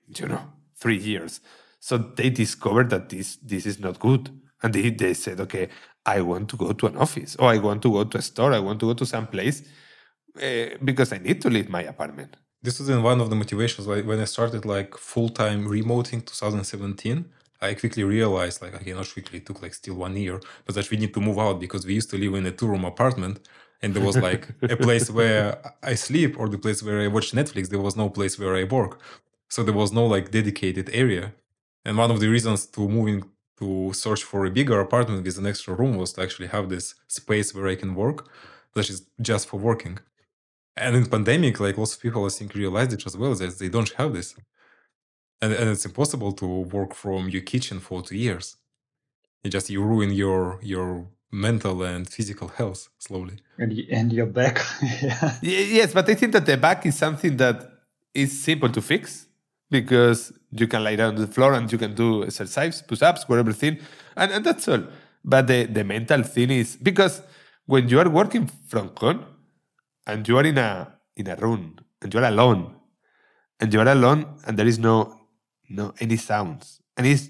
you 0.08 0.28
know, 0.28 0.42
three 0.76 0.98
years. 0.98 1.42
So 1.80 1.98
they 1.98 2.30
discovered 2.30 2.90
that 2.92 3.10
this, 3.10 3.38
this 3.38 3.66
is 3.66 3.80
not 3.80 4.00
good. 4.00 4.30
And 4.62 4.74
they, 4.74 4.90
they 4.90 5.14
said, 5.14 5.40
okay, 5.40 5.70
I 6.06 6.22
want 6.22 6.50
to 6.50 6.58
go 6.58 6.72
to 6.74 6.88
an 6.88 6.98
office 6.98 7.36
or 7.38 7.50
I 7.50 7.60
want 7.60 7.82
to 7.84 7.92
go 7.92 8.04
to 8.04 8.18
a 8.18 8.22
store. 8.22 8.54
I 8.54 8.60
want 8.60 8.80
to 8.82 8.88
go 8.88 8.94
to 8.94 9.06
some 9.06 9.28
place 9.28 9.64
uh, 10.42 10.66
because 10.84 11.14
I 11.14 11.18
need 11.18 11.42
to 11.42 11.50
leave 11.50 11.70
my 11.70 11.84
apartment. 11.84 12.36
This 12.62 12.80
was 12.80 12.90
in 12.90 13.02
one 13.04 13.22
of 13.22 13.30
the 13.30 13.36
motivations 13.36 13.88
like 13.88 14.06
when 14.06 14.20
I 14.20 14.26
started 14.26 14.66
like 14.66 14.98
full-time 14.98 15.66
remoting 15.66 16.26
2017. 16.26 17.26
I 17.62 17.74
quickly 17.74 18.06
realized, 18.06 18.62
like, 18.62 18.74
okay, 18.76 18.94
not 18.94 19.12
quickly, 19.12 19.40
it 19.40 19.46
took 19.46 19.62
like 19.62 19.74
still 19.74 19.96
one 19.96 20.16
year, 20.16 20.40
but 20.66 20.76
that 20.76 20.90
we 20.90 20.96
need 20.96 21.14
to 21.14 21.20
move 21.20 21.38
out 21.38 21.60
because 21.60 21.86
we 21.86 21.94
used 21.94 22.10
to 22.12 22.18
live 22.18 22.34
in 22.36 22.46
a 22.46 22.52
two 22.52 22.68
room 22.68 22.86
apartment 22.86 23.42
and 23.82 23.94
there 23.94 24.04
was 24.04 24.18
like 24.18 24.50
a 24.62 24.76
place 24.88 25.10
where 25.10 25.58
I 25.84 25.96
sleep 25.96 26.38
or 26.40 26.50
the 26.50 26.58
place 26.58 26.84
where 26.84 27.02
I 27.02 27.08
watch 27.08 27.32
Netflix. 27.32 27.70
There 27.70 27.80
was 27.80 27.96
no 27.96 28.10
place 28.10 28.38
where 28.38 28.56
I 28.56 28.64
work. 28.64 29.00
So 29.50 29.64
there 29.64 29.74
was 29.74 29.92
no 29.92 30.06
like 30.06 30.32
dedicated 30.32 30.90
area. 30.94 31.34
And 31.86 31.98
one 31.98 32.12
of 32.12 32.20
the 32.20 32.28
reasons 32.28 32.66
to 32.68 32.88
moving 32.88 33.24
to 33.60 33.94
search 33.94 34.24
for 34.24 34.46
a 34.46 34.52
bigger 34.52 34.80
apartment 34.80 35.24
with 35.24 35.38
an 35.38 35.46
extra 35.46 35.74
room 35.74 35.98
was 35.98 36.14
to 36.14 36.22
actually 36.22 36.48
have 36.48 36.70
this 36.70 36.96
space 37.08 37.54
where 37.54 37.68
I 37.68 37.76
can 37.76 37.94
work, 37.96 38.28
that 38.74 38.90
is 38.90 39.06
just 39.22 39.48
for 39.48 39.60
working. 39.60 40.00
And 40.78 40.96
in 40.96 41.06
pandemic, 41.08 41.60
like 41.60 41.78
lots 41.78 41.96
of 41.96 42.02
people, 42.02 42.26
I 42.26 42.30
think, 42.30 42.56
realized 42.56 42.94
it 42.94 43.06
as 43.06 43.18
well 43.18 43.36
that 43.36 43.60
they 43.60 43.70
don't 43.70 43.92
have 43.98 44.14
this. 44.14 44.36
And, 45.42 45.54
and 45.54 45.70
it's 45.70 45.86
impossible 45.86 46.32
to 46.34 46.46
work 46.46 46.94
from 46.94 47.30
your 47.30 47.42
kitchen 47.42 47.80
for 47.80 48.02
two 48.02 48.18
years. 48.18 48.58
You 49.44 49.50
just 49.50 49.70
you 49.70 49.82
ruin 49.82 50.12
your 50.12 50.60
your 50.62 51.08
mental 51.32 51.84
and 51.84 52.10
physical 52.10 52.48
health 52.48 52.90
slowly. 52.98 53.38
And, 53.58 53.72
and 53.92 54.12
your 54.12 54.26
back. 54.26 54.60
Yeah. 55.02 55.38
yes 55.42 55.94
but 55.94 56.10
i 56.10 56.16
think 56.16 56.34
that 56.34 56.46
the 56.46 56.58
back 56.58 56.86
is 56.86 56.98
something 56.98 57.38
that 57.38 57.58
is 58.14 58.44
simple 58.44 58.70
to 58.70 58.82
fix 58.82 59.28
because 59.70 60.34
you 60.52 60.68
can 60.68 60.84
lie 60.84 60.96
down 60.96 61.16
on 61.16 61.22
the 61.22 61.28
floor 61.28 61.54
and 61.54 61.72
you 61.72 61.78
can 61.78 61.94
do 61.94 62.24
exercise 62.24 62.82
push-ups 62.82 63.28
whatever 63.30 63.54
thing 63.54 63.78
and, 64.16 64.32
and 64.32 64.46
that's 64.46 64.68
all 64.68 64.84
but 65.24 65.48
the, 65.48 65.66
the 65.66 65.84
mental 65.84 66.24
thing 66.24 66.50
is 66.50 66.76
because 66.76 67.22
when 67.66 67.88
you 67.88 68.00
are 68.00 68.10
working 68.10 68.50
from 68.68 68.92
home 68.98 69.26
and 70.08 70.28
you 70.28 70.38
are 70.38 70.46
in 70.46 70.58
a 70.58 70.92
in 71.16 71.28
a 71.28 71.36
room 71.36 71.76
and 72.02 72.14
you 72.14 72.20
are 72.20 72.26
alone 72.26 72.76
and 73.60 73.74
you 73.74 73.80
are 73.80 73.88
alone 73.88 74.26
and 74.46 74.58
there 74.58 74.68
is 74.68 74.80
no 74.80 75.20
no 75.70 75.94
any 76.00 76.18
sounds. 76.18 76.82
And 76.98 77.08
it's 77.08 77.30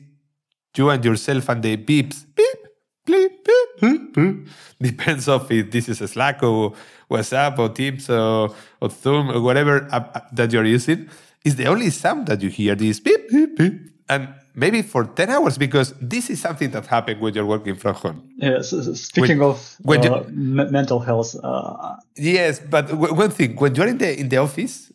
you 0.75 0.89
and 0.89 1.03
yourself 1.03 1.49
and 1.49 1.61
the 1.61 1.75
beeps, 1.77 2.25
beep, 2.35 2.59
beep, 3.05 3.45
beep, 3.79 4.13
beep. 4.13 4.47
Depends 4.81 5.27
of 5.27 5.51
if 5.51 5.69
this 5.71 5.89
is 5.89 5.99
a 6.01 6.07
Slack 6.07 6.41
or 6.41 6.73
WhatsApp 7.11 7.59
or 7.59 7.69
Teams 7.69 8.09
or, 8.09 8.55
or 8.81 8.89
Zoom 8.89 9.29
or 9.31 9.41
whatever 9.41 9.87
app 9.91 10.33
that 10.33 10.51
you're 10.53 10.65
using. 10.65 11.09
Is 11.45 11.55
the 11.55 11.67
only 11.67 11.89
sound 11.89 12.27
that 12.27 12.41
you 12.41 12.49
hear 12.49 12.75
this 12.75 12.99
beep, 12.99 13.29
beep, 13.29 13.57
beep. 13.57 13.73
And 14.09 14.33
maybe 14.55 14.81
for 14.81 15.05
10 15.05 15.29
hours 15.29 15.57
because 15.57 15.93
this 16.01 16.29
is 16.29 16.41
something 16.41 16.69
that 16.71 16.85
happens 16.87 17.21
when 17.21 17.33
you're 17.33 17.45
working 17.45 17.75
from 17.75 17.95
home. 17.95 18.29
Yes. 18.37 18.71
Speaking 18.99 19.39
when, 19.39 19.49
of 19.49 19.75
when 19.81 19.99
uh, 20.05 20.23
you, 20.27 20.33
mental 20.33 20.99
health. 20.99 21.35
Uh, 21.41 21.95
yes, 22.15 22.59
but 22.59 22.93
one 22.93 23.31
thing, 23.31 23.55
when 23.55 23.73
you're 23.75 23.87
in 23.87 23.97
the, 23.97 24.19
in 24.19 24.27
the 24.27 24.37
office 24.37 24.91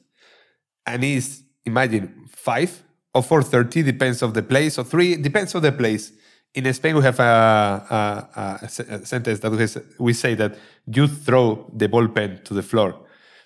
and 0.86 1.03
it's, 1.03 1.42
imagine, 1.64 2.26
5 2.28 2.82
or 3.14 3.22
4.30, 3.22 3.84
depends 3.84 4.22
of 4.22 4.34
the 4.34 4.42
place, 4.42 4.78
or 4.78 4.84
3, 4.84 5.16
depends 5.16 5.55
of 5.55 5.62
the 5.62 5.72
place. 5.72 6.12
In 6.53 6.72
Spain, 6.72 6.95
we 6.97 7.03
have 7.03 7.18
a, 7.18 8.28
a, 8.30 8.59
a 8.62 8.68
sentence 8.68 9.40
that 9.40 9.82
we 9.99 10.12
say 10.12 10.34
that 10.34 10.57
you 10.86 11.09
throw 11.09 11.68
the 11.74 11.88
ball 11.88 12.07
pen 12.07 12.40
to 12.45 12.55
the 12.55 12.62
floor. 12.62 13.03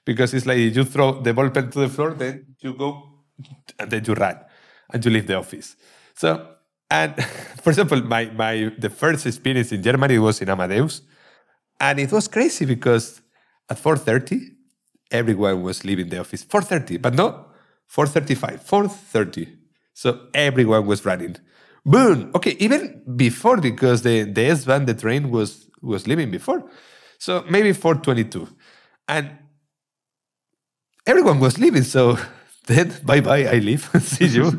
Because 0.08 0.32
it's 0.32 0.46
like 0.46 0.58
you 0.58 0.84
throw 0.94 1.08
the 1.20 1.32
ball 1.34 1.50
pen 1.50 1.70
to 1.74 1.80
the 1.80 1.90
floor, 1.96 2.10
then 2.22 2.34
you 2.62 2.72
go 2.82 2.88
and 3.78 3.90
then 3.90 4.02
you 4.06 4.14
run 4.14 4.38
and 4.90 5.04
you 5.04 5.10
leave 5.10 5.26
the 5.26 5.36
office. 5.44 5.76
So, 6.14 6.28
and 6.90 7.12
for 7.62 7.70
example, 7.70 8.00
my, 8.14 8.22
my 8.42 8.72
the 8.78 8.88
first 8.88 9.26
experience 9.26 9.70
in 9.70 9.82
Germany 9.82 10.18
was 10.18 10.40
in 10.40 10.48
Amadeus. 10.48 11.02
And 11.78 12.00
it 12.00 12.10
was 12.10 12.26
crazy 12.26 12.64
because 12.64 13.20
at 13.70 13.76
4.30, 13.76 14.40
everyone 15.10 15.62
was 15.62 15.84
leaving 15.84 16.08
the 16.08 16.20
office. 16.20 16.42
4.30, 16.42 17.02
but 17.02 17.14
no, 17.14 17.44
4.35, 17.94 18.64
4.30. 18.66 19.56
So 19.92 20.08
everyone 20.32 20.86
was 20.86 21.04
running. 21.04 21.36
Boom. 21.84 22.30
Okay, 22.34 22.56
even 22.58 23.02
before 23.16 23.58
because 23.58 24.02
the 24.02 24.24
the 24.24 24.44
S 24.46 24.64
Bahn 24.64 24.86
the 24.86 24.94
train 24.94 25.30
was 25.30 25.68
was 25.82 26.06
leaving 26.06 26.30
before, 26.30 26.60
so 27.18 27.44
maybe 27.48 27.72
4:22, 27.72 28.48
and 29.08 29.30
everyone 31.08 31.40
was 31.40 31.58
leaving. 31.58 31.82
So 31.82 32.18
then 32.66 32.94
bye 33.04 33.20
bye, 33.20 33.44
I 33.46 33.58
leave. 33.58 33.90
See 34.00 34.26
you. 34.26 34.50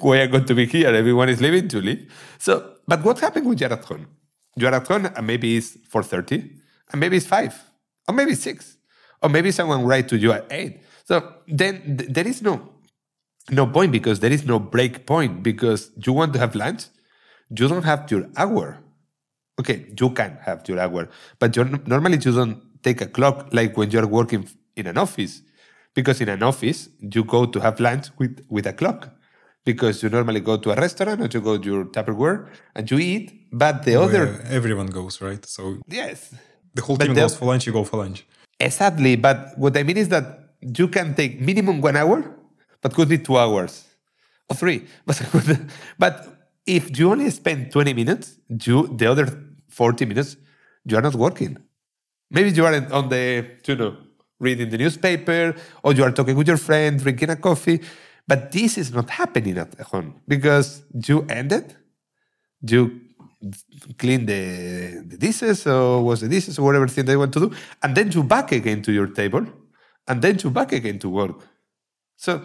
Why 0.00 0.22
I'm 0.22 0.30
going 0.30 0.46
to 0.46 0.54
be 0.54 0.66
here? 0.66 0.88
Everyone 0.88 1.28
is 1.28 1.40
leaving 1.40 1.68
to 1.68 1.80
leave. 1.80 2.10
So, 2.38 2.76
but 2.88 3.04
what 3.04 3.20
happened 3.20 3.46
with 3.46 3.60
you're 3.60 3.72
at 3.72 3.84
home? 3.84 4.06
You're 4.56 4.74
at 4.74 4.86
home, 4.86 5.06
uh, 5.06 5.10
and 5.16 5.26
maybe 5.26 5.56
it's 5.56 5.76
4:30, 5.92 6.32
and 6.90 7.00
maybe 7.00 7.16
it's 7.16 7.26
five, 7.26 7.54
or 8.08 8.14
maybe 8.14 8.34
six, 8.34 8.76
or 9.22 9.28
maybe 9.28 9.50
someone 9.50 9.84
write 9.84 10.08
to 10.08 10.16
you 10.18 10.32
at 10.32 10.46
eight. 10.50 10.80
So 11.04 11.14
then 11.46 11.96
th- 11.98 12.10
there 12.10 12.26
is 12.26 12.42
no 12.42 12.54
no 13.50 13.66
point 13.66 13.92
because 13.92 14.20
there 14.20 14.32
is 14.32 14.44
no 14.44 14.58
break 14.58 15.06
point 15.06 15.42
because 15.42 15.90
you 16.04 16.12
want 16.12 16.32
to 16.34 16.38
have 16.38 16.54
lunch, 16.54 16.86
you 17.50 17.68
don't 17.68 17.84
have 17.84 18.10
your 18.10 18.28
hour. 18.36 18.78
Okay, 19.60 19.86
you 20.00 20.10
can 20.10 20.38
have 20.42 20.66
your 20.68 20.80
hour, 20.80 21.08
but 21.38 21.56
normally 21.86 22.18
you 22.18 22.32
don't 22.32 22.82
take 22.82 23.00
a 23.00 23.06
clock 23.06 23.48
like 23.52 23.76
when 23.76 23.90
you're 23.90 24.06
working 24.06 24.48
in 24.76 24.86
an 24.86 24.98
office, 24.98 25.42
because 25.94 26.20
in 26.20 26.28
an 26.28 26.42
office 26.42 26.88
you 27.00 27.24
go 27.24 27.46
to 27.46 27.60
have 27.60 27.80
lunch 27.80 28.08
with 28.18 28.44
with 28.48 28.66
a 28.66 28.72
clock, 28.72 29.10
because 29.64 30.02
you 30.02 30.08
normally 30.08 30.40
go 30.40 30.56
to 30.56 30.70
a 30.70 30.76
restaurant 30.76 31.20
or 31.20 31.28
you 31.32 31.40
go 31.40 31.58
to 31.58 31.66
your 31.68 31.84
Tupperware 31.84 32.48
and 32.74 32.90
you 32.90 32.98
eat, 32.98 33.48
but 33.52 33.84
the 33.84 33.96
other 33.96 34.42
everyone 34.48 34.86
goes 34.86 35.20
right. 35.20 35.44
So 35.46 35.78
yes, 35.88 36.34
the 36.74 36.82
whole 36.82 36.96
team 36.96 37.14
goes 37.14 37.36
for 37.36 37.46
lunch. 37.46 37.66
You 37.66 37.72
go 37.72 37.84
for 37.84 37.98
lunch. 37.98 38.26
Exactly, 38.58 39.16
but 39.16 39.58
what 39.58 39.76
I 39.76 39.82
mean 39.82 39.96
is 39.96 40.08
that 40.08 40.54
you 40.60 40.86
can 40.88 41.14
take 41.14 41.40
minimum 41.40 41.80
one 41.80 41.96
hour 41.96 42.38
but 42.82 42.94
could 42.94 43.08
be 43.08 43.18
two 43.18 43.38
hours 43.38 43.84
or 44.48 44.56
three. 44.56 44.86
But, 45.06 45.60
but 45.98 46.14
if 46.66 46.98
you 46.98 47.10
only 47.10 47.30
spend 47.30 47.70
20 47.72 47.94
minutes, 47.94 48.38
you 48.48 48.88
the 48.88 49.06
other 49.06 49.26
40 49.68 50.04
minutes, 50.04 50.36
you 50.84 50.96
are 50.96 51.02
not 51.02 51.14
working. 51.14 51.56
Maybe 52.30 52.50
you 52.50 52.64
are 52.64 52.74
on 52.92 53.08
the, 53.08 53.46
you 53.66 53.76
know, 53.76 53.96
reading 54.42 54.68
the 54.68 54.78
newspaper 54.78 55.54
or 55.82 55.94
you 55.94 56.04
are 56.04 56.12
talking 56.12 56.36
with 56.36 56.48
your 56.48 56.58
friend, 56.58 57.00
drinking 57.00 57.30
a 57.30 57.36
coffee. 57.36 57.80
But 58.28 58.52
this 58.52 58.76
is 58.78 58.92
not 58.92 59.08
happening 59.10 59.56
at 59.58 59.72
home 59.80 60.20
because 60.28 60.82
you 61.08 61.26
ended, 61.28 61.74
you 62.60 63.00
clean 63.98 64.26
the, 64.26 65.04
the 65.06 65.16
dishes 65.16 65.66
or 65.66 66.04
was 66.04 66.20
the 66.20 66.28
dishes 66.28 66.58
or 66.58 66.62
whatever 66.62 66.86
thing 66.88 67.04
they 67.06 67.16
want 67.16 67.32
to 67.32 67.40
do, 67.40 67.56
and 67.82 67.96
then 67.96 68.12
you 68.12 68.22
back 68.22 68.52
again 68.52 68.82
to 68.82 68.92
your 68.92 69.08
table, 69.08 69.44
and 70.08 70.22
then 70.22 70.38
you 70.42 70.50
back 70.50 70.72
again 70.72 70.98
to 71.00 71.08
work. 71.08 71.36
So 72.16 72.44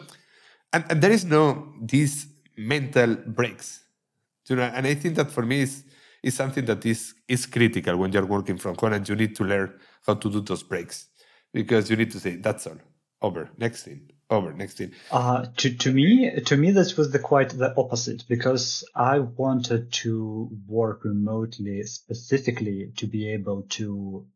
and, 0.74 0.86
and 0.90 1.02
there 1.02 1.12
is 1.12 1.26
no 1.26 1.74
these 1.82 2.28
mental 2.58 3.16
breaks 3.16 3.84
you 4.50 4.56
know 4.56 4.64
and 4.64 4.88
i 4.88 4.94
think 4.94 5.16
that 5.16 5.32
for 5.32 5.44
me 5.46 5.62
is 5.62 5.84
is 6.24 6.36
something 6.36 6.66
that 6.66 6.86
is 6.86 7.14
is 7.28 7.46
critical 7.46 7.96
when 7.98 8.12
you're 8.12 8.26
working 8.26 8.58
from 8.58 8.76
home 8.76 8.94
and 8.94 9.08
you 9.08 9.16
need 9.16 9.36
to 9.36 9.44
learn 9.44 9.74
how 10.06 10.14
to 10.14 10.30
do 10.30 10.42
those 10.42 10.64
breaks 10.64 11.08
because 11.54 11.90
you 11.90 11.96
need 11.96 12.12
to 12.12 12.20
say 12.20 12.36
that's 12.36 12.68
all. 12.68 12.78
Over. 13.22 13.50
Next 13.58 13.84
thing 13.84 14.12
over. 14.30 14.54
Next 14.54 14.78
thing 14.78 14.92
uh 15.12 15.46
to, 15.58 15.74
to 15.76 15.92
me 15.92 16.40
to 16.42 16.58
me 16.58 16.72
this 16.72 16.96
was 16.98 17.12
the 17.12 17.20
quite 17.20 17.50
the 17.50 17.74
opposite 17.78 18.26
because 18.28 18.84
i 18.94 19.18
wanted 19.20 19.92
to 19.92 20.50
work 20.68 21.06
remotely 21.06 21.82
specifically 21.84 22.92
to 22.98 23.08
be 23.08 23.32
able 23.32 23.64
to 23.70 24.28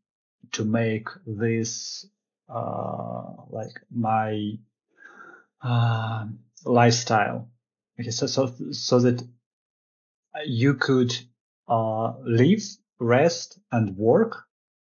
to 0.54 0.64
make 0.66 1.10
this 1.28 2.08
uh 2.50 3.24
like 3.50 3.82
my 3.92 4.58
uh, 5.62 6.26
lifestyle. 6.66 7.50
Okay, 8.00 8.12
so 8.12 8.26
so 8.28 8.54
so 8.72 9.00
that 9.00 9.24
you 10.46 10.74
could 10.76 11.16
uh, 11.68 12.14
live, 12.22 12.64
rest, 13.00 13.60
and 13.72 13.96
work 13.98 14.46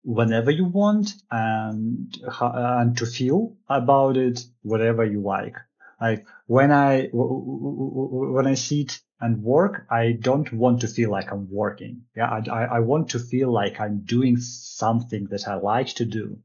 whenever 0.08 0.50
you 0.50 0.64
want 0.64 1.14
and 1.30 2.18
and 2.42 2.98
to 2.98 3.06
feel 3.06 3.58
about 3.68 4.16
it 4.16 4.40
whatever 4.62 5.04
you 5.04 5.22
like. 5.22 5.58
Like 6.00 6.26
when 6.46 6.72
I 6.72 7.10
when 7.12 8.48
I 8.48 8.54
sit 8.54 9.02
and 9.20 9.44
work, 9.44 9.86
I 9.90 10.14
don't 10.14 10.52
want 10.54 10.82
to 10.82 10.88
feel 10.88 11.12
like 11.12 11.30
I'm 11.32 11.52
working. 11.52 12.04
Yeah, 12.16 12.30
I 12.50 12.78
I 12.78 12.80
want 12.80 13.10
to 13.10 13.20
feel 13.20 13.52
like 13.52 13.82
I'm 13.82 14.00
doing 14.06 14.38
something 14.38 15.28
that 15.32 15.48
I 15.48 15.56
like 15.56 15.88
to 15.96 16.06
do 16.06 16.38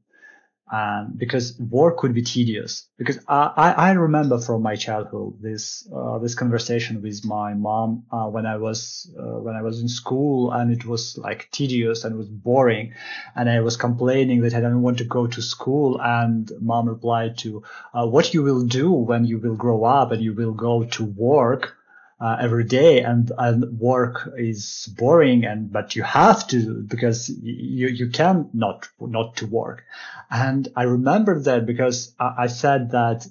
um, 0.73 1.13
because 1.15 1.55
work 1.59 1.97
could 1.97 2.15
be 2.15 2.23
tedious. 2.23 2.87
Because 2.97 3.19
I, 3.27 3.75
I 3.77 3.91
remember 3.91 4.39
from 4.39 4.63
my 4.63 4.75
childhood 4.75 5.37
this 5.39 5.87
uh, 5.95 6.17
this 6.17 6.33
conversation 6.33 7.03
with 7.03 7.23
my 7.23 7.53
mom 7.53 8.05
uh, 8.11 8.25
when 8.25 8.47
I 8.47 8.57
was 8.57 9.07
uh, 9.19 9.39
when 9.45 9.55
I 9.55 9.61
was 9.61 9.81
in 9.81 9.87
school, 9.87 10.51
and 10.51 10.71
it 10.71 10.83
was 10.83 11.15
like 11.15 11.47
tedious 11.51 12.03
and 12.03 12.15
it 12.15 12.17
was 12.17 12.27
boring, 12.27 12.93
and 13.35 13.51
I 13.51 13.59
was 13.59 13.77
complaining 13.77 14.41
that 14.41 14.55
I 14.55 14.61
don't 14.61 14.81
want 14.81 14.97
to 14.97 15.03
go 15.05 15.27
to 15.27 15.41
school. 15.43 16.01
And 16.01 16.51
mom 16.59 16.89
replied 16.89 17.37
to, 17.39 17.61
uh, 17.93 18.07
"What 18.07 18.33
you 18.33 18.41
will 18.41 18.65
do 18.65 18.91
when 18.91 19.25
you 19.25 19.37
will 19.37 19.55
grow 19.55 19.83
up 19.83 20.11
and 20.11 20.23
you 20.23 20.33
will 20.33 20.53
go 20.53 20.85
to 20.85 21.03
work." 21.05 21.75
Uh, 22.23 22.37
every 22.39 22.63
day 22.63 23.01
and, 23.01 23.33
and 23.37 23.77
work 23.77 24.29
is 24.37 24.89
boring 24.97 25.43
and 25.43 25.73
but 25.73 25.93
you 25.93 26.03
have 26.03 26.47
to 26.47 26.81
because 26.83 27.27
you 27.27 27.87
you 27.87 28.09
can 28.09 28.49
not 28.53 28.87
not 29.01 29.35
to 29.35 29.45
work. 29.45 29.83
And 30.31 30.69
i 30.77 30.83
remember 30.83 31.41
that 31.41 31.65
because 31.65 32.15
I, 32.17 32.45
I 32.45 32.47
said 32.47 32.91
that 32.91 33.27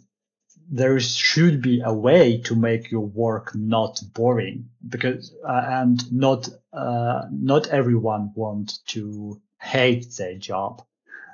there 0.70 1.00
should 1.00 1.62
be 1.62 1.80
a 1.84 1.92
way 1.92 2.42
to 2.42 2.54
make 2.54 2.90
your 2.90 3.06
work 3.06 3.54
not 3.54 4.02
boring 4.12 4.68
because 4.86 5.34
uh, 5.42 5.62
and 5.80 6.12
not 6.12 6.50
uh, 6.74 7.22
not 7.30 7.68
everyone 7.68 8.32
want 8.34 8.78
to 8.88 9.40
hate 9.58 10.06
their 10.18 10.34
job 10.34 10.82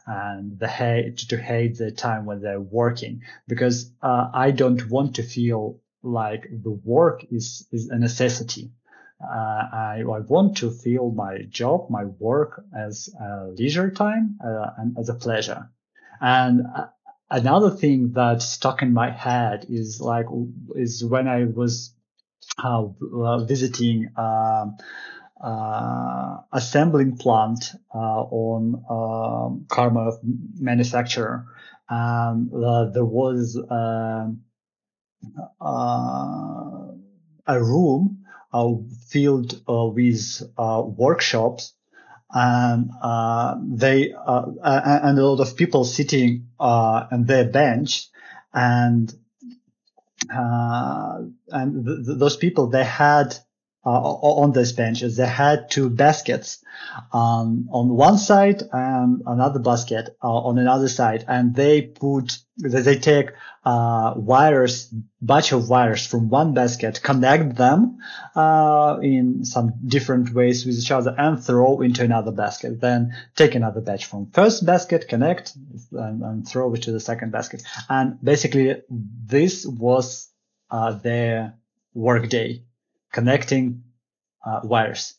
and 0.07 0.59
the 0.61 0.69
hate 0.69 1.19
to 1.31 1.37
hate 1.37 1.77
the 1.77 1.91
time 1.91 2.25
when 2.25 2.41
they're 2.41 2.71
working 2.83 3.23
because 3.49 3.91
uh, 4.01 4.31
I 4.33 4.53
don't 4.53 4.89
want 4.89 5.17
to 5.17 5.23
feel 5.23 5.81
like 6.03 6.49
the 6.51 6.71
work 6.71 7.25
is 7.31 7.67
is 7.73 7.89
a 7.89 7.99
necessity. 7.99 8.73
Uh, 9.21 9.63
I, 9.73 10.05
I 10.09 10.21
want 10.21 10.59
to 10.59 10.71
feel 10.71 11.11
my 11.11 11.39
job, 11.49 11.91
my 11.91 12.05
work 12.05 12.63
as 12.77 13.09
a 13.21 13.49
leisure 13.49 13.91
time 13.91 14.39
uh, 14.45 14.71
and 14.79 14.97
as 14.97 15.09
a 15.09 15.15
pleasure. 15.15 15.71
And 16.21 16.63
uh, 16.75 16.87
another 17.29 17.71
thing 17.71 18.13
that 18.13 18.43
stuck 18.43 18.83
in 18.83 18.93
my 18.93 19.11
head 19.11 19.67
is 19.69 20.01
like 20.01 20.27
is 20.77 21.05
when 21.05 21.27
I 21.27 21.45
was 21.45 21.95
uh, 22.63 22.87
visiting. 23.39 24.11
Um, 24.17 24.77
uh, 25.41 26.39
assembling 26.53 27.17
plant 27.17 27.73
uh, 27.95 28.23
on 28.23 28.85
um, 28.91 29.67
car 29.69 29.93
manufacturer. 30.59 31.47
Um, 31.89 32.51
there 32.93 33.05
was 33.05 33.57
um, 33.71 34.41
a 35.61 37.61
room 37.61 38.25
uh, 38.53 38.73
filled 39.09 39.61
uh, 39.69 39.87
with 39.87 40.43
workshops 40.59 41.75
and 42.31 42.91
uh, 43.03 43.57
they 43.63 44.13
uh, 44.13 44.45
and 44.63 45.19
a 45.19 45.27
lot 45.27 45.41
of 45.41 45.57
people 45.57 45.85
sitting 45.85 46.49
uh, 46.61 47.07
on 47.11 47.25
their 47.25 47.45
bench 47.45 48.09
and 48.53 49.15
and 50.31 51.87
th- 51.87 52.07
th- 52.07 52.19
those 52.19 52.37
people 52.37 52.69
they 52.69 52.85
had 52.85 53.37
on 53.89 54.53
these 54.53 54.73
benches 54.73 55.17
they 55.17 55.27
had 55.27 55.71
two 55.71 55.89
baskets 55.91 56.65
um, 57.13 57.69
on 57.71 57.89
one 57.89 58.19
side 58.19 58.63
and 58.73 59.23
another 59.27 59.59
basket 59.59 60.17
on 60.23 60.59
another 60.59 60.89
side 60.89 61.25
and 61.29 61.55
they 61.55 61.83
put 61.83 62.39
they 62.61 62.99
take 62.99 63.31
uh, 63.65 64.15
wires, 64.17 64.93
batch 65.21 65.53
of 65.53 65.69
wires 65.69 66.07
from 66.07 66.29
one 66.29 66.55
basket, 66.55 67.01
connect 67.03 67.57
them 67.57 67.99
uh, 68.35 68.99
in 69.03 69.45
some 69.45 69.75
different 69.87 70.33
ways 70.33 70.67
with 70.67 70.77
each 70.77 70.91
other, 70.91 71.15
and 71.17 71.45
throw 71.45 71.81
into 71.83 72.03
another 72.03 72.33
basket. 72.33 72.81
Then 72.81 73.15
take 73.37 73.55
another 73.55 73.81
batch 73.81 74.07
from 74.07 74.31
first 74.33 74.65
basket, 74.65 75.07
connect, 75.09 75.55
and, 75.93 76.23
and 76.23 76.49
throw 76.49 76.73
it 76.75 76.83
to 76.83 76.93
the 76.93 77.01
second 77.01 77.31
basket. 77.31 77.63
And 77.89 78.19
basically, 78.23 78.83
this 78.89 79.67
was 79.67 80.29
uh, 80.71 80.93
their 80.93 81.55
work 81.95 82.29
day, 82.29 82.65
connecting 83.13 83.85
uh, 84.45 84.61
wires, 84.65 85.15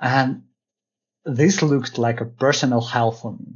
and 0.00 0.44
this 1.24 1.62
looked 1.62 1.98
like 1.98 2.20
a 2.20 2.26
personal 2.26 2.80
hell 2.80 3.12
for 3.12 3.32
me 3.32 3.54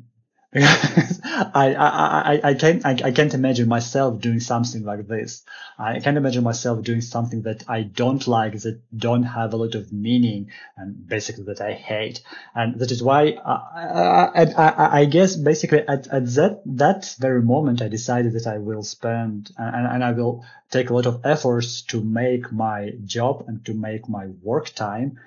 I, 0.54 1.74
I, 1.78 2.32
I, 2.32 2.40
I 2.42 2.54
can't, 2.54 2.86
I, 2.86 2.96
I, 3.04 3.10
can't 3.12 3.34
imagine 3.34 3.68
myself 3.68 4.18
doing 4.18 4.40
something 4.40 4.82
like 4.82 5.06
this. 5.06 5.44
I 5.78 6.00
can't 6.00 6.16
imagine 6.16 6.42
myself 6.42 6.82
doing 6.82 7.02
something 7.02 7.42
that 7.42 7.64
I 7.68 7.82
don't 7.82 8.26
like, 8.26 8.54
that 8.60 8.80
don't 8.96 9.24
have 9.24 9.52
a 9.52 9.58
lot 9.58 9.74
of 9.74 9.92
meaning, 9.92 10.50
and 10.78 11.06
basically 11.06 11.44
that 11.44 11.60
I 11.60 11.72
hate. 11.72 12.22
And 12.54 12.80
that 12.80 12.90
is 12.90 13.02
why 13.02 13.32
uh, 13.32 14.30
I, 14.34 14.46
I, 14.56 15.00
I 15.00 15.04
guess 15.04 15.36
basically 15.36 15.80
at, 15.80 16.06
at 16.08 16.24
that, 16.36 16.62
that 16.64 17.14
very 17.18 17.42
moment, 17.42 17.82
I 17.82 17.88
decided 17.88 18.32
that 18.32 18.46
I 18.46 18.56
will 18.56 18.82
spend 18.82 19.50
and, 19.58 19.86
and 19.86 20.02
I 20.02 20.12
will 20.12 20.46
take 20.70 20.88
a 20.88 20.94
lot 20.94 21.04
of 21.04 21.20
efforts 21.26 21.82
to 21.82 22.02
make 22.02 22.50
my 22.50 22.92
job 23.04 23.44
and 23.48 23.62
to 23.66 23.74
make 23.74 24.08
my 24.08 24.28
work 24.42 24.70
time 24.70 25.18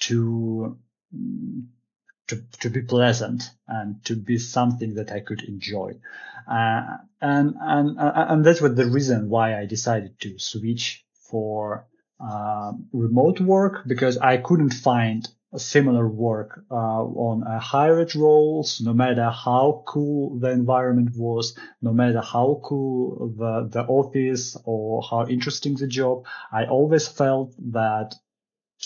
to 0.00 0.76
to, 2.28 2.42
to 2.60 2.70
be 2.70 2.82
pleasant 2.82 3.50
and 3.66 4.04
to 4.04 4.16
be 4.16 4.38
something 4.38 4.94
that 4.94 5.10
I 5.10 5.20
could 5.20 5.42
enjoy. 5.42 5.94
Uh, 6.46 6.98
and, 7.20 7.54
and, 7.60 7.98
uh, 7.98 8.26
and 8.28 8.44
that's 8.44 8.60
what 8.60 8.76
the 8.76 8.86
reason 8.86 9.28
why 9.28 9.58
I 9.58 9.66
decided 9.66 10.18
to 10.20 10.38
switch 10.38 11.04
for, 11.30 11.86
uh, 12.20 12.72
remote 12.92 13.40
work 13.40 13.82
because 13.86 14.18
I 14.18 14.38
couldn't 14.38 14.74
find 14.74 15.28
a 15.52 15.58
similar 15.58 16.06
work 16.06 16.62
uh, 16.70 16.74
on 16.74 17.42
a 17.42 17.58
hybrid 17.58 18.14
roles, 18.14 18.80
no 18.82 18.92
matter 18.92 19.30
how 19.30 19.82
cool 19.86 20.38
the 20.38 20.50
environment 20.50 21.10
was, 21.16 21.56
no 21.80 21.92
matter 21.92 22.20
how 22.20 22.60
cool 22.64 23.32
the, 23.38 23.68
the 23.70 23.84
office 23.86 24.56
or 24.64 25.02
how 25.02 25.26
interesting 25.26 25.74
the 25.74 25.86
job. 25.86 26.26
I 26.52 26.66
always 26.66 27.08
felt 27.08 27.54
that 27.72 28.14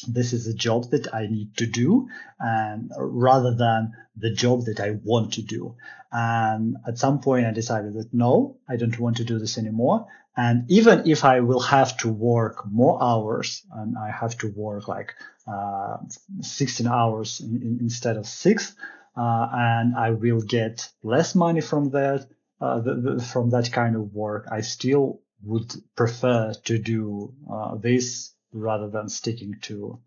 this 0.09 0.33
is 0.33 0.47
a 0.47 0.55
job 0.55 0.91
that 0.91 1.15
I 1.15 1.27
need 1.27 1.57
to 1.59 1.67
do 1.67 2.09
and 2.39 2.91
rather 2.97 3.55
than 3.55 3.93
the 4.17 4.33
job 4.33 4.65
that 4.65 4.81
I 4.81 4.99
want 5.05 5.35
to 5.35 5.43
do. 5.43 5.77
And 6.11 6.77
at 6.87 6.99
some 6.99 7.21
point 7.21 7.47
I 7.47 7.53
decided 7.53 7.95
that 7.95 8.13
no, 8.13 8.59
I 8.69 8.77
don't 8.77 8.99
want 8.99 9.19
to 9.19 9.25
do 9.25 9.39
this 9.39 9.59
anymore. 9.59 10.07
And 10.37 10.71
even 10.71 11.07
if 11.07 11.25
I 11.25 11.41
will 11.41 11.61
have 11.61 11.97
to 11.99 12.09
work 12.09 12.65
more 12.71 13.03
hours 13.03 13.63
and 13.71 13.97
I 13.99 14.11
have 14.11 14.37
to 14.39 14.49
work 14.49 14.89
like, 14.89 15.15
uh, 15.47 15.99
16 16.41 16.87
hours 16.87 17.41
in, 17.41 17.57
in, 17.63 17.79
instead 17.83 18.17
of 18.17 18.27
six, 18.27 18.75
uh, 19.17 19.49
and 19.53 19.95
I 19.95 20.11
will 20.11 20.41
get 20.41 20.89
less 21.03 21.35
money 21.35 21.61
from 21.61 21.91
that, 21.91 22.27
uh, 22.61 22.81
the, 22.81 22.95
the, 22.95 23.23
from 23.23 23.51
that 23.51 23.73
kind 23.73 23.95
of 23.95 24.15
work, 24.15 24.49
I 24.51 24.63
still 24.63 25.21
would 25.43 25.71
prefer 25.97 26.55
to 26.65 26.79
do, 26.79 27.35
uh, 27.53 27.75
this 27.77 28.32
rather 28.53 28.89
than 28.89 29.09
sticking 29.09 29.57
to 29.63 29.99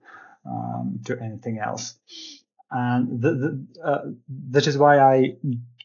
um, 0.45 0.99
to 1.05 1.19
anything 1.19 1.59
else. 1.59 1.95
And 2.71 3.21
the, 3.21 3.31
the, 3.33 3.67
uh, 3.83 4.01
that 4.51 4.67
is 4.67 4.77
why 4.77 4.99
I 4.99 5.37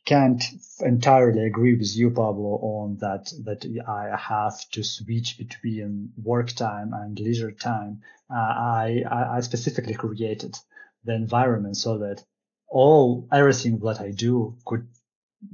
can't 0.06 0.42
entirely 0.80 1.46
agree 1.46 1.74
with 1.76 1.94
you, 1.96 2.10
Pablo, 2.10 2.58
on 2.62 2.96
that 2.98 3.32
that 3.44 3.64
I 3.86 4.16
have 4.16 4.58
to 4.70 4.82
switch 4.82 5.38
between 5.38 6.12
work 6.22 6.50
time 6.52 6.92
and 6.94 7.18
leisure 7.18 7.52
time. 7.52 8.02
Uh, 8.30 8.34
I, 8.36 9.04
I 9.10 9.40
specifically 9.40 9.94
created 9.94 10.58
the 11.04 11.14
environment 11.14 11.76
so 11.76 11.98
that 11.98 12.24
all 12.68 13.28
everything 13.32 13.78
that 13.80 14.00
I 14.00 14.10
do 14.12 14.56
could 14.64 14.88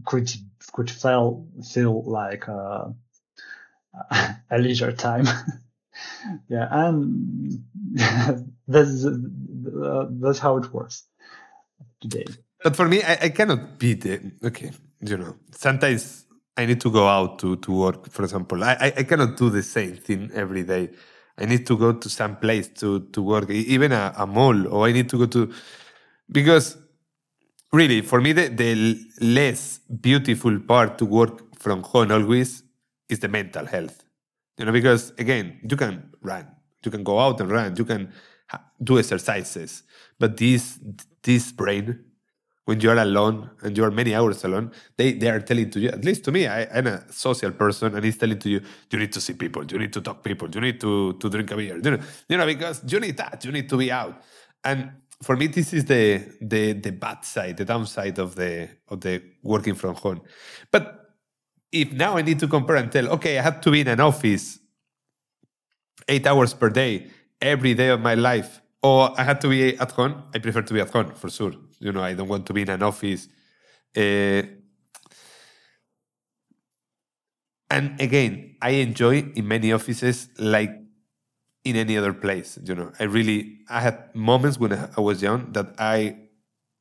could 0.07 0.31
could 0.73 0.91
feel 0.91 1.47
feel 1.73 2.03
like 2.05 2.49
uh, 2.49 2.91
a 4.51 4.59
leisure 4.59 4.93
time. 4.93 5.27
yeah, 6.49 6.69
and 6.71 7.63
that's 8.69 9.05
uh, 9.05 10.07
that's 10.11 10.39
how 10.39 10.57
it 10.57 10.73
works 10.73 11.05
today. 12.01 12.25
But 12.63 12.77
for 12.77 12.89
me, 12.89 13.03
I, 13.03 13.19
I 13.23 13.29
cannot 13.31 13.79
be 13.79 13.95
the 13.95 14.33
okay. 14.45 14.73
You 15.01 15.17
know, 15.19 15.37
sometimes 15.53 16.27
I 16.57 16.67
need 16.67 16.81
to 16.81 16.91
go 16.91 17.07
out 17.07 17.39
to 17.41 17.57
to 17.57 17.73
work. 17.73 18.11
For 18.11 18.23
example, 18.23 18.65
I 18.65 18.93
I 18.97 19.03
cannot 19.05 19.37
do 19.37 19.51
the 19.51 19.63
same 19.63 19.97
thing 19.97 20.31
every 20.35 20.65
day. 20.65 20.91
I 21.39 21.45
need 21.45 21.67
to 21.67 21.77
go 21.77 21.93
to 21.93 22.09
some 22.09 22.37
place 22.37 22.69
to 22.81 23.01
to 23.13 23.23
work, 23.23 23.51
even 23.51 23.93
a, 23.93 24.13
a 24.17 24.27
mall, 24.27 24.67
or 24.69 24.87
I 24.87 24.93
need 24.93 25.09
to 25.11 25.19
go 25.19 25.27
to 25.27 25.53
because 26.31 26.79
really 27.73 28.01
for 28.01 28.21
me 28.21 28.33
the, 28.33 28.49
the 28.49 28.99
less 29.21 29.79
beautiful 30.01 30.59
part 30.61 30.99
to 30.99 31.05
work 31.05 31.55
from 31.57 31.83
home 31.83 32.11
always 32.11 32.63
is 33.09 33.19
the 33.21 33.29
mental 33.29 33.67
health 33.67 34.06
you 34.59 34.65
know 34.65 34.73
because 34.73 35.13
again 35.19 35.61
you 35.69 35.77
can 35.77 36.11
run. 36.23 36.47
You 36.85 36.91
can 36.91 37.03
go 37.03 37.19
out 37.19 37.41
and 37.41 37.51
run. 37.51 37.77
You 37.77 37.85
can 37.85 38.13
do 38.83 38.99
exercises. 38.99 39.83
But 40.19 40.37
this 40.37 40.79
this 41.23 41.53
brain 41.53 42.05
when 42.67 42.81
you 42.81 42.91
are 42.91 42.99
alone 42.99 43.49
and 43.63 43.77
you 43.77 43.85
are 43.85 43.93
many 43.93 44.13
hours 44.13 44.45
alone, 44.45 44.73
they, 44.97 45.13
they 45.13 45.31
are 45.31 45.41
telling 45.41 45.71
to 45.71 45.79
you, 45.79 45.89
at 45.89 46.05
least 46.05 46.25
to 46.25 46.33
me, 46.33 46.49
I, 46.49 46.63
am 46.63 46.89
a 46.89 47.13
social 47.13 47.53
person 47.53 47.95
and 47.95 48.05
he's 48.05 48.19
telling 48.19 48.41
to 48.41 48.49
you, 48.49 48.61
you 48.91 48.99
need 48.99 49.13
to 49.13 49.21
see 49.21 49.35
people, 49.35 49.65
you 49.65 49.79
need 49.79 49.93
to 49.93 50.01
talk 50.01 50.23
people, 50.25 50.49
you 50.53 50.61
need 50.61 50.81
to, 50.81 51.13
to 51.15 51.31
drink 51.31 51.51
a 51.53 51.57
beer, 51.57 51.77
you 51.77 51.91
know, 51.93 51.99
you 52.29 52.37
know, 52.37 52.45
because 52.45 52.83
you 52.89 52.99
need 52.99 53.17
that, 53.19 53.45
you 53.45 53.53
need 53.53 53.69
to 53.69 53.77
be 53.77 53.93
out. 53.93 54.21
And 54.65 54.91
for 55.23 55.37
me, 55.37 55.47
this 55.47 55.73
is 55.73 55.85
the, 55.85 56.25
the, 56.41 56.73
the 56.73 56.91
bad 56.91 57.25
side, 57.25 57.57
the 57.57 57.65
downside 57.65 58.19
of 58.19 58.35
the, 58.35 58.69
of 58.89 59.01
the 59.01 59.23
working 59.45 59.77
from 59.77 59.95
home. 59.95 60.23
But 60.73 61.06
if 61.83 61.93
now 61.93 62.17
I 62.17 62.23
need 62.23 62.39
to 62.41 62.49
compare 62.49 62.77
and 62.77 62.91
tell, 62.91 63.09
okay, 63.09 63.39
I 63.39 63.43
have 63.43 63.61
to 63.63 63.71
be 63.71 63.81
in 63.81 63.89
an 63.89 64.01
office 64.01 64.59
eight 66.09 66.27
hours 66.27 66.55
per 66.55 66.71
day, 66.71 67.07
every 67.41 67.75
day 67.75 67.89
of 67.89 68.01
my 68.01 68.15
life, 68.15 68.61
or 68.83 69.19
I 69.19 69.25
had 69.25 69.41
to 69.43 69.49
be 69.49 69.77
at 69.77 69.91
home, 69.93 70.23
I 70.35 70.39
prefer 70.39 70.63
to 70.63 70.75
be 70.75 70.81
at 70.81 70.91
home 70.91 71.13
for 71.15 71.31
sure. 71.31 71.55
You 71.81 71.93
know, 71.93 72.03
I 72.03 72.15
don't 72.15 72.29
want 72.29 72.47
to 72.47 72.53
be 72.53 72.63
in 72.63 72.71
an 72.71 72.83
office. 72.83 73.29
Uh, 73.97 74.43
and 77.71 78.01
again, 78.01 78.57
I 78.63 78.71
enjoy 78.71 79.33
in 79.35 79.49
many 79.49 79.73
offices 79.73 80.29
like 80.39 80.71
in 81.65 81.77
any 81.77 81.99
other 81.99 82.13
place. 82.13 82.59
You 82.65 82.75
know, 82.75 82.93
I 83.01 83.05
really 83.05 83.59
I 83.69 83.81
had 83.81 84.15
moments 84.15 84.59
when 84.59 84.73
I 84.73 85.01
was 85.01 85.21
young 85.21 85.53
that 85.53 85.75
I 85.79 86.17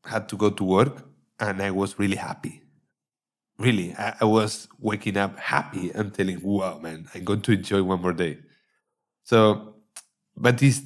had 0.05 0.29
to 0.29 0.37
go 0.37 0.51
to 0.51 0.63
work 0.63 1.03
and 1.39 1.61
I 1.61 1.71
was 1.71 1.97
really 1.97 2.17
happy. 2.17 2.61
Really, 3.57 3.93
I, 3.95 4.15
I 4.21 4.25
was 4.25 4.67
waking 4.79 5.17
up 5.17 5.39
happy 5.39 5.91
and 5.91 6.13
telling, 6.13 6.41
"Wow, 6.41 6.79
man, 6.79 7.07
I'm 7.13 7.23
going 7.23 7.41
to 7.41 7.53
enjoy 7.53 7.83
one 7.83 8.01
more 8.01 8.13
day." 8.13 8.39
So, 9.23 9.75
but 10.35 10.57
this 10.57 10.83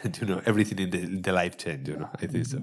you 0.20 0.26
know 0.26 0.40
everything 0.46 0.78
in 0.78 0.90
the, 0.90 1.20
the 1.20 1.32
life 1.32 1.56
change 1.58 1.88
you 1.88 1.96
know 1.96 2.08
i 2.20 2.26
think 2.26 2.46
so 2.46 2.62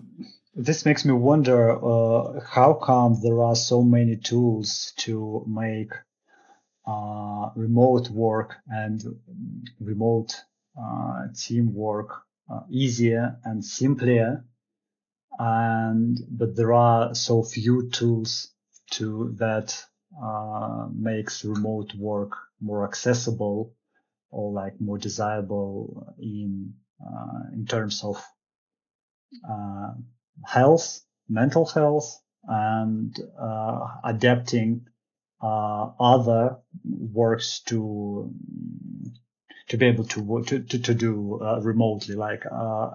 this 0.56 0.86
makes 0.86 1.06
me 1.06 1.14
wonder 1.14 1.72
uh, 1.72 2.40
how 2.46 2.74
come 2.74 3.18
there 3.22 3.42
are 3.44 3.56
so 3.56 3.82
many 3.82 4.18
tools 4.18 4.94
to 4.98 5.44
make 5.48 5.92
uh, 6.88 7.50
remote 7.56 8.10
work 8.10 8.56
and 8.68 9.04
remote 9.80 10.36
uh, 10.82 11.28
teamwork 11.38 12.24
uh, 12.52 12.62
easier 12.70 13.38
and 13.46 13.64
simpler 13.64 14.44
and 15.40 16.20
but 16.30 16.56
there 16.56 16.74
are 16.74 17.16
so 17.16 17.44
few 17.44 17.90
tools 17.90 18.52
to 18.92 19.34
that 19.40 19.82
uh, 20.22 20.88
makes 20.94 21.46
remote 21.46 21.94
work 21.96 22.32
more 22.60 22.84
accessible 22.86 23.74
or 24.32 24.52
like 24.52 24.80
more 24.82 24.98
desirable 24.98 26.14
in 26.20 26.74
uh, 27.02 27.54
in 27.54 27.66
terms 27.66 28.04
of 28.04 28.22
uh, 29.50 29.94
health, 30.46 31.02
mental 31.30 31.66
health, 31.66 32.22
and 32.44 33.18
uh, 33.40 33.88
adapting 34.04 34.86
other 35.42 36.58
works 36.84 37.62
to 37.62 38.34
to 39.70 39.78
be 39.78 39.86
able 39.86 40.04
to 40.04 40.44
to 40.44 40.60
to, 40.60 40.80
to 40.80 40.94
do 40.94 41.40
uh, 41.42 41.60
remotely 41.62 42.16
like 42.16 42.46
uh, 42.46 42.90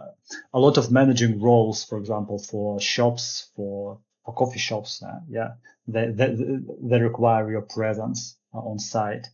a 0.52 0.58
lot 0.58 0.76
of 0.76 0.90
managing 0.90 1.40
roles 1.40 1.84
for 1.84 1.98
example 1.98 2.38
for 2.38 2.80
shops 2.80 3.50
for 3.56 3.98
for 4.24 4.34
coffee 4.34 4.58
shops 4.58 5.02
uh, 5.02 5.20
yeah 5.28 5.52
they, 5.88 6.10
they 6.10 6.34
they 6.82 7.00
require 7.00 7.50
your 7.50 7.62
presence 7.62 8.36
on 8.52 8.78
site 8.78 9.26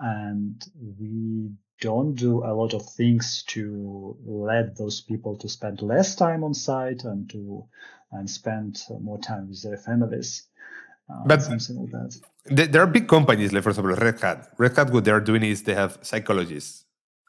and 0.00 0.64
we 0.98 1.50
don't 1.80 2.14
do 2.14 2.44
a 2.44 2.54
lot 2.54 2.74
of 2.74 2.88
things 2.94 3.44
to 3.48 4.16
let 4.24 4.76
those 4.76 5.00
people 5.00 5.36
to 5.36 5.48
spend 5.48 5.82
less 5.82 6.14
time 6.14 6.44
on 6.44 6.54
site 6.54 7.02
and 7.04 7.28
to 7.30 7.66
and 8.12 8.28
spend 8.28 8.82
more 9.00 9.18
time 9.18 9.48
with 9.48 9.62
their 9.62 9.78
families. 9.78 10.46
Uh, 11.10 11.24
but 11.26 11.42
something 11.42 11.76
like 11.76 11.90
that. 11.90 12.70
There 12.72 12.82
are 12.82 12.86
big 12.86 13.08
companies, 13.08 13.52
like 13.52 13.62
for 13.62 13.70
example, 13.70 13.94
Red 13.94 14.20
Hat. 14.20 14.48
Red 14.58 14.76
Hat, 14.76 14.90
what 14.90 15.04
they 15.04 15.10
are 15.10 15.20
doing 15.20 15.42
is 15.42 15.62
they 15.62 15.74
have 15.74 15.98
psychologists 16.02 16.84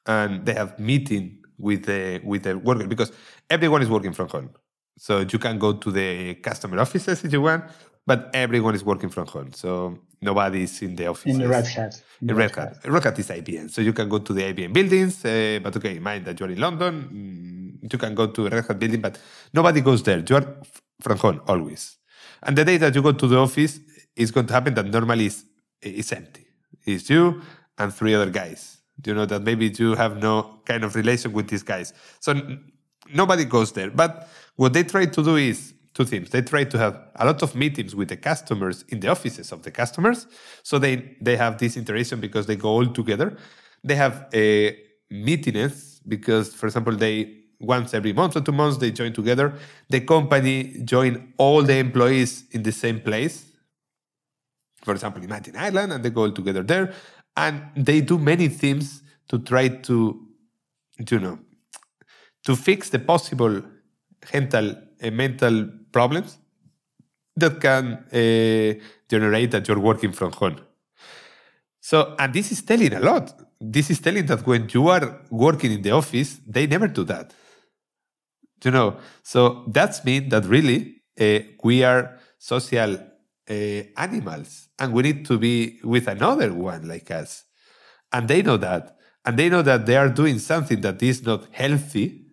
and 0.06 0.46
they 0.46 0.54
have 0.54 0.80
meeting 0.80 1.40
with 1.58 1.86
the 1.86 2.22
with 2.24 2.44
the 2.44 2.58
worker 2.58 2.88
because 2.88 3.12
everyone 3.50 3.82
is 3.82 3.90
working 3.90 4.14
from 4.14 4.28
home. 4.30 4.50
So 4.98 5.20
you 5.20 5.40
can 5.40 5.58
go 5.58 5.74
to 5.74 5.92
the 5.92 6.36
customer 6.36 6.80
offices 6.80 7.24
if 7.24 7.32
you 7.34 7.42
want, 7.42 7.66
but 8.06 8.30
everyone 8.34 8.76
is 8.76 8.84
working 8.84 9.10
from 9.10 9.28
home. 9.28 9.52
So 9.54 9.98
nobody 10.22 10.64
is 10.64 10.82
in 10.82 10.96
the 10.96 11.08
office. 11.08 11.34
In 11.34 11.40
the 11.40 11.48
Red 11.48 11.68
Hat. 11.68 12.02
In, 12.22 12.30
in 12.30 12.36
Red, 12.36 12.56
Red 12.56 12.56
Hat. 12.56 12.76
Hat. 12.84 12.92
Red 12.92 13.04
Hat 13.04 13.20
is 13.20 13.30
IBM. 13.30 13.72
So 13.72 13.82
you 13.82 13.94
can 13.94 14.10
go 14.10 14.20
to 14.20 14.34
the 14.34 14.42
IBM 14.54 14.74
buildings, 14.74 15.26
uh, 15.26 15.60
but 15.64 15.76
okay, 15.78 16.00
mind 16.00 16.26
that 16.26 16.40
you're 16.40 16.52
in 16.52 16.60
London. 16.60 17.80
Mm, 17.84 17.92
you 17.92 17.98
can 17.98 18.14
go 18.14 18.28
to 18.28 18.48
a 18.48 18.50
Red 18.50 18.66
Hat 18.68 18.80
building, 18.80 19.02
but 19.02 19.18
nobody 19.54 19.82
goes 19.82 20.04
there. 20.04 20.24
You 20.28 20.36
are 20.36 20.48
from 21.02 21.18
home 21.18 21.42
always. 21.48 21.98
And 22.44 22.58
the 22.58 22.66
day 22.66 22.78
that 22.78 22.94
you 22.94 23.02
go 23.02 23.12
to 23.12 23.28
the 23.28 23.38
office, 23.38 23.80
it's 24.16 24.32
going 24.32 24.48
to 24.48 24.54
happen 24.54 24.74
that 24.76 24.86
normally 24.86 25.28
it's, 25.28 25.44
is 25.82 26.12
empty. 26.12 26.46
It's 26.86 27.10
you 27.10 27.42
and 27.78 27.94
three 27.94 28.14
other 28.14 28.30
guys. 28.30 28.78
You 29.06 29.14
know 29.14 29.26
that 29.26 29.42
maybe 29.42 29.74
you 29.76 29.96
have 29.96 30.22
no 30.22 30.60
kind 30.66 30.84
of 30.84 30.96
relation 30.96 31.34
with 31.34 31.48
these 31.48 31.64
guys. 31.64 31.94
So 32.20 32.40
nobody 33.14 33.46
goes 33.46 33.72
there. 33.72 33.90
But 33.90 34.30
what 34.56 34.74
they 34.74 34.84
try 34.84 35.06
to 35.06 35.24
do 35.24 35.36
is 35.36 35.74
two 35.94 36.06
things. 36.06 36.30
They 36.30 36.42
try 36.42 36.64
to 36.66 36.78
have 36.78 37.00
a 37.16 37.26
lot 37.26 37.42
of 37.42 37.56
meetings 37.56 37.96
with 37.96 38.10
the 38.10 38.18
customers 38.18 38.84
in 38.90 39.00
the 39.00 39.08
offices 39.08 39.52
of 39.52 39.64
the 39.64 39.72
customers. 39.72 40.28
So 40.64 40.80
they, 40.80 41.16
they 41.22 41.38
have 41.38 41.58
this 41.58 41.78
interaction 41.78 42.20
because 42.20 42.46
they 42.46 42.56
go 42.56 42.70
all 42.70 42.88
together. 42.88 43.38
They 43.84 43.96
have 43.96 44.28
a 44.34 44.78
meetings 45.10 46.02
because, 46.08 46.54
for 46.54 46.68
example, 46.68 46.96
they 46.96 47.43
once 47.64 47.94
every 47.94 48.14
month 48.14 48.36
or 48.36 48.42
two 48.42 48.52
months 48.52 48.78
they 48.78 48.92
join 48.92 49.14
together. 49.14 49.54
The 49.90 50.02
company 50.02 50.82
join 50.84 51.34
all 51.38 51.64
the 51.64 51.78
employees 51.78 52.44
in 52.52 52.64
the 52.64 52.72
same 52.72 53.00
place. 53.00 53.46
For 54.84 54.94
example, 54.94 55.24
imagine 55.24 55.56
Ireland, 55.56 55.94
and 55.94 56.04
they 56.04 56.10
go 56.10 56.24
all 56.24 56.32
together 56.32 56.62
there, 56.62 56.94
and 57.38 57.64
they 57.76 58.02
do 58.02 58.18
many 58.18 58.50
things 58.50 59.02
to 59.30 59.40
try 59.40 59.70
to, 59.70 60.28
you 61.10 61.20
know, 61.20 61.40
to 62.44 62.56
fix 62.56 62.90
the 62.90 63.00
possible 63.00 63.64
mental 64.34 64.76
uh, 65.02 65.12
mental 65.12 65.70
problems 65.92 66.38
that 67.36 67.60
can 67.60 67.86
uh, 68.12 68.80
generate 69.10 69.52
that 69.52 69.68
you're 69.68 69.80
working 69.80 70.12
from 70.12 70.32
home. 70.34 70.58
So, 71.82 72.16
and 72.20 72.34
this 72.34 72.52
is 72.52 72.62
telling 72.62 72.94
a 72.94 73.00
lot. 73.00 73.34
This 73.60 73.90
is 73.90 74.00
telling 74.00 74.26
that 74.28 74.46
when 74.46 74.70
you 74.74 74.88
are 74.90 75.22
working 75.30 75.72
in 75.72 75.82
the 75.82 75.92
office, 75.92 76.40
they 76.48 76.68
never 76.68 76.88
do 76.88 77.04
that. 77.06 77.34
You 78.64 78.72
know, 78.72 78.98
so 79.24 79.66
that's 79.68 80.04
mean 80.06 80.30
that 80.30 80.46
really 80.46 81.02
uh, 81.20 81.40
we 81.64 81.84
are 81.84 82.18
social 82.38 82.96
uh, 83.50 83.54
animals 83.98 84.70
and 84.80 84.94
we 84.94 85.04
need 85.04 85.26
to 85.26 85.38
be 85.38 85.80
with 85.84 86.08
another 86.08 86.54
one 86.54 86.88
like 86.88 87.12
us. 87.12 87.44
And 88.12 88.28
they 88.28 88.42
know 88.42 88.58
that. 88.58 88.98
And 89.26 89.38
they 89.38 89.50
know 89.50 89.62
that 89.62 89.86
they 89.86 89.96
are 89.96 90.10
doing 90.10 90.40
something 90.40 90.82
that 90.82 91.02
is 91.02 91.24
not 91.24 91.48
healthy 91.52 92.24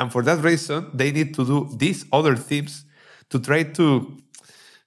and 0.00 0.10
for 0.10 0.22
that 0.22 0.42
reason, 0.42 0.90
they 0.94 1.12
need 1.12 1.34
to 1.34 1.44
do 1.44 1.68
these 1.76 2.06
other 2.10 2.34
things 2.34 2.86
to 3.28 3.38
try 3.38 3.64
to 3.64 4.16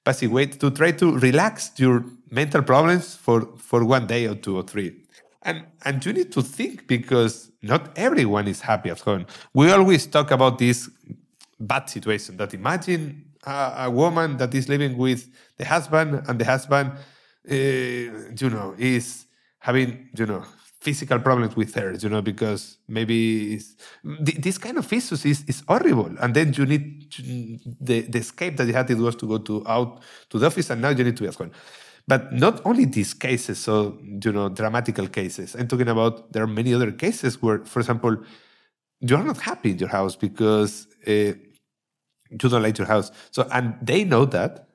passivate, 0.04 0.60
to 0.60 0.72
try 0.72 0.92
to 0.94 1.16
relax 1.20 1.72
your 1.78 2.04
mental 2.32 2.64
problems 2.64 3.16
for, 3.16 3.56
for 3.58 3.86
one 3.86 4.08
day 4.08 4.26
or 4.26 4.34
two 4.34 4.58
or 4.58 4.64
three. 4.64 5.04
And, 5.44 5.66
and 5.86 6.04
you 6.04 6.14
need 6.14 6.32
to 6.32 6.42
think 6.42 6.88
because 6.88 7.52
not 7.64 7.98
everyone 7.98 8.48
is 8.48 8.62
happy 8.62 8.90
at 8.90 9.00
home. 9.00 9.26
We 9.54 9.72
always 9.72 10.06
talk 10.06 10.32
about 10.32 10.60
this 10.60 10.90
bad 11.60 11.90
situation 11.90 12.38
that 12.38 12.54
imagine 12.54 13.26
a, 13.46 13.86
a 13.86 13.90
woman 13.90 14.38
that 14.38 14.54
is 14.54 14.68
living 14.70 14.98
with 14.98 15.30
the 15.58 15.66
husband 15.66 16.24
and 16.28 16.38
the 16.38 16.46
husband, 16.46 16.92
uh, 17.50 17.54
you 17.54 18.50
know, 18.50 18.76
is 18.78 19.26
having, 19.60 20.10
you 20.16 20.26
know, 20.26 20.44
physical 20.82 21.18
problems 21.20 21.56
with 21.56 21.74
her, 21.76 21.94
you 21.94 22.10
know, 22.10 22.22
because 22.22 22.78
maybe 22.90 23.62
this 24.04 24.58
kind 24.58 24.78
of 24.78 24.92
issues 24.92 25.26
is, 25.26 25.46
is 25.48 25.64
horrible. 25.66 26.12
And 26.20 26.34
then 26.34 26.54
you 26.54 26.66
need 26.66 27.10
to, 27.12 27.22
the, 27.80 28.02
the 28.02 28.20
escape 28.20 28.58
that 28.58 28.68
you 28.68 28.74
had 28.74 28.90
it 28.92 28.98
was 28.98 29.16
to 29.16 29.28
go 29.28 29.38
to 29.38 29.66
out 29.66 30.02
to 30.30 30.40
the 30.40 30.48
office, 30.48 30.70
and 30.70 30.82
now 30.82 30.90
you 30.90 31.06
need 31.06 31.16
to 31.16 31.24
be 31.24 31.30
at 31.30 31.36
home. 31.36 31.52
But 32.08 32.34
not 32.34 32.62
only 32.66 32.86
these 32.86 33.14
cases, 33.14 33.60
so 33.60 33.98
you 34.02 34.32
know, 34.32 34.50
dramatical 34.50 35.08
cases. 35.08 35.56
I'm 35.56 35.68
talking 35.68 35.88
about 35.88 36.34
there 36.34 36.44
are 36.44 36.48
many 36.48 36.74
other 36.74 36.92
cases 36.92 37.42
where, 37.42 37.64
for 37.66 37.80
example, 37.80 38.18
you 39.00 39.16
are 39.16 39.24
not 39.24 39.38
happy 39.38 39.72
in 39.72 39.78
your 39.78 39.90
house 39.90 40.16
because 40.16 40.88
uh, 41.08 41.12
you 41.12 42.38
don't 42.38 42.62
like 42.62 42.78
your 42.78 42.88
house. 42.88 43.12
So 43.32 43.48
and 43.52 43.76
they 43.82 44.04
know 44.04 44.26
that, 44.26 44.68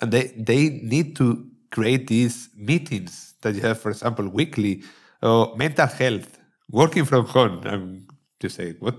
and 0.00 0.10
they 0.10 0.32
they 0.36 0.70
need 0.70 1.16
to 1.16 1.46
create 1.70 2.06
these 2.06 2.48
meetings 2.56 3.34
that 3.42 3.54
you 3.54 3.60
have, 3.60 3.80
for 3.80 3.90
example, 3.90 4.28
weekly 4.28 4.82
oh, 5.22 5.54
mental 5.56 5.86
health, 5.86 6.38
working 6.70 7.04
from 7.04 7.26
home. 7.26 7.62
And 7.64 8.10
you 8.42 8.48
say, 8.48 8.74
what? 8.78 8.96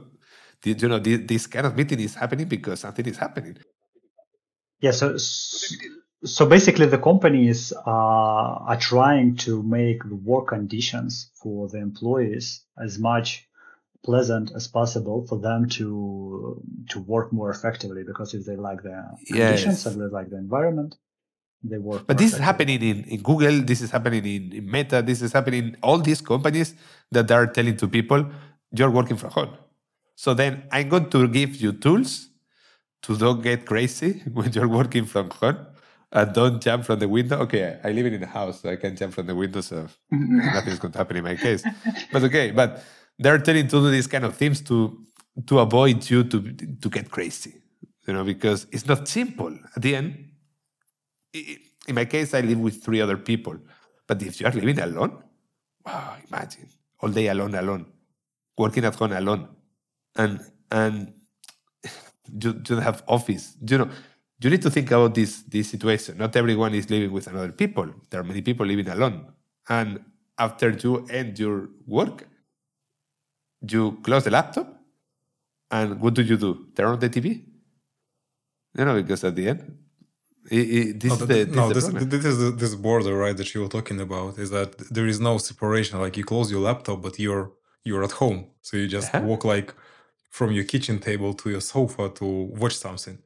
You 0.64 0.88
know, 0.88 1.00
this, 1.00 1.20
this 1.26 1.48
kind 1.48 1.66
of 1.66 1.76
meeting 1.76 2.00
is 2.00 2.16
happening 2.16 2.48
because 2.48 2.80
something 2.80 3.06
is 3.06 3.18
happening. 3.18 3.58
Yeah. 4.80 4.92
So, 4.92 5.18
so 6.26 6.46
basically, 6.46 6.86
the 6.86 6.98
companies 6.98 7.74
are, 7.86 8.64
are 8.68 8.78
trying 8.78 9.36
to 9.38 9.62
make 9.64 10.04
the 10.04 10.16
work 10.16 10.48
conditions 10.48 11.30
for 11.36 11.68
the 11.68 11.80
employees 11.80 12.64
as 12.78 12.98
much 12.98 13.48
pleasant 14.04 14.52
as 14.56 14.68
possible 14.68 15.26
for 15.28 15.40
them 15.40 15.68
to 15.70 16.62
to 16.90 17.00
work 17.00 17.32
more 17.32 17.50
effectively 17.50 18.04
because 18.04 18.34
if 18.34 18.46
they 18.46 18.56
like 18.56 18.84
the 18.84 19.00
Yes. 19.30 19.40
conditions 19.40 19.86
and 19.86 20.02
they 20.02 20.14
like 20.14 20.30
the 20.30 20.38
environment, 20.38 20.96
they 21.64 21.78
work. 21.78 22.06
But 22.06 22.18
this 22.18 22.34
is 22.34 22.40
happening 22.40 22.82
in, 22.82 23.04
in 23.06 23.22
Google, 23.22 23.62
this 23.62 23.82
is 23.82 23.92
happening 23.92 24.26
in, 24.26 24.52
in 24.54 24.70
Meta, 24.70 25.02
this 25.02 25.22
is 25.22 25.32
happening 25.32 25.64
in 25.70 25.78
all 25.82 25.98
these 25.98 26.22
companies 26.22 26.76
that 27.12 27.32
are 27.32 27.48
telling 27.48 27.78
to 27.78 27.88
people, 27.88 28.26
you're 28.72 28.92
working 28.92 29.16
from 29.16 29.32
home. 29.32 29.58
So 30.16 30.34
then 30.34 30.64
I'm 30.72 30.90
going 30.90 31.10
to 31.12 31.28
give 31.28 31.56
you 31.56 31.72
tools 31.72 32.30
to 33.04 33.18
don't 33.18 33.42
get 33.42 33.66
crazy 33.66 34.22
when 34.34 34.52
you're 34.52 34.68
working 34.68 35.06
from 35.06 35.30
home 35.30 35.66
and 36.14 36.32
don't 36.34 36.62
jump 36.62 36.86
from 36.86 37.00
the 37.00 37.10
window. 37.10 37.40
Okay, 37.40 37.80
I 37.84 37.92
live 37.92 38.06
in 38.06 38.22
a 38.22 38.28
house, 38.28 38.62
so 38.62 38.70
I 38.70 38.76
can 38.76 38.96
jump 38.96 39.14
from 39.14 39.26
the 39.26 39.36
window, 39.36 39.62
so 39.62 39.88
nothing's 40.12 40.80
going 40.80 40.92
to 40.92 40.98
happen 40.98 41.18
in 41.18 41.24
my 41.24 41.36
case. 41.36 41.64
But 42.12 42.24
okay, 42.24 42.52
but 42.52 42.84
they're 43.18 43.40
telling 43.40 43.68
to 43.68 43.82
do 43.82 43.90
these 43.90 44.08
kind 44.08 44.24
of 44.24 44.38
things 44.38 44.62
to 44.62 44.98
to 45.48 45.60
avoid 45.60 46.08
you 46.10 46.24
to 46.24 46.42
to 46.82 46.90
get 46.90 47.10
crazy, 47.10 47.56
you 48.08 48.14
know, 48.14 48.24
because 48.24 48.68
it's 48.72 48.86
not 48.86 49.08
simple. 49.08 49.58
At 49.76 49.82
the 49.82 49.96
end, 49.96 50.30
in 51.34 51.96
my 51.96 52.06
case, 52.06 52.34
I 52.36 52.42
live 52.42 52.60
with 52.60 52.84
three 52.84 53.02
other 53.02 53.18
people. 53.18 53.58
But 54.08 54.22
if 54.22 54.40
you 54.40 54.46
are 54.46 54.52
living 54.52 54.80
alone, 54.80 55.24
wow, 55.86 56.16
imagine 56.30 56.70
all 57.00 57.10
day 57.10 57.28
alone, 57.28 57.56
alone, 57.56 57.88
working 58.56 58.86
at 58.86 58.94
home 58.96 59.14
alone, 59.14 59.48
and 60.16 60.40
and 60.70 61.14
you, 61.84 62.50
you 62.50 62.54
don't 62.54 62.84
have 62.84 63.02
office. 63.08 63.58
You 63.68 63.80
know, 63.80 63.90
you 64.44 64.50
need 64.50 64.62
to 64.62 64.70
think 64.70 64.92
about 64.92 65.14
this 65.16 65.42
this 65.54 65.70
situation. 65.70 66.18
Not 66.18 66.36
everyone 66.36 66.74
is 66.80 66.90
living 66.90 67.12
with 67.12 67.28
another 67.28 67.52
people. 67.52 67.88
There 68.10 68.20
are 68.22 68.24
many 68.32 68.42
people 68.42 68.66
living 68.66 68.88
alone, 68.90 69.18
and 69.70 69.90
after 70.38 70.70
you 70.84 70.92
end 71.20 71.40
your 71.40 71.70
work, 71.88 72.28
you 73.74 74.00
close 74.04 74.24
the 74.26 74.32
laptop, 74.32 74.68
and 75.72 76.00
what 76.02 76.14
do 76.14 76.22
you 76.22 76.38
do? 76.38 76.68
Turn 76.76 76.88
on 76.88 77.00
the 77.00 77.10
TV. 77.10 77.28
You 78.78 78.86
know, 78.86 78.96
because 79.02 79.24
at 79.24 79.36
the 79.36 79.48
end, 79.50 79.62
this 80.50 81.10
No, 81.12 81.16
the, 81.16 81.26
this 81.46 81.56
no, 81.56 81.70
this, 81.70 81.86
this 82.14 82.26
is 82.26 82.56
this 82.56 82.76
border, 82.76 83.16
right, 83.16 83.38
that 83.38 83.54
you 83.54 83.62
were 83.62 83.70
talking 83.78 84.00
about, 84.02 84.38
is 84.40 84.50
that 84.50 84.70
there 84.96 85.08
is 85.08 85.20
no 85.20 85.38
separation. 85.38 86.00
Like 86.00 86.18
you 86.18 86.26
close 86.26 86.52
your 86.52 86.62
laptop, 86.62 87.02
but 87.02 87.20
you're 87.20 87.52
you're 87.86 88.04
at 88.04 88.14
home, 88.24 88.40
so 88.62 88.72
you 88.78 88.88
just 88.88 89.14
Uh-huh. 89.14 89.26
walk 89.30 89.44
like 89.46 89.70
from 90.38 90.52
your 90.52 90.66
kitchen 90.74 90.98
table 91.00 91.32
to 91.42 91.50
your 91.54 91.62
sofa 91.62 92.10
to 92.20 92.26
watch 92.62 92.76
something. 92.86 93.18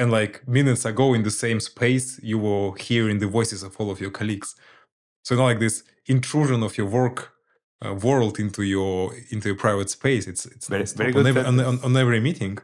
And 0.00 0.10
like 0.20 0.34
minutes 0.58 0.84
ago, 0.92 1.06
in 1.18 1.22
the 1.28 1.36
same 1.44 1.60
space, 1.72 2.06
you 2.30 2.38
were 2.46 2.68
hearing 2.88 3.18
the 3.24 3.30
voices 3.38 3.60
of 3.62 3.72
all 3.78 3.90
of 3.94 3.98
your 4.04 4.12
colleagues. 4.20 4.50
So 5.24 5.30
not 5.34 5.44
like 5.50 5.60
this 5.66 5.76
intrusion 6.06 6.62
of 6.68 6.72
your 6.78 6.88
work 7.00 7.18
uh, 7.84 7.94
world 8.06 8.34
into 8.44 8.62
your 8.74 8.98
into 9.32 9.46
your 9.50 9.58
private 9.66 9.90
space. 9.98 10.24
It's 10.32 10.44
it's 10.54 10.66
Very- 10.68 10.82
nonstop 10.84 10.96
very 11.02 11.12
on, 11.20 11.26
every, 11.30 11.44
on, 11.50 11.60
on, 11.70 11.76
on 11.86 11.92
every 12.04 12.20
meeting. 12.28 12.54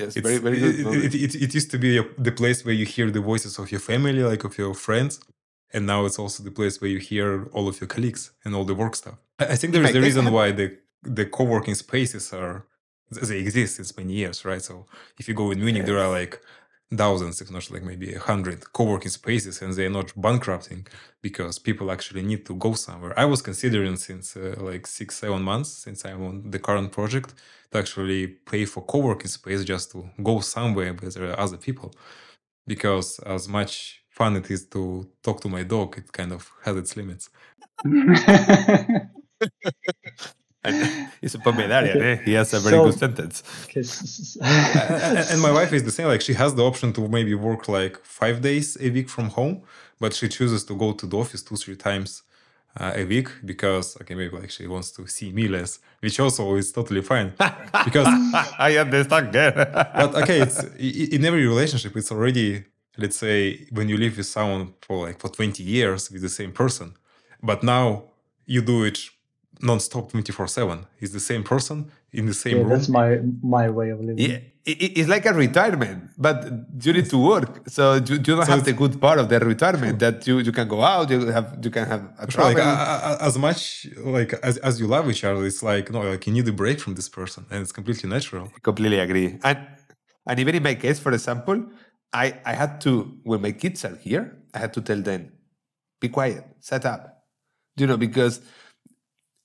Yes, 0.00 0.16
It's, 0.16 0.26
very 0.28 0.40
very 0.46 0.58
good. 0.58 0.74
it, 0.80 1.14
it, 1.14 1.14
it, 1.26 1.32
it 1.44 1.50
used 1.58 1.70
to 1.74 1.78
be 1.86 1.90
a, 2.02 2.04
the 2.28 2.34
place 2.40 2.58
where 2.66 2.74
you 2.80 2.86
hear 2.96 3.08
the 3.18 3.24
voices 3.32 3.52
of 3.60 3.66
your 3.72 3.82
family, 3.90 4.22
like 4.32 4.42
of 4.48 4.58
your 4.62 4.74
friends, 4.86 5.12
and 5.74 5.82
now 5.92 6.00
it's 6.06 6.18
also 6.22 6.38
the 6.48 6.56
place 6.60 6.74
where 6.80 6.90
you 6.94 7.00
hear 7.12 7.28
all 7.54 7.66
of 7.68 7.80
your 7.80 7.88
colleagues 7.94 8.22
and 8.44 8.50
all 8.56 8.64
the 8.70 8.74
work 8.82 8.94
stuff. 9.02 9.18
I, 9.38 9.44
I 9.54 9.56
think 9.56 9.72
there 9.74 9.84
is 9.88 9.94
a 9.94 10.02
reason 10.08 10.24
why 10.36 10.46
the 10.60 10.68
the 11.18 11.24
co-working 11.36 11.76
spaces 11.86 12.32
are 12.32 12.66
they 13.10 13.38
exist 13.38 13.76
since 13.76 13.96
many 13.96 14.14
years, 14.14 14.44
right? 14.44 14.62
So 14.62 14.86
if 15.18 15.28
you 15.28 15.34
go 15.34 15.50
in 15.50 15.60
Munich, 15.60 15.86
there 15.86 15.98
are 15.98 16.10
like 16.10 16.40
thousands, 16.96 17.40
if 17.40 17.50
not 17.50 17.70
like 17.70 17.82
maybe 17.82 18.14
a 18.14 18.20
hundred 18.20 18.72
co-working 18.72 19.10
spaces, 19.10 19.62
and 19.62 19.72
they're 19.74 19.90
not 19.90 20.12
bankrupting 20.16 20.86
because 21.22 21.58
people 21.58 21.90
actually 21.90 22.22
need 22.22 22.46
to 22.46 22.54
go 22.56 22.74
somewhere. 22.74 23.18
I 23.18 23.24
was 23.26 23.42
considering 23.42 23.96
since 23.96 24.36
uh, 24.36 24.54
like 24.58 24.86
six, 24.86 25.16
seven 25.16 25.42
months 25.42 25.70
since 25.70 26.04
I'm 26.04 26.22
on 26.24 26.50
the 26.50 26.58
current 26.58 26.92
project 26.92 27.34
to 27.72 27.78
actually 27.78 28.28
pay 28.28 28.64
for 28.64 28.82
co-working 28.84 29.28
space 29.28 29.64
just 29.64 29.92
to 29.92 30.10
go 30.22 30.40
somewhere 30.40 30.92
where 30.94 31.10
there 31.10 31.30
are 31.30 31.40
other 31.40 31.56
people, 31.58 31.92
because 32.66 33.18
as 33.20 33.48
much 33.48 34.02
fun 34.10 34.36
it 34.36 34.50
is 34.50 34.66
to 34.68 35.08
talk 35.22 35.40
to 35.42 35.48
my 35.48 35.62
dog, 35.64 35.98
it 35.98 36.12
kind 36.12 36.32
of 36.32 36.50
has 36.64 36.76
its 36.76 36.96
limits. 36.96 37.30
And 40.66 41.08
it's 41.22 41.34
a 41.34 41.38
Pomeranian, 41.38 42.02
eh? 42.02 42.16
He 42.24 42.32
has 42.34 42.52
a 42.54 42.60
very 42.60 42.76
So- 42.76 42.84
good 42.86 42.98
sentence. 43.04 43.36
Okay, 43.64 43.80
s- 43.80 44.02
s- 44.02 44.36
and 45.06 45.18
and 45.32 45.38
my 45.46 45.52
wife 45.58 45.72
is 45.78 45.82
the 45.88 45.90
same. 45.96 46.08
Like 46.14 46.22
she 46.28 46.34
has 46.42 46.50
the 46.58 46.64
option 46.70 46.92
to 46.94 47.00
maybe 47.16 47.34
work 47.48 47.62
like 47.78 47.94
five 48.20 48.36
days 48.48 48.76
a 48.80 48.88
week 48.96 49.08
from 49.16 49.26
home, 49.38 49.54
but 50.02 50.10
she 50.18 50.26
chooses 50.28 50.64
to 50.68 50.74
go 50.84 50.88
to 51.00 51.06
the 51.06 51.16
office 51.22 51.42
two 51.48 51.56
three 51.56 51.76
times 51.88 52.22
uh, 52.80 52.92
a 53.02 53.04
week 53.12 53.28
because 53.44 53.86
okay 54.00 54.14
maybe 54.20 54.34
like 54.40 54.50
she 54.50 54.66
wants 54.74 54.90
to 54.96 55.06
see 55.16 55.28
me 55.38 55.44
less, 55.56 55.78
which 56.04 56.20
also 56.20 56.42
is 56.56 56.72
totally 56.72 57.02
fine 57.12 57.28
because 57.88 58.08
I 58.68 58.76
understand. 58.84 59.34
Yeah. 59.34 59.50
but 60.00 60.14
okay 60.22 60.38
it's 60.46 60.58
in 61.16 61.24
every 61.24 61.46
relationship 61.46 61.96
it's 61.96 62.12
already 62.12 62.64
let's 62.98 63.16
say 63.26 63.38
when 63.76 63.86
you 63.90 63.96
live 64.04 64.14
with 64.18 64.26
someone 64.36 64.64
for 64.86 65.06
like 65.06 65.18
for 65.22 65.28
20 65.30 65.62
years 65.62 66.10
with 66.12 66.22
the 66.22 66.28
same 66.40 66.52
person 66.52 66.94
but 67.42 67.62
now 67.62 67.86
you 68.46 68.60
do 68.62 68.84
it 68.84 68.98
non-stop 69.62 70.10
24 70.10 70.46
7 70.48 70.86
it's 71.00 71.12
the 71.12 71.20
same 71.20 71.42
person 71.42 71.90
in 72.12 72.26
the 72.26 72.34
same 72.34 72.56
yeah, 72.58 72.62
room. 72.62 72.70
that's 72.72 72.88
my 72.88 73.18
my 73.42 73.68
way 73.70 73.90
of 73.90 74.00
living. 74.00 74.18
yeah, 74.18 74.38
it, 74.64 74.76
it- 74.84 74.98
it's 74.98 75.08
like 75.08 75.24
a 75.26 75.32
retirement, 75.32 76.10
but 76.18 76.36
you 76.84 76.92
need 76.92 77.08
to 77.10 77.18
work, 77.18 77.50
so 77.68 77.94
you, 77.94 78.14
you 78.16 78.18
don't 78.18 78.44
So 78.46 78.52
have 78.52 78.64
the 78.64 78.72
good 78.72 79.00
part 79.00 79.18
of 79.18 79.28
the 79.28 79.38
retirement 79.40 79.98
that 79.98 80.26
you, 80.26 80.38
you 80.38 80.52
can 80.52 80.66
go 80.68 80.82
out, 80.82 81.10
you 81.10 81.26
have 81.36 81.48
you 81.64 81.70
can 81.70 81.86
have 81.86 82.02
a 82.18 82.30
Sure, 82.30 82.44
like 82.44 82.58
uh, 82.58 83.18
as 83.28 83.36
much 83.38 83.86
like 84.16 84.32
as, 84.48 84.56
as 84.58 84.80
you 84.80 84.86
love 84.86 85.08
each 85.10 85.24
other 85.24 85.44
it's 85.50 85.62
like 85.62 85.90
no 85.94 86.00
like 86.12 86.26
you 86.26 86.32
need 86.32 86.48
a 86.48 86.52
break 86.52 86.78
from 86.84 86.94
this 86.94 87.08
person 87.08 87.44
and 87.50 87.58
it's 87.62 87.72
completely 87.72 88.08
natural. 88.16 88.44
I 88.56 88.58
completely 88.70 88.98
agree. 89.06 89.38
And 89.48 89.58
and 90.28 90.36
even 90.42 90.54
in 90.54 90.62
my 90.62 90.74
case, 90.74 90.98
for 90.98 91.12
example, 91.12 91.58
I 92.12 92.26
I 92.50 92.54
had 92.62 92.72
to 92.84 92.92
when 93.30 93.40
my 93.42 93.52
kids 93.62 93.84
are 93.88 93.96
here, 94.06 94.24
I 94.54 94.58
had 94.64 94.72
to 94.76 94.80
tell 94.88 95.00
them, 95.10 95.20
be 96.00 96.08
quiet, 96.08 96.44
shut 96.68 96.84
up, 96.84 97.00
you 97.80 97.86
know, 97.86 97.96
because 98.06 98.40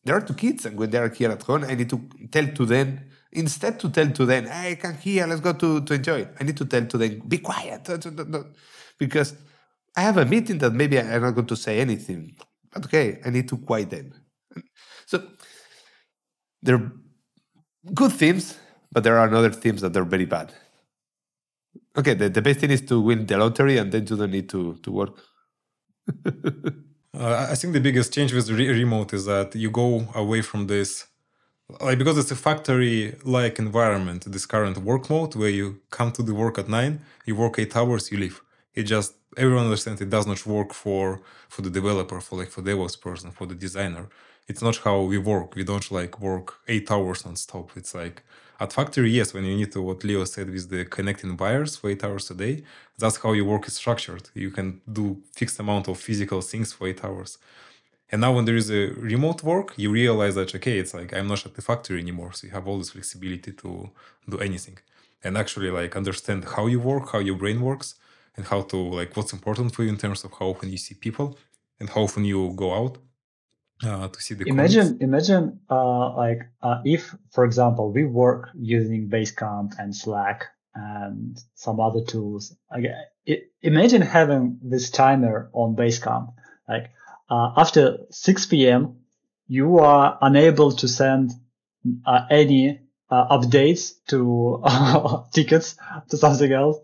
there 0.04 0.16
are 0.16 0.22
two 0.22 0.34
kids, 0.34 0.66
and 0.66 0.78
when 0.78 0.90
they 0.90 0.98
are 0.98 1.10
here 1.10 1.32
at 1.32 1.44
home, 1.44 1.64
I 1.64 1.76
need 1.76 1.90
to 1.90 2.02
tell 2.32 2.48
to 2.48 2.66
them 2.66 3.00
instead 3.32 3.80
to 3.80 3.90
tell 3.90 4.10
to 4.12 4.26
them, 4.26 4.46
hey, 4.46 4.76
come 4.76 4.96
here, 4.96 5.26
let's 5.28 5.42
go 5.42 5.54
to 5.54 5.82
to 5.82 5.94
enjoy. 5.94 6.28
I 6.40 6.44
need 6.44 6.58
to 6.58 6.66
tell 6.66 6.86
to 6.86 6.98
them, 6.98 7.22
be 7.28 7.38
quiet, 7.38 7.84
don't- 7.86 8.02
don't- 8.04 8.16
don't- 8.16 8.32
don't." 8.32 8.48
because 8.98 9.34
I 9.98 10.02
have 10.02 10.18
a 10.18 10.26
meeting 10.26 10.58
that 10.60 10.74
maybe 10.74 11.00
I'm 11.00 11.22
not 11.22 11.36
going 11.36 11.48
to 11.48 11.56
say 11.56 11.80
anything, 11.80 12.36
but 12.72 12.86
okay, 12.86 13.20
I 13.26 13.30
need 13.30 13.48
to 13.50 13.58
quiet 13.58 13.90
them. 13.90 14.14
So 15.06 15.24
there 16.62 16.76
are 16.76 16.92
good 17.94 18.12
themes, 18.14 18.58
but 18.92 19.04
there 19.04 19.18
are 19.18 19.34
other 19.34 19.52
themes 19.52 19.82
that 19.82 19.96
are 19.98 20.06
very 20.06 20.26
bad. 20.26 20.54
Okay, 21.98 22.14
the, 22.14 22.30
the 22.30 22.42
best 22.42 22.60
thing 22.60 22.72
is 22.72 22.82
to 22.82 23.00
win 23.02 23.26
the 23.26 23.38
lottery 23.38 23.78
and 23.78 23.92
then 23.92 24.06
you 24.08 24.18
don't 24.18 24.32
need 24.32 24.50
to, 24.50 24.76
to 24.84 24.92
work. 24.92 25.20
uh, 27.20 27.48
i 27.50 27.56
think 27.56 27.74
the 27.74 27.80
biggest 27.82 28.14
change 28.14 28.34
with 28.34 28.50
re- 28.50 28.70
remote 28.70 29.14
is 29.14 29.26
that 29.26 29.56
you 29.56 29.70
go 29.70 30.08
away 30.16 30.42
from 30.42 30.68
this 30.68 31.08
like 31.82 31.98
because 31.98 32.18
it's 32.18 32.32
a 32.32 32.36
factory 32.36 33.16
like 33.24 33.60
environment 33.60 34.26
this 34.32 34.46
current 34.46 34.78
work 34.80 35.10
mode 35.10 35.36
where 35.36 35.50
you 35.50 35.80
come 35.92 36.12
to 36.12 36.24
the 36.24 36.34
work 36.34 36.58
at 36.60 36.68
9 36.70 37.00
you 37.26 37.36
work 37.36 37.60
8 37.60 37.76
hours 37.78 38.12
you 38.12 38.18
leave. 38.18 38.42
It 38.74 38.84
just 38.84 39.14
everyone 39.38 39.66
understands 39.66 40.02
it 40.02 40.10
does 40.10 40.28
not 40.28 40.46
work 40.46 40.74
for 40.74 41.22
for 41.50 41.62
the 41.62 41.70
developer 41.70 42.20
for 42.22 42.38
like 42.40 42.50
for 42.50 42.62
DevOps 42.62 43.00
person 43.00 43.32
for 43.32 43.46
the 43.46 43.56
designer. 43.56 44.10
It's 44.48 44.62
not 44.62 44.78
how 44.78 45.02
we 45.02 45.18
work. 45.18 45.56
We 45.56 45.64
don't 45.64 45.90
like 45.92 46.20
work 46.20 46.56
8 46.68 46.92
hours 46.92 47.26
non-stop. 47.26 47.72
It's 47.78 47.96
like 47.96 48.24
at 48.64 48.72
factory 48.80 49.12
yes 49.20 49.34
when 49.34 49.44
you 49.50 49.56
need 49.62 49.72
to 49.72 49.82
what 49.82 50.04
leo 50.08 50.24
said 50.24 50.48
with 50.50 50.70
the 50.70 50.82
connecting 50.86 51.36
buyers 51.36 51.72
for 51.78 51.90
8 51.90 52.04
hours 52.06 52.32
a 52.32 52.36
day 52.46 52.56
that's 53.00 53.18
how 53.24 53.32
your 53.34 53.46
work 53.54 53.68
is 53.68 53.76
structured 53.84 54.26
you 54.34 54.52
can 54.58 54.68
do 55.00 55.06
fixed 55.40 55.60
amount 55.60 55.86
of 55.88 55.98
physical 56.08 56.42
things 56.42 56.72
for 56.74 56.88
8 56.88 57.04
hours 57.06 57.38
and 58.12 58.20
now 58.22 58.34
when 58.34 58.46
there 58.46 58.58
is 58.58 58.70
a 58.70 58.88
remote 59.12 59.42
work, 59.42 59.74
you 59.78 59.90
realize 59.90 60.36
that 60.36 60.54
okay, 60.54 60.78
it's 60.80 60.94
like 60.94 61.14
I'm 61.14 61.28
not 61.28 61.46
at 61.46 61.56
the 61.56 61.62
factory 61.62 62.00
anymore. 62.00 62.34
So 62.34 62.48
you 62.48 62.54
have 62.54 62.68
all 62.68 62.78
this 62.78 62.90
flexibility 62.90 63.54
to 63.54 63.90
do 64.30 64.38
anything. 64.40 64.78
And 65.24 65.38
actually 65.38 65.70
like 65.72 65.96
understand 65.96 66.44
how 66.44 66.68
you 66.68 66.80
work, 66.80 67.12
how 67.14 67.20
your 67.20 67.36
brain 67.36 67.62
works, 67.62 67.96
and 68.36 68.46
how 68.46 68.62
to 68.64 68.78
like 68.78 69.16
what's 69.16 69.34
important 69.34 69.74
for 69.74 69.84
you 69.84 69.90
in 69.90 69.98
terms 69.98 70.24
of 70.26 70.32
how 70.38 70.48
often 70.48 70.70
you 70.70 70.78
see 70.78 70.96
people 70.96 71.38
and 71.80 71.90
how 71.90 72.02
often 72.02 72.26
you 72.26 72.52
go 72.56 72.74
out 72.74 72.98
uh, 73.84 74.08
to 74.08 74.22
see 74.22 74.34
the 74.36 74.46
imagine 74.48 74.98
imagine 75.02 75.60
uh, 75.70 76.16
like 76.16 76.42
uh, 76.62 76.82
if 76.86 77.16
for 77.32 77.46
example 77.46 77.92
we 77.92 78.04
work 78.04 78.50
using 78.56 79.10
basecamp 79.10 79.74
and 79.80 79.96
slack 79.96 80.46
and 80.74 81.38
some 81.56 81.80
other 81.80 82.04
tools 82.04 82.56
Again, 82.72 82.96
i 83.28 83.38
imagine 83.62 84.02
having 84.02 84.60
this 84.64 84.90
timer 84.90 85.50
on 85.54 85.76
basecamp. 85.76 86.34
Like 86.68 86.92
uh, 87.30 87.54
after 87.58 87.98
6 88.10 88.46
p.m 88.48 89.02
you 89.48 89.80
are 89.80 90.18
unable 90.22 90.72
to 90.72 90.88
send 90.88 91.32
uh, 92.06 92.26
any 92.30 92.80
uh, 93.10 93.38
updates 93.38 93.92
to 94.08 94.64
tickets 95.34 95.76
to 96.10 96.16
something 96.18 96.52
else 96.54 96.78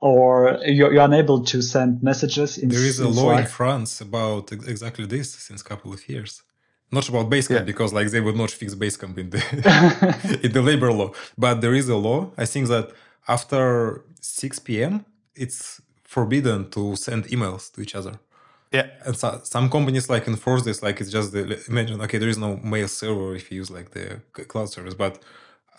or 0.00 0.58
you're, 0.64 0.92
you're 0.92 1.04
unable 1.04 1.42
to 1.44 1.62
send 1.62 2.02
messages 2.02 2.58
in 2.58 2.68
There 2.68 2.84
is 2.84 2.98
a 3.00 3.08
law 3.08 3.36
in 3.36 3.46
France 3.46 4.00
about 4.00 4.52
exactly 4.52 5.06
this 5.06 5.30
since 5.32 5.60
a 5.60 5.64
couple 5.64 5.92
of 5.92 6.08
years. 6.08 6.42
not 6.92 7.08
about 7.08 7.26
Basecamp 7.30 7.50
Yeah. 7.60 7.72
because 7.72 7.92
like 7.92 8.08
they 8.10 8.20
would 8.26 8.36
not 8.36 8.50
fix 8.50 8.74
Basecamp 8.74 9.16
in 9.18 9.30
the 9.30 9.40
in 10.44 10.52
the 10.52 10.62
labor 10.62 10.92
law. 10.92 11.10
But 11.36 11.54
there 11.62 11.74
is 11.74 11.88
a 11.88 11.96
law. 12.08 12.30
I 12.38 12.46
think 12.46 12.68
that 12.68 12.86
after 13.28 14.02
6 14.20 14.58
p.m. 14.60 15.04
it's 15.34 15.80
forbidden 16.04 16.70
to 16.70 16.96
send 16.96 17.24
emails 17.34 17.72
to 17.72 17.80
each 17.80 17.94
other. 17.94 18.14
Yeah. 18.72 18.86
And 19.06 19.16
so, 19.16 19.40
some 19.44 19.68
companies 19.70 20.08
like 20.08 20.26
enforce 20.28 20.62
this, 20.64 20.82
like 20.82 21.00
it's 21.00 21.10
just 21.10 21.32
the 21.32 21.42
imagine. 21.68 22.00
Okay, 22.02 22.18
there 22.18 22.28
is 22.28 22.38
no 22.38 22.56
mail 22.58 22.88
server 22.88 23.34
if 23.34 23.50
you 23.50 23.56
use 23.62 23.70
like 23.70 23.90
the 23.90 24.20
cloud 24.52 24.68
service, 24.70 24.94
but 24.94 25.14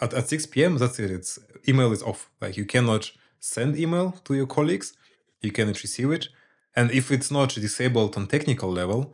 at, 0.01 0.13
at 0.13 0.27
6 0.29 0.45
p.m. 0.47 0.77
that's 0.77 0.99
it. 0.99 1.09
It's 1.11 1.39
email 1.67 1.91
is 1.91 2.03
off. 2.03 2.29
Like 2.41 2.55
you 2.57 2.65
cannot 2.65 3.11
send 3.39 3.77
email 3.77 4.11
to 4.25 4.33
your 4.33 4.47
colleagues, 4.47 4.93
you 5.41 5.51
cannot 5.51 5.81
receive 5.81 6.11
it, 6.11 6.29
and 6.75 6.91
if 6.91 7.11
it's 7.11 7.31
not 7.31 7.49
disabled 7.55 8.15
on 8.17 8.27
technical 8.27 8.71
level, 8.71 9.13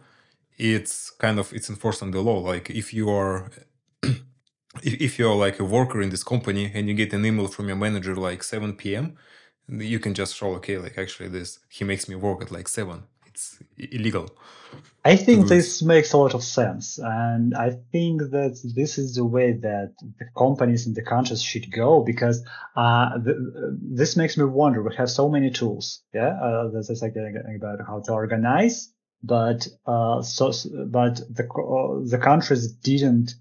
it's 0.57 1.09
kind 1.11 1.39
of 1.39 1.53
it's 1.53 1.69
enforced 1.69 2.01
on 2.03 2.11
the 2.11 2.21
law. 2.21 2.39
Like 2.39 2.69
if 2.69 2.93
you 2.93 3.09
are 3.09 3.49
if, 4.83 5.19
you're 5.19 5.35
like 5.35 5.59
a 5.59 5.63
worker 5.63 6.01
in 6.01 6.09
this 6.09 6.23
company 6.23 6.71
and 6.73 6.87
you 6.87 6.93
get 6.93 7.13
an 7.13 7.25
email 7.25 7.47
from 7.47 7.67
your 7.67 7.77
manager 7.77 8.15
like 8.15 8.43
7 8.43 8.73
p.m 8.73 9.17
you 9.69 9.99
can 9.99 10.13
just 10.13 10.35
show 10.35 10.53
okay 10.55 10.77
like 10.77 10.97
actually 10.97 11.29
this 11.29 11.59
he 11.69 11.85
makes 11.85 12.09
me 12.09 12.15
work 12.15 12.41
at 12.41 12.51
like 12.51 12.67
7 12.67 13.03
it's 13.27 13.59
illegal 13.77 14.29
I 15.05 15.17
think 15.17 15.43
do 15.43 15.47
this 15.49 15.81
makes 15.81 16.13
a 16.13 16.17
lot 16.17 16.33
of 16.33 16.43
sense. 16.43 16.97
And 16.97 17.53
I 17.55 17.71
think 17.91 18.21
that 18.31 18.59
this 18.75 18.97
is 18.97 19.15
the 19.15 19.25
way 19.25 19.51
that 19.51 19.93
the 19.99 20.25
companies 20.37 20.87
and 20.87 20.95
the 20.95 21.01
countries 21.01 21.41
should 21.41 21.71
go 21.71 22.01
because 22.03 22.45
uh, 22.77 23.19
th- 23.19 23.35
this 23.81 24.15
makes 24.15 24.37
me 24.37 24.45
wonder. 24.45 24.81
We 24.81 24.95
have 24.95 25.09
so 25.09 25.29
many 25.29 25.51
tools. 25.51 26.01
Yeah. 26.13 26.39
Uh, 26.41 26.69
this 26.69 26.89
is 26.89 27.01
like 27.01 27.15
about 27.15 27.79
how 27.85 27.99
to 28.05 28.13
organize, 28.13 28.93
but, 29.21 29.67
uh, 29.85 30.21
so, 30.21 30.53
but 30.87 31.15
the, 31.29 31.47
uh, 31.51 32.09
the 32.09 32.17
countries 32.17 32.71
didn't 32.71 33.35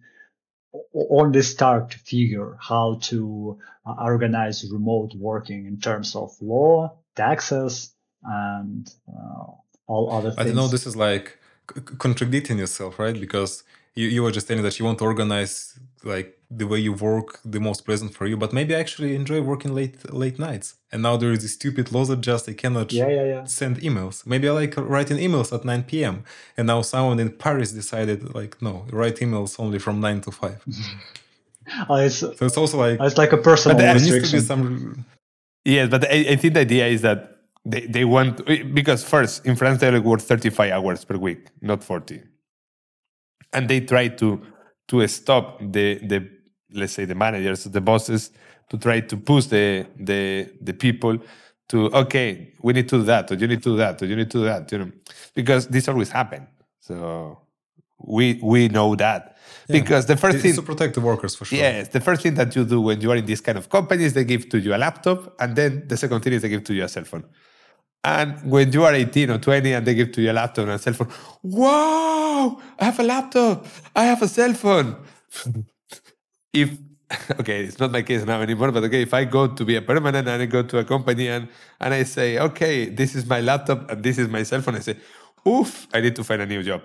only 1.10 1.42
start 1.42 1.90
to 1.92 1.98
figure 1.98 2.56
how 2.60 2.98
to 3.02 3.58
uh, 3.86 3.94
organize 4.00 4.68
remote 4.72 5.12
working 5.14 5.66
in 5.66 5.78
terms 5.78 6.16
of 6.16 6.30
law, 6.40 6.98
taxes, 7.14 7.94
and 8.24 8.90
uh, 9.08 9.52
all 9.86 10.12
other 10.12 10.30
things. 10.30 10.38
i 10.38 10.44
don't 10.44 10.54
know 10.54 10.68
this 10.68 10.86
is 10.86 10.94
like 10.94 11.36
contradicting 11.98 12.58
yourself 12.58 12.98
right 12.98 13.18
because 13.20 13.64
you, 13.94 14.08
you 14.08 14.22
were 14.22 14.30
just 14.32 14.46
saying 14.48 14.62
that 14.62 14.78
you 14.78 14.84
want 14.84 14.98
to 14.98 15.04
organize 15.04 15.78
like 16.04 16.38
the 16.50 16.66
way 16.66 16.78
you 16.78 16.92
work 16.92 17.40
the 17.44 17.60
most 17.60 17.84
pleasant 17.84 18.12
for 18.14 18.26
you 18.26 18.36
but 18.36 18.52
maybe 18.52 18.74
I 18.74 18.80
actually 18.80 19.14
enjoy 19.14 19.40
working 19.40 19.74
late 19.74 20.12
late 20.12 20.38
nights 20.38 20.74
and 20.92 21.02
now 21.02 21.16
there 21.16 21.32
is 21.32 21.40
this 21.42 21.54
stupid 21.54 21.90
law 21.92 22.04
that 22.04 22.20
just 22.20 22.48
i 22.48 22.52
cannot 22.52 22.92
Yeah, 22.92 23.08
yeah, 23.08 23.24
yeah. 23.24 23.44
send 23.44 23.78
emails. 23.80 24.26
Maybe 24.26 24.46
I 24.48 24.52
like 24.52 24.76
writing 24.76 25.16
emails 25.16 25.50
at 25.52 25.64
9 25.64 25.84
p.m. 25.84 26.24
And 26.56 26.66
now 26.66 26.82
someone 26.82 27.18
in 27.18 27.30
Paris 27.30 27.72
decided, 27.72 28.34
like, 28.34 28.60
no, 28.60 28.84
write 28.92 29.16
emails 29.16 29.58
only 29.58 29.78
from 29.78 30.00
9 30.00 30.20
to 30.22 30.30
5. 30.30 30.64
Oh, 31.88 31.94
it's 31.94 32.16
So 32.18 32.34
it's 32.40 32.56
also 32.58 32.76
like, 32.76 33.00
it's 33.00 33.16
like 33.16 33.32
a 33.32 33.36
personal 33.38 33.76
But 33.76 33.82
there 33.82 33.94
needs 33.94 34.30
to 34.30 34.36
be 34.36 34.40
some. 34.42 35.04
Yes, 35.64 35.88
but 35.88 36.04
I, 36.10 36.26
I 36.32 36.36
think 36.36 36.54
the 36.54 36.60
idea 36.60 36.88
is 36.88 37.02
that 37.02 37.38
they, 37.64 37.86
they 37.86 38.04
want 38.04 38.44
because 38.74 39.04
first 39.04 39.46
in 39.46 39.56
France 39.56 39.80
they 39.80 39.86
only 39.86 40.00
work 40.00 40.20
35 40.20 40.72
hours 40.72 41.04
per 41.04 41.16
week, 41.16 41.48
not 41.60 41.82
40. 41.84 42.22
And 43.52 43.68
they 43.68 43.80
try 43.80 44.08
to 44.08 44.42
to 44.88 45.06
stop 45.08 45.58
the 45.60 45.98
the 46.06 46.28
let's 46.74 46.92
say 46.94 47.04
the 47.04 47.14
managers, 47.14 47.64
the 47.64 47.80
bosses, 47.80 48.30
to 48.70 48.78
try 48.78 49.00
to 49.00 49.16
push 49.16 49.46
the 49.46 49.86
the 49.96 50.50
the 50.60 50.72
people 50.72 51.18
to 51.68 51.90
okay, 51.94 52.52
we 52.62 52.72
need 52.72 52.88
to 52.88 52.98
do 52.98 53.04
that, 53.04 53.30
or 53.30 53.34
you 53.34 53.46
need 53.46 53.62
to 53.62 53.70
do 53.70 53.76
that, 53.76 54.02
or 54.02 54.06
you 54.06 54.16
need 54.16 54.30
to 54.30 54.38
do 54.38 54.44
that, 54.44 54.70
you 54.72 54.78
know, 54.78 54.90
because 55.34 55.68
this 55.68 55.88
always 55.88 56.10
happen. 56.10 56.46
So 56.80 57.38
we 57.98 58.40
we 58.42 58.68
know 58.68 58.96
that 58.96 59.36
because 59.68 60.06
the 60.06 60.16
first 60.16 60.36
It's 60.36 60.42
thing 60.42 60.54
to 60.54 60.62
protect 60.62 60.94
the 60.94 61.00
workers 61.00 61.34
for 61.36 61.44
sure. 61.44 61.58
Yes, 61.58 61.88
the 61.88 62.00
first 62.00 62.22
thing 62.22 62.34
that 62.34 62.54
you 62.56 62.64
do 62.64 62.80
when 62.80 63.00
you 63.00 63.10
are 63.12 63.16
in 63.16 63.26
this 63.26 63.40
kind 63.40 63.56
of 63.56 63.68
companies, 63.68 64.12
they 64.14 64.24
give 64.24 64.48
to 64.48 64.58
you 64.58 64.74
a 64.74 64.80
laptop, 64.86 65.34
and 65.40 65.54
then 65.54 65.84
the 65.86 65.96
second 65.96 66.20
thing 66.22 66.32
is 66.32 66.42
they 66.42 66.48
give 66.48 66.64
to 66.64 66.74
you 66.74 66.84
a 66.84 66.88
cell 66.88 67.04
phone. 67.04 67.24
And 68.04 68.50
when 68.50 68.72
you 68.72 68.84
are 68.84 68.94
18 68.94 69.30
or 69.30 69.38
20 69.38 69.72
and 69.72 69.86
they 69.86 69.94
give 69.94 70.10
to 70.12 70.22
you 70.22 70.32
a 70.32 70.34
laptop 70.34 70.64
and 70.64 70.72
a 70.72 70.78
cell 70.78 70.92
phone, 70.92 71.08
wow, 71.42 72.60
I 72.78 72.84
have 72.84 72.98
a 72.98 73.04
laptop, 73.04 73.66
I 73.94 74.04
have 74.04 74.22
a 74.22 74.28
cell 74.28 74.52
phone. 74.54 74.96
if 76.52 76.70
okay, 77.40 77.64
it's 77.64 77.78
not 77.78 77.90
my 77.90 78.02
case 78.02 78.24
now 78.24 78.40
anymore, 78.40 78.72
but 78.72 78.84
okay, 78.84 79.02
if 79.02 79.14
I 79.14 79.24
go 79.24 79.46
to 79.46 79.64
be 79.64 79.76
a 79.76 79.82
permanent 79.82 80.28
and 80.28 80.42
I 80.42 80.46
go 80.46 80.62
to 80.62 80.78
a 80.78 80.84
company 80.84 81.28
and, 81.28 81.48
and 81.80 81.94
I 81.94 82.04
say, 82.04 82.38
okay, 82.38 82.86
this 82.86 83.14
is 83.14 83.26
my 83.26 83.40
laptop 83.40 83.90
and 83.90 84.02
this 84.02 84.18
is 84.18 84.28
my 84.28 84.42
cell 84.42 84.60
phone, 84.60 84.76
I 84.76 84.80
say, 84.80 84.96
oof, 85.46 85.86
I 85.92 86.00
need 86.00 86.16
to 86.16 86.24
find 86.24 86.42
a 86.42 86.46
new 86.46 86.62
job. 86.62 86.82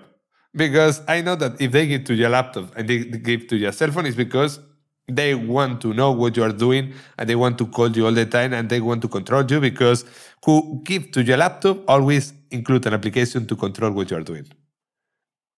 Because 0.54 1.02
I 1.06 1.20
know 1.20 1.36
that 1.36 1.60
if 1.60 1.72
they 1.72 1.86
give 1.86 2.04
to 2.04 2.14
your 2.14 2.30
laptop 2.30 2.74
and 2.76 2.88
they 2.88 2.98
give 3.04 3.46
to 3.48 3.56
your 3.56 3.72
cell 3.72 3.90
phone, 3.90 4.06
it's 4.06 4.16
because 4.16 4.60
they 5.08 5.34
want 5.34 5.80
to 5.80 5.94
know 5.94 6.12
what 6.12 6.36
you 6.36 6.42
are 6.42 6.52
doing 6.52 6.92
and 7.16 7.28
they 7.28 7.34
want 7.34 7.58
to 7.58 7.66
call 7.66 7.90
you 7.90 8.06
all 8.06 8.12
the 8.12 8.26
time 8.26 8.52
and 8.52 8.68
they 8.68 8.80
want 8.80 9.02
to 9.02 9.08
control 9.08 9.44
you 9.50 9.60
because 9.60 10.04
who 10.44 10.80
give 10.84 11.10
to 11.12 11.22
your 11.22 11.38
laptop 11.38 11.78
always 11.88 12.32
include 12.50 12.86
an 12.86 12.94
application 12.94 13.46
to 13.46 13.56
control 13.56 13.90
what 13.90 14.10
you 14.10 14.16
are 14.16 14.22
doing. 14.22 14.46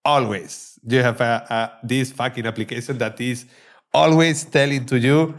Always. 0.05 0.78
You 0.86 1.03
have 1.03 1.20
a, 1.20 1.46
a, 1.51 1.86
this 1.86 2.12
fucking 2.12 2.46
application 2.46 2.96
that 2.98 3.20
is 3.20 3.44
always 3.92 4.44
telling 4.44 4.86
to 4.86 4.98
you 4.98 5.34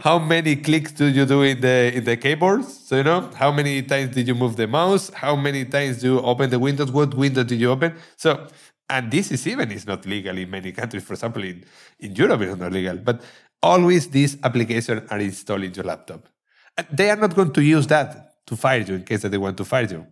how 0.00 0.18
many 0.18 0.56
clicks 0.56 0.90
do 0.92 1.06
you 1.06 1.24
do 1.24 1.42
in 1.42 1.60
the 1.60 1.92
in 1.94 2.04
the 2.04 2.16
keyboard 2.16 2.64
so 2.64 2.96
you 2.96 3.04
know? 3.04 3.30
How 3.34 3.52
many 3.52 3.82
times 3.82 4.14
did 4.14 4.26
you 4.26 4.34
move 4.34 4.56
the 4.56 4.66
mouse? 4.66 5.10
How 5.10 5.36
many 5.36 5.64
times 5.64 6.00
do 6.00 6.14
you 6.14 6.20
open 6.20 6.50
the 6.50 6.58
windows? 6.58 6.90
What 6.90 7.14
window 7.14 7.44
did 7.44 7.60
you 7.60 7.70
open? 7.70 7.94
So 8.16 8.48
and 8.90 9.10
this 9.10 9.30
is 9.30 9.46
even 9.46 9.70
is 9.70 9.86
not 9.86 10.04
legal 10.04 10.36
in 10.36 10.50
many 10.50 10.72
countries. 10.72 11.04
For 11.04 11.14
example 11.14 11.44
in 11.44 11.64
in 12.00 12.14
europe 12.16 12.40
it's 12.40 12.58
not 12.58 12.72
legal. 12.72 12.96
But 12.96 13.22
always 13.64 14.08
these 14.08 14.36
applications 14.42 15.10
are 15.10 15.18
installed 15.18 15.64
in 15.64 15.74
your 15.74 15.84
laptop. 15.84 16.28
And 16.76 16.86
they 16.92 17.10
are 17.10 17.16
not 17.16 17.34
going 17.34 17.52
to 17.52 17.62
use 17.62 17.86
that 17.88 18.46
to 18.46 18.56
fire 18.56 18.80
you 18.80 18.94
in 18.94 19.04
case 19.04 19.22
that 19.22 19.30
they 19.30 19.38
want 19.38 19.56
to 19.56 19.64
fire 19.64 19.86
you. 19.86 20.06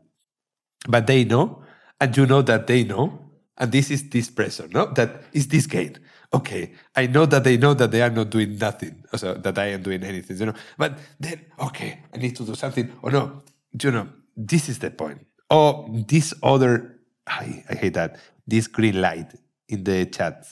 But 0.88 1.06
they 1.06 1.24
know 1.24 1.62
and 2.00 2.16
you 2.16 2.26
know 2.26 2.42
that 2.42 2.66
they 2.66 2.84
know 2.84 3.18
and 3.58 3.70
this 3.70 3.90
is 3.90 4.08
this 4.08 4.30
pressure 4.30 4.66
no? 4.72 4.86
That 4.86 5.24
is 5.32 5.46
this 5.46 5.66
gain 5.66 5.98
okay 6.34 6.72
i 6.96 7.06
know 7.06 7.26
that 7.26 7.44
they 7.44 7.58
know 7.58 7.74
that 7.74 7.90
they 7.90 8.00
are 8.00 8.10
not 8.10 8.30
doing 8.30 8.56
nothing 8.56 9.04
so 9.14 9.34
that 9.34 9.58
i 9.58 9.66
am 9.66 9.82
doing 9.82 10.02
anything 10.02 10.38
you 10.38 10.46
know? 10.46 10.54
But 10.78 10.98
then 11.20 11.44
okay 11.60 12.00
i 12.12 12.16
need 12.16 12.34
to 12.36 12.44
do 12.44 12.54
something 12.54 12.90
or 13.02 13.10
no 13.10 13.42
you 13.80 13.90
know 13.90 14.08
this 14.36 14.68
is 14.68 14.78
the 14.78 14.90
point. 14.90 15.26
Or 15.50 15.88
this 16.08 16.32
other 16.42 16.98
i, 17.26 17.64
I 17.68 17.74
hate 17.74 17.94
that 17.94 18.18
this 18.46 18.66
green 18.66 19.00
light 19.00 19.32
in 19.68 19.84
the 19.84 20.06
chat. 20.06 20.46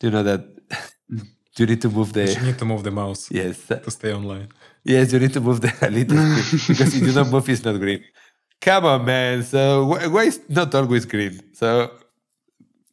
You 0.00 0.10
know 0.10 0.22
that 0.22 0.44
you 1.62 1.66
need 1.66 1.80
to 1.82 1.88
move 1.88 2.12
the 2.12 2.26
You 2.32 2.40
need 2.40 2.58
to 2.58 2.64
move 2.64 2.82
the 2.82 2.90
mouse 2.90 3.30
yes 3.30 3.66
to 3.66 3.90
stay 3.90 4.12
online. 4.12 4.48
Yes, 4.82 5.12
you 5.12 5.18
need 5.18 5.32
to 5.32 5.40
move 5.40 5.60
the 5.60 5.72
a 5.80 5.90
little 5.98 6.16
bit 6.16 6.44
because 6.68 6.94
if 6.96 7.02
you 7.02 7.12
don't 7.12 7.30
move, 7.30 7.48
it's 7.48 7.64
not 7.64 7.78
green. 7.78 8.02
Come 8.60 8.84
on, 8.86 9.04
man. 9.04 9.42
So 9.42 9.84
why 10.14 10.24
is 10.24 10.40
not 10.48 10.74
always 10.74 11.04
green? 11.04 11.40
So 11.52 11.90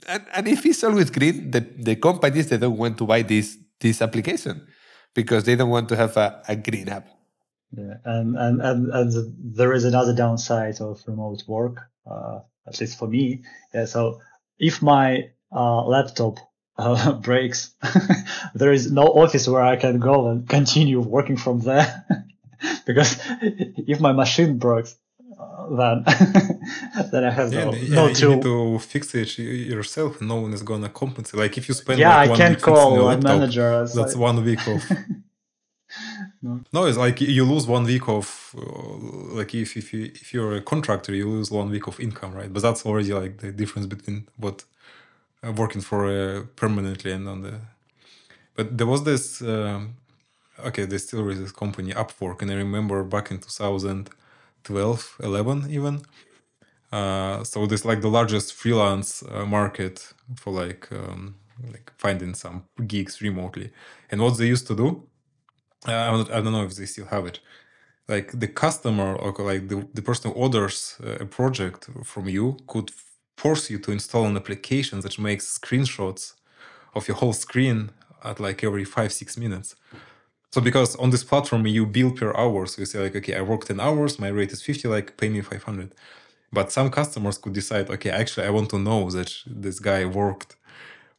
and, 0.07 0.23
and 0.33 0.47
if 0.47 0.65
it's 0.65 0.83
always 0.83 1.09
green, 1.09 1.51
the, 1.51 1.61
the 1.61 1.95
companies 1.95 2.49
they 2.49 2.57
don't 2.57 2.77
want 2.77 2.97
to 2.97 3.05
buy 3.05 3.21
this 3.21 3.57
this 3.79 4.01
application 4.01 4.67
because 5.13 5.43
they 5.43 5.55
don't 5.55 5.69
want 5.69 5.89
to 5.89 5.95
have 5.95 6.15
a, 6.17 6.41
a 6.47 6.55
green 6.55 6.89
app. 6.89 7.07
Yeah, 7.71 7.95
and, 8.03 8.35
and, 8.35 8.61
and, 8.61 8.91
and 8.91 9.33
there 9.55 9.73
is 9.73 9.85
another 9.85 10.13
downside 10.13 10.81
of 10.81 11.01
remote 11.07 11.43
work, 11.47 11.77
uh, 12.05 12.39
at 12.67 12.79
least 12.79 12.99
for 12.99 13.07
me. 13.07 13.43
Yeah, 13.73 13.85
so 13.85 14.19
if 14.59 14.81
my 14.81 15.29
uh, 15.55 15.83
laptop 15.85 16.39
uh, 16.77 17.13
breaks, 17.27 17.73
there 18.55 18.71
is 18.71 18.91
no 18.91 19.03
office 19.03 19.47
where 19.47 19.63
I 19.63 19.75
can 19.75 19.99
go 19.99 20.27
and 20.29 20.47
continue 20.47 20.99
working 20.99 21.37
from 21.37 21.59
there. 21.61 22.05
because 22.85 23.17
if 23.37 23.99
my 23.99 24.11
machine 24.11 24.57
breaks, 24.57 24.95
uh, 25.39 25.75
then 25.75 26.03
then 27.11 27.23
I 27.23 27.31
have 27.31 27.51
Yeah, 27.53 27.65
no, 27.65 27.71
and- 27.71 27.91
no 27.91 28.07
you 28.07 28.29
need 28.35 28.43
to 28.43 28.79
fix 28.79 29.13
it 29.15 29.37
yourself. 29.39 30.21
No 30.21 30.35
one 30.41 30.53
is 30.53 30.61
gonna 30.63 30.89
compensate. 30.89 31.39
Like 31.39 31.57
if 31.57 31.67
you 31.67 31.73
spend 31.73 31.99
Yeah, 31.99 32.15
like 32.15 32.27
I 32.27 32.29
one 32.29 32.37
can't 32.37 32.61
call 32.61 32.99
a 32.99 33.01
laptop, 33.01 33.23
manager. 33.39 33.69
That's 33.79 33.95
like- 33.95 34.15
one 34.17 34.43
week 34.43 34.67
of. 34.67 34.83
No. 36.43 36.61
no, 36.73 36.85
it's 36.85 36.97
like 36.97 37.19
you 37.21 37.43
lose 37.45 37.67
one 37.67 37.83
week 37.83 38.07
of 38.07 38.55
uh, 38.57 39.35
like 39.37 39.53
if 39.53 39.75
if 39.77 39.93
you 39.93 40.05
if 40.05 40.33
you're 40.33 40.55
a 40.55 40.61
contractor, 40.61 41.13
you 41.13 41.29
lose 41.29 41.51
one 41.51 41.69
week 41.69 41.85
of 41.87 41.99
income, 41.99 42.33
right? 42.33 42.51
But 42.51 42.61
that's 42.63 42.85
already 42.85 43.13
like 43.13 43.39
the 43.39 43.51
difference 43.51 43.85
between 43.87 44.27
what 44.37 44.63
working 45.43 45.81
for 45.81 46.07
uh, 46.07 46.43
permanently 46.55 47.11
and 47.11 47.27
on 47.27 47.41
the. 47.41 47.59
But 48.55 48.77
there 48.77 48.87
was 48.87 49.03
this. 49.03 49.41
Um, 49.41 49.95
okay, 50.59 50.85
there 50.85 50.99
still 50.99 51.29
is 51.29 51.39
this 51.39 51.51
company 51.51 51.93
Upwork, 51.93 52.41
and 52.41 52.51
I 52.51 52.55
remember 52.55 53.03
back 53.03 53.31
in 53.31 53.39
2012, 53.39 55.17
11 55.21 55.71
even. 55.71 56.01
Uh, 56.91 57.43
so 57.43 57.65
this 57.67 57.85
like 57.85 58.01
the 58.01 58.09
largest 58.09 58.53
freelance 58.53 59.23
uh, 59.31 59.45
market 59.45 60.13
for 60.35 60.53
like 60.53 60.91
um, 60.91 61.35
like 61.71 61.91
finding 61.97 62.33
some 62.33 62.65
gigs 62.87 63.21
remotely. 63.21 63.71
And 64.11 64.21
what 64.21 64.37
they 64.37 64.47
used 64.47 64.67
to 64.67 64.75
do, 64.75 65.07
uh, 65.87 65.93
I 65.93 66.11
don't- 66.11 66.31
know 66.53 66.63
if 66.65 66.75
they 66.75 66.85
still 66.85 67.07
have 67.07 67.25
it. 67.27 67.39
Like 68.07 68.39
the 68.39 68.47
customer 68.47 69.15
or 69.15 69.33
like 69.45 69.69
the, 69.69 69.87
the 69.93 70.01
person 70.01 70.31
who 70.31 70.37
orders 70.39 70.97
uh, 71.03 71.17
a 71.25 71.25
project 71.25 71.89
from 72.03 72.29
you 72.29 72.57
could 72.67 72.91
force 73.41 73.63
you 73.71 73.79
to 73.79 73.91
install 73.91 74.25
an 74.25 74.35
application 74.41 75.01
that 75.01 75.17
makes 75.17 75.57
screenshots 75.59 76.23
of 76.95 77.07
your 77.07 77.17
whole 77.21 77.33
screen 77.45 77.77
at 78.29 78.39
like 78.39 78.63
every 78.63 78.85
five 78.95 79.11
six 79.11 79.29
minutes. 79.45 79.69
So 80.53 80.59
because 80.69 80.95
on 81.03 81.09
this 81.13 81.23
platform 81.23 81.65
you 81.65 81.85
bill 81.85 82.11
per 82.19 82.31
hour, 82.41 82.65
so 82.65 82.75
you 82.81 82.85
say 82.85 82.99
like, 83.05 83.15
okay, 83.19 83.35
I 83.39 83.41
work 83.41 83.61
10 83.65 83.79
hours, 83.79 84.19
my 84.19 84.27
rate 84.27 84.51
is 84.51 84.61
50, 84.61 84.87
like 84.95 85.17
pay 85.17 85.29
me 85.29 85.41
500. 85.41 85.95
But 86.53 86.71
some 86.71 86.89
customers 86.91 87.37
could 87.37 87.53
decide, 87.53 87.89
okay, 87.89 88.11
actually 88.11 88.45
I 88.47 88.51
want 88.57 88.69
to 88.71 88.79
know 88.87 89.09
that 89.09 89.31
this 89.65 89.79
guy 89.79 90.01
worked 90.05 90.57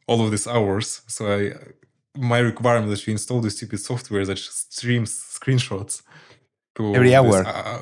all 0.07 0.19
of 0.23 0.29
these 0.31 0.47
hours. 0.47 1.01
So 1.07 1.21
I 1.35 1.41
my 2.15 2.39
requirement 2.39 2.91
is 2.93 3.05
you 3.07 3.13
install 3.13 3.41
this 3.41 3.57
stupid 3.57 3.79
software 3.79 4.25
that 4.25 4.37
streams 4.37 5.11
screenshots 5.37 6.03
to 6.75 6.95
every 6.95 7.15
hour. 7.15 7.43
This, 7.43 7.53
uh, 7.53 7.81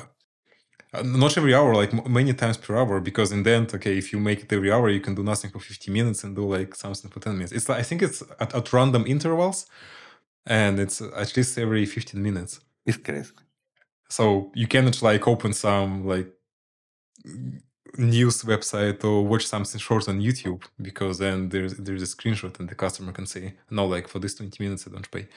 Uh, 0.94 1.02
not 1.02 1.38
every 1.38 1.54
hour, 1.54 1.74
like 1.74 2.06
many 2.06 2.34
times 2.34 2.58
per 2.58 2.76
hour, 2.76 3.00
because 3.00 3.32
in 3.32 3.42
the 3.42 3.50
end, 3.50 3.74
okay, 3.74 3.96
if 3.96 4.12
you 4.12 4.20
make 4.20 4.42
it 4.42 4.52
every 4.52 4.70
hour, 4.70 4.90
you 4.90 5.00
can 5.00 5.14
do 5.14 5.22
nothing 5.22 5.50
for 5.50 5.58
50 5.58 5.90
minutes 5.90 6.22
and 6.22 6.36
do 6.36 6.44
like 6.44 6.74
something 6.74 7.10
for 7.10 7.18
10 7.20 7.32
minutes. 7.32 7.52
It's 7.52 7.70
I 7.70 7.82
think 7.82 8.02
it's 8.02 8.22
at, 8.38 8.54
at 8.54 8.72
random 8.72 9.04
intervals 9.06 9.66
and 10.46 10.78
it's 10.78 11.00
at 11.00 11.36
least 11.36 11.56
every 11.56 11.86
15 11.86 12.22
minutes. 12.22 12.60
It's 12.84 12.98
crazy. 12.98 13.32
So 14.10 14.52
you 14.54 14.66
cannot 14.66 15.00
like 15.00 15.26
open 15.26 15.54
some 15.54 16.06
like 16.06 16.30
news 17.96 18.42
website 18.42 19.02
or 19.04 19.24
watch 19.26 19.46
something 19.46 19.78
short 19.78 20.08
on 20.08 20.20
YouTube 20.20 20.62
because 20.80 21.18
then 21.18 21.48
there's 21.48 21.74
there's 21.74 22.02
a 22.02 22.06
screenshot 22.06 22.58
and 22.60 22.68
the 22.68 22.74
customer 22.74 23.12
can 23.12 23.24
say, 23.24 23.54
no, 23.70 23.86
like 23.86 24.08
for 24.08 24.18
this 24.18 24.34
20 24.34 24.62
minutes 24.62 24.86
I 24.86 24.90
don't 24.90 25.10
pay. 25.10 25.28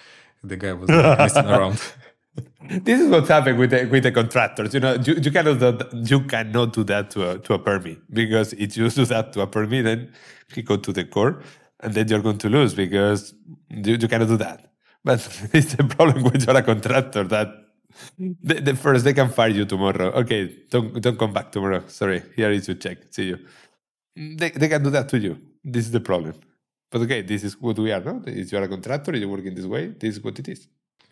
The 0.43 0.57
guy 0.57 0.73
was 0.73 0.89
like, 0.89 1.17
messing 1.17 1.45
around. 1.55 1.81
This 2.69 2.99
is 2.99 3.09
what's 3.09 3.29
happening 3.29 3.57
with 3.57 3.71
the, 3.71 3.85
with 3.85 4.03
the 4.03 4.11
contractors. 4.11 4.73
You 4.73 4.79
know, 4.79 4.95
you, 4.95 5.15
you 5.15 5.31
cannot 5.31 5.59
do, 5.59 5.77
you 5.93 6.21
cannot 6.21 6.73
do 6.73 6.83
that 6.85 7.09
to 7.11 7.31
a 7.31 7.39
to 7.39 7.53
a 7.53 7.59
permit 7.59 7.99
because 8.13 8.53
if 8.53 8.75
you 8.77 8.89
do 8.89 9.05
that 9.05 9.33
to 9.33 9.41
a 9.41 9.47
permit, 9.47 9.85
then 9.85 10.11
you 10.55 10.63
go 10.63 10.77
to 10.77 10.91
the 10.91 11.03
court, 11.03 11.43
and 11.81 11.93
then 11.93 12.07
you're 12.07 12.21
going 12.21 12.37
to 12.39 12.49
lose 12.49 12.73
because 12.73 13.33
you, 13.69 13.95
you 13.95 14.07
cannot 14.07 14.27
do 14.27 14.37
that. 14.37 14.71
But 15.03 15.19
it's 15.53 15.75
the 15.75 15.83
problem 15.83 16.23
when 16.23 16.41
you're 16.41 16.57
a 16.57 16.63
contractor 16.63 17.23
that 17.25 17.47
the, 18.17 18.55
the, 18.55 18.75
first 18.75 19.05
they 19.05 19.13
can 19.13 19.29
fire 19.29 19.49
you 19.49 19.65
tomorrow. 19.65 20.11
Okay, 20.11 20.53
don't 20.69 21.01
don't 21.01 21.17
come 21.17 21.33
back 21.33 21.51
tomorrow. 21.51 21.83
Sorry, 21.87 22.23
here 22.35 22.51
is 22.51 22.67
your 22.67 22.77
check. 22.77 22.97
See 23.11 23.25
you. 23.25 23.39
They 24.15 24.49
they 24.49 24.67
can 24.67 24.83
do 24.83 24.89
that 24.89 25.07
to 25.09 25.17
you. 25.17 25.39
This 25.63 25.85
is 25.85 25.91
the 25.91 25.99
problem. 26.01 26.33
But 26.91 27.01
okay, 27.01 27.21
this 27.21 27.43
is 27.43 27.59
what 27.59 27.77
we 27.77 27.91
are. 27.91 28.01
No, 28.01 28.21
if 28.25 28.51
you 28.51 28.57
are 28.57 28.63
a 28.63 28.67
contractor, 28.67 29.15
you 29.15 29.29
work 29.29 29.45
in 29.45 29.55
this 29.55 29.65
way. 29.65 29.87
This 29.87 30.17
is 30.17 30.23
what 30.23 30.39
it 30.39 30.47
is. 30.47 30.67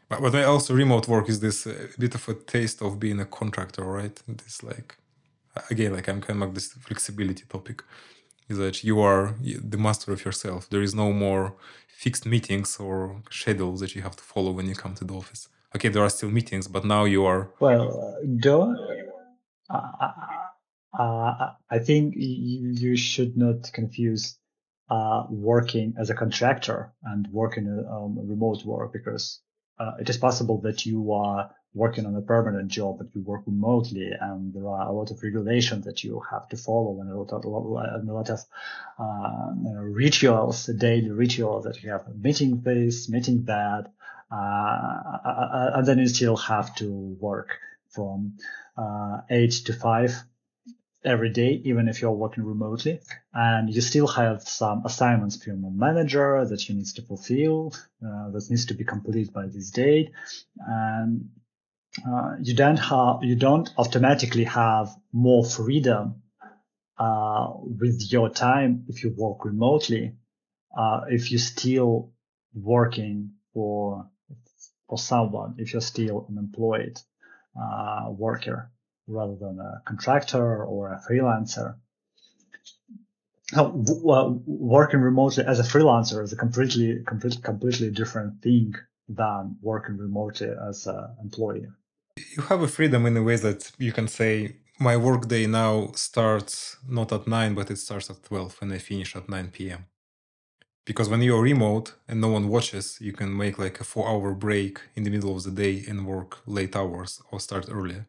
But 0.09 0.21
but 0.21 0.35
also 0.45 0.73
remote 0.73 1.07
work 1.07 1.29
is 1.29 1.39
this 1.39 1.67
uh, 1.67 1.87
bit 1.97 2.15
of 2.15 2.27
a 2.29 2.33
taste 2.33 2.81
of 2.81 2.99
being 2.99 3.19
a 3.19 3.25
contractor, 3.25 3.83
right? 3.83 4.15
This 4.27 4.63
like 4.63 4.97
again, 5.69 5.93
like 5.93 6.07
I'm 6.07 6.21
kind 6.21 6.43
of 6.43 6.53
this 6.53 6.73
flexibility 6.73 7.45
topic 7.49 7.83
is 8.49 8.57
that 8.57 8.83
you 8.83 8.99
are 8.99 9.35
the 9.41 9.77
master 9.77 10.11
of 10.11 10.25
yourself. 10.25 10.69
There 10.69 10.81
is 10.81 10.93
no 10.93 11.11
more 11.13 11.55
fixed 11.87 12.25
meetings 12.25 12.77
or 12.77 13.21
schedules 13.29 13.79
that 13.79 13.95
you 13.95 14.01
have 14.01 14.15
to 14.15 14.23
follow 14.23 14.51
when 14.51 14.67
you 14.67 14.75
come 14.75 14.95
to 14.95 15.05
the 15.05 15.13
office. 15.13 15.47
Okay, 15.75 15.89
there 15.89 16.03
are 16.03 16.09
still 16.09 16.29
meetings, 16.29 16.67
but 16.67 16.83
now 16.85 17.05
you 17.05 17.25
are. 17.25 17.51
Well, 17.59 18.19
don't. 18.39 18.77
Uh, 20.99 21.49
I 21.71 21.79
think 21.79 22.13
you 22.15 22.95
should 22.95 23.35
not 23.35 23.71
confuse 23.73 24.37
uh, 24.89 25.23
working 25.29 25.95
as 25.97 26.09
a 26.11 26.13
contractor 26.13 26.93
and 27.03 27.27
working 27.31 27.65
um, 27.89 28.19
remote 28.27 28.63
work 28.65 28.93
because 28.93 29.41
uh, 29.79 29.93
it 29.99 30.09
is 30.09 30.17
possible 30.17 30.59
that 30.61 30.85
you 30.85 31.13
are 31.13 31.51
working 31.73 32.05
on 32.05 32.15
a 32.15 32.21
permanent 32.21 32.67
job, 32.67 32.99
but 32.99 33.07
you 33.15 33.21
work 33.21 33.41
remotely, 33.47 34.11
and 34.19 34.53
there 34.53 34.67
are 34.67 34.87
a 34.87 34.91
lot 34.91 35.09
of 35.09 35.21
regulations 35.23 35.85
that 35.85 36.03
you 36.03 36.21
have 36.29 36.47
to 36.49 36.57
follow, 36.57 37.01
and 37.01 37.09
a 37.11 37.17
lot 37.17 37.31
of, 37.33 37.43
and 37.43 38.09
a 38.09 38.13
lot 38.13 38.29
of 38.29 38.39
uh, 38.99 39.51
know, 39.55 39.81
rituals, 39.81 40.67
daily 40.67 41.09
rituals 41.09 41.63
that 41.63 41.81
you 41.81 41.89
have 41.89 42.05
meeting 42.15 42.61
this, 42.61 43.09
meeting 43.09 43.45
that, 43.45 43.91
uh, 44.31 44.35
uh, 44.35 45.19
uh, 45.25 45.71
and 45.75 45.87
then 45.87 45.97
you 45.97 46.07
still 46.07 46.37
have 46.37 46.75
to 46.75 46.91
work 47.19 47.57
from 47.89 48.33
uh, 48.77 49.21
eight 49.29 49.51
to 49.51 49.73
five 49.73 50.23
every 51.05 51.29
day, 51.29 51.61
even 51.65 51.87
if 51.87 52.01
you're 52.01 52.11
working 52.11 52.43
remotely, 52.43 52.99
and 53.33 53.73
you 53.73 53.81
still 53.81 54.07
have 54.07 54.43
some 54.43 54.85
assignments 54.85 55.41
from 55.41 55.61
your 55.61 55.71
manager 55.71 56.45
that 56.45 56.67
you 56.67 56.75
need 56.75 56.87
to 56.87 57.01
fulfill, 57.01 57.73
uh, 58.05 58.29
that 58.31 58.47
needs 58.49 58.65
to 58.67 58.73
be 58.73 58.83
completed 58.83 59.33
by 59.33 59.45
this 59.47 59.71
date, 59.71 60.11
and 60.57 61.29
uh, 62.07 62.35
you 62.41 62.55
don't 62.55 62.77
have 62.77 63.17
you 63.21 63.35
don't 63.35 63.69
automatically 63.77 64.45
have 64.45 64.89
more 65.11 65.45
freedom 65.45 66.23
uh, 66.97 67.49
with 67.53 68.11
your 68.11 68.29
time 68.29 68.85
if 68.87 69.03
you 69.03 69.13
work 69.15 69.45
remotely 69.45 70.15
uh, 70.77 71.01
if 71.09 71.31
you're 71.31 71.39
still 71.39 72.11
working 72.55 73.31
for 73.53 74.09
for 74.89 74.97
someone 74.97 75.55
if 75.59 75.73
you're 75.73 75.81
still 75.81 76.25
an 76.29 76.37
employed 76.37 76.99
uh, 77.59 78.09
worker 78.09 78.71
rather 79.07 79.35
than 79.35 79.59
a 79.59 79.81
contractor 79.85 80.63
or 80.63 80.93
a 80.93 81.01
freelancer. 81.07 81.75
Well, 83.55 84.41
working 84.45 85.01
remotely 85.01 85.43
as 85.45 85.59
a 85.59 85.63
freelancer 85.63 86.23
is 86.23 86.33
a 86.33 86.35
completely 86.35 87.03
completely 87.05 87.41
completely 87.41 87.91
different 87.91 88.41
thing 88.41 88.73
than 89.07 89.57
working 89.61 89.97
remotely 89.97 90.49
as 90.69 90.87
an 90.87 91.05
employee. 91.21 91.67
You 92.35 92.43
have 92.43 92.61
a 92.61 92.67
freedom 92.67 93.05
in 93.05 93.17
a 93.17 93.23
way 93.23 93.35
that 93.35 93.71
you 93.77 93.91
can 93.91 94.07
say 94.07 94.55
my 94.79 94.97
workday 94.97 95.45
now 95.45 95.91
starts 95.95 96.77
not 96.87 97.11
at 97.11 97.27
9 97.27 97.53
but 97.53 97.69
it 97.69 97.77
starts 97.77 98.09
at 98.09 98.23
12 98.23 98.57
and 98.61 98.73
i 98.73 98.77
finish 98.77 99.15
at 99.15 99.29
9 99.29 99.49
p.m 99.51 99.85
because 100.85 101.09
when 101.09 101.21
you're 101.21 101.41
remote 101.41 101.93
and 102.07 102.19
no 102.19 102.29
one 102.29 102.47
watches 102.47 102.97
you 102.99 103.13
can 103.13 103.35
make 103.35 103.57
like 103.59 103.79
a 103.79 103.83
four 103.83 104.07
hour 104.09 104.33
break 104.33 104.81
in 104.95 105.03
the 105.03 105.09
middle 105.09 105.35
of 105.35 105.43
the 105.43 105.51
day 105.51 105.83
and 105.87 106.07
work 106.07 106.39
late 106.45 106.75
hours 106.75 107.21
or 107.31 107.39
start 107.39 107.67
earlier 107.69 108.07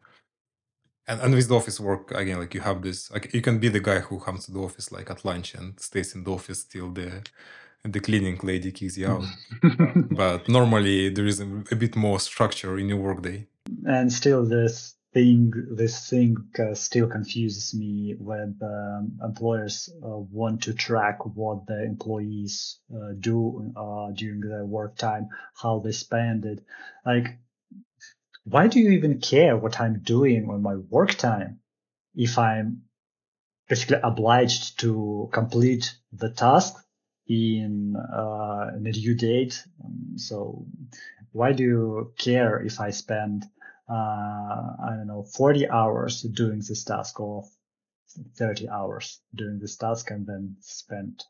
and, 1.07 1.21
and 1.21 1.33
with 1.33 1.47
the 1.47 1.55
office 1.55 1.79
work 1.79 2.11
again 2.11 2.39
like 2.39 2.53
you 2.53 2.61
have 2.61 2.81
this 2.81 3.11
like 3.11 3.33
you 3.33 3.41
can 3.41 3.59
be 3.59 3.69
the 3.69 3.79
guy 3.79 3.99
who 3.99 4.19
comes 4.19 4.45
to 4.45 4.51
the 4.51 4.59
office 4.59 4.91
like 4.91 5.09
at 5.09 5.23
lunch 5.25 5.53
and 5.53 5.79
stays 5.79 6.15
in 6.15 6.23
the 6.23 6.31
office 6.31 6.63
till 6.63 6.91
the 6.91 7.21
the 7.83 7.99
cleaning 7.99 8.39
lady 8.41 8.71
kicks 8.71 8.97
you 8.97 9.07
out. 9.07 9.23
But 10.11 10.49
normally 10.49 11.09
there 11.09 11.27
is 11.27 11.39
a, 11.39 11.45
a 11.71 11.75
bit 11.75 11.95
more 11.95 12.19
structure 12.19 12.79
in 12.79 12.89
your 12.89 12.97
workday 12.97 13.47
and 13.85 14.11
still 14.11 14.45
this 14.45 14.95
thing 15.13 15.53
this 15.71 16.09
thing 16.09 16.35
uh, 16.59 16.73
still 16.73 17.07
confuses 17.07 17.73
me 17.73 18.15
when 18.19 18.57
um, 18.61 19.17
employers 19.23 19.89
uh, 20.03 20.17
want 20.39 20.61
to 20.63 20.73
track 20.73 21.25
what 21.25 21.65
the 21.67 21.83
employees 21.83 22.79
uh, 22.93 23.13
do 23.19 23.71
uh, 23.77 24.11
during 24.11 24.41
their 24.41 24.65
work 24.65 24.95
time 24.97 25.29
how 25.61 25.79
they 25.79 25.91
spend 25.91 26.45
it. 26.45 26.59
Like 27.05 27.37
why 28.45 28.67
do 28.67 28.79
you 28.79 28.91
even 28.91 29.19
care 29.19 29.57
what 29.57 29.79
i'm 29.79 29.99
doing 29.99 30.49
on 30.49 30.61
my 30.61 30.75
work 30.75 31.13
time 31.15 31.59
if 32.15 32.37
i'm 32.37 32.83
basically 33.67 33.97
obliged 34.03 34.79
to 34.79 35.29
complete 35.33 35.95
the 36.13 36.29
task 36.29 36.75
in, 37.27 37.95
uh, 37.95 38.69
a 38.75 38.91
due 38.91 39.15
date 39.15 39.63
um, 39.83 40.17
so 40.17 40.65
why 41.35 41.51
do 41.51 41.63
you 41.63 42.13
care 42.17 42.61
if 42.61 42.79
I 42.79 42.91
spend, 42.91 43.43
uh, 43.89 43.93
I 43.93 44.91
don't 44.95 45.07
know, 45.07 45.25
40 45.35 45.69
hours 45.69 46.21
doing 46.21 46.59
this 46.59 46.85
task 46.85 47.19
or 47.19 47.43
30 48.37 48.69
hours 48.69 49.19
doing 49.35 49.59
this 49.59 49.75
task 49.75 50.11
and 50.11 50.25
then 50.25 50.55
spend, 50.61 51.21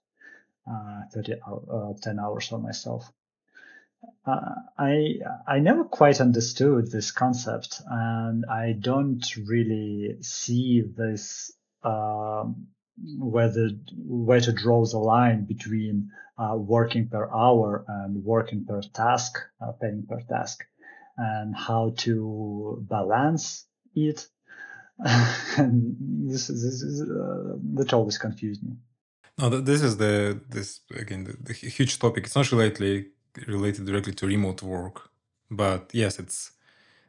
uh, 0.69 1.01
30, 1.11 1.33
uh, 1.41 1.93
10 2.03 2.19
hours 2.19 2.51
on 2.51 2.61
myself? 2.61 3.11
I 4.25 5.19
I 5.47 5.59
never 5.59 5.83
quite 5.83 6.21
understood 6.21 6.91
this 6.91 7.11
concept, 7.11 7.81
and 7.87 8.45
I 8.49 8.73
don't 8.79 9.23
really 9.47 10.17
see 10.21 10.81
this 10.81 11.51
um, 11.83 12.67
whether 13.19 13.69
where 13.97 14.41
to 14.41 14.51
draw 14.51 14.85
the 14.85 14.97
line 14.97 15.45
between 15.45 16.09
uh, 16.37 16.55
working 16.55 17.07
per 17.07 17.29
hour 17.29 17.85
and 17.87 18.23
working 18.23 18.65
per 18.65 18.81
task, 18.81 19.37
uh, 19.61 19.71
paying 19.73 20.05
per 20.07 20.21
task, 20.21 20.63
and 21.17 21.55
how 21.55 21.93
to 21.97 22.85
balance 22.89 23.65
it. 23.93 24.27
and 25.57 25.97
this, 26.29 26.47
this 26.47 26.81
is 26.81 27.01
uh, 27.01 27.57
that 27.73 27.93
always 27.93 28.17
confused 28.17 28.63
me. 28.63 28.77
No, 29.37 29.49
this 29.49 29.81
is 29.81 29.97
the 29.97 30.41
this 30.49 30.79
again 30.95 31.25
the, 31.25 31.35
the 31.41 31.53
huge 31.53 31.99
topic. 31.99 32.25
It's 32.25 32.35
not 32.35 32.51
related 32.51 33.07
related 33.47 33.85
directly 33.85 34.13
to 34.13 34.27
remote 34.27 34.61
work, 34.63 35.09
but 35.51 35.89
yes, 35.93 36.19
it's 36.19 36.51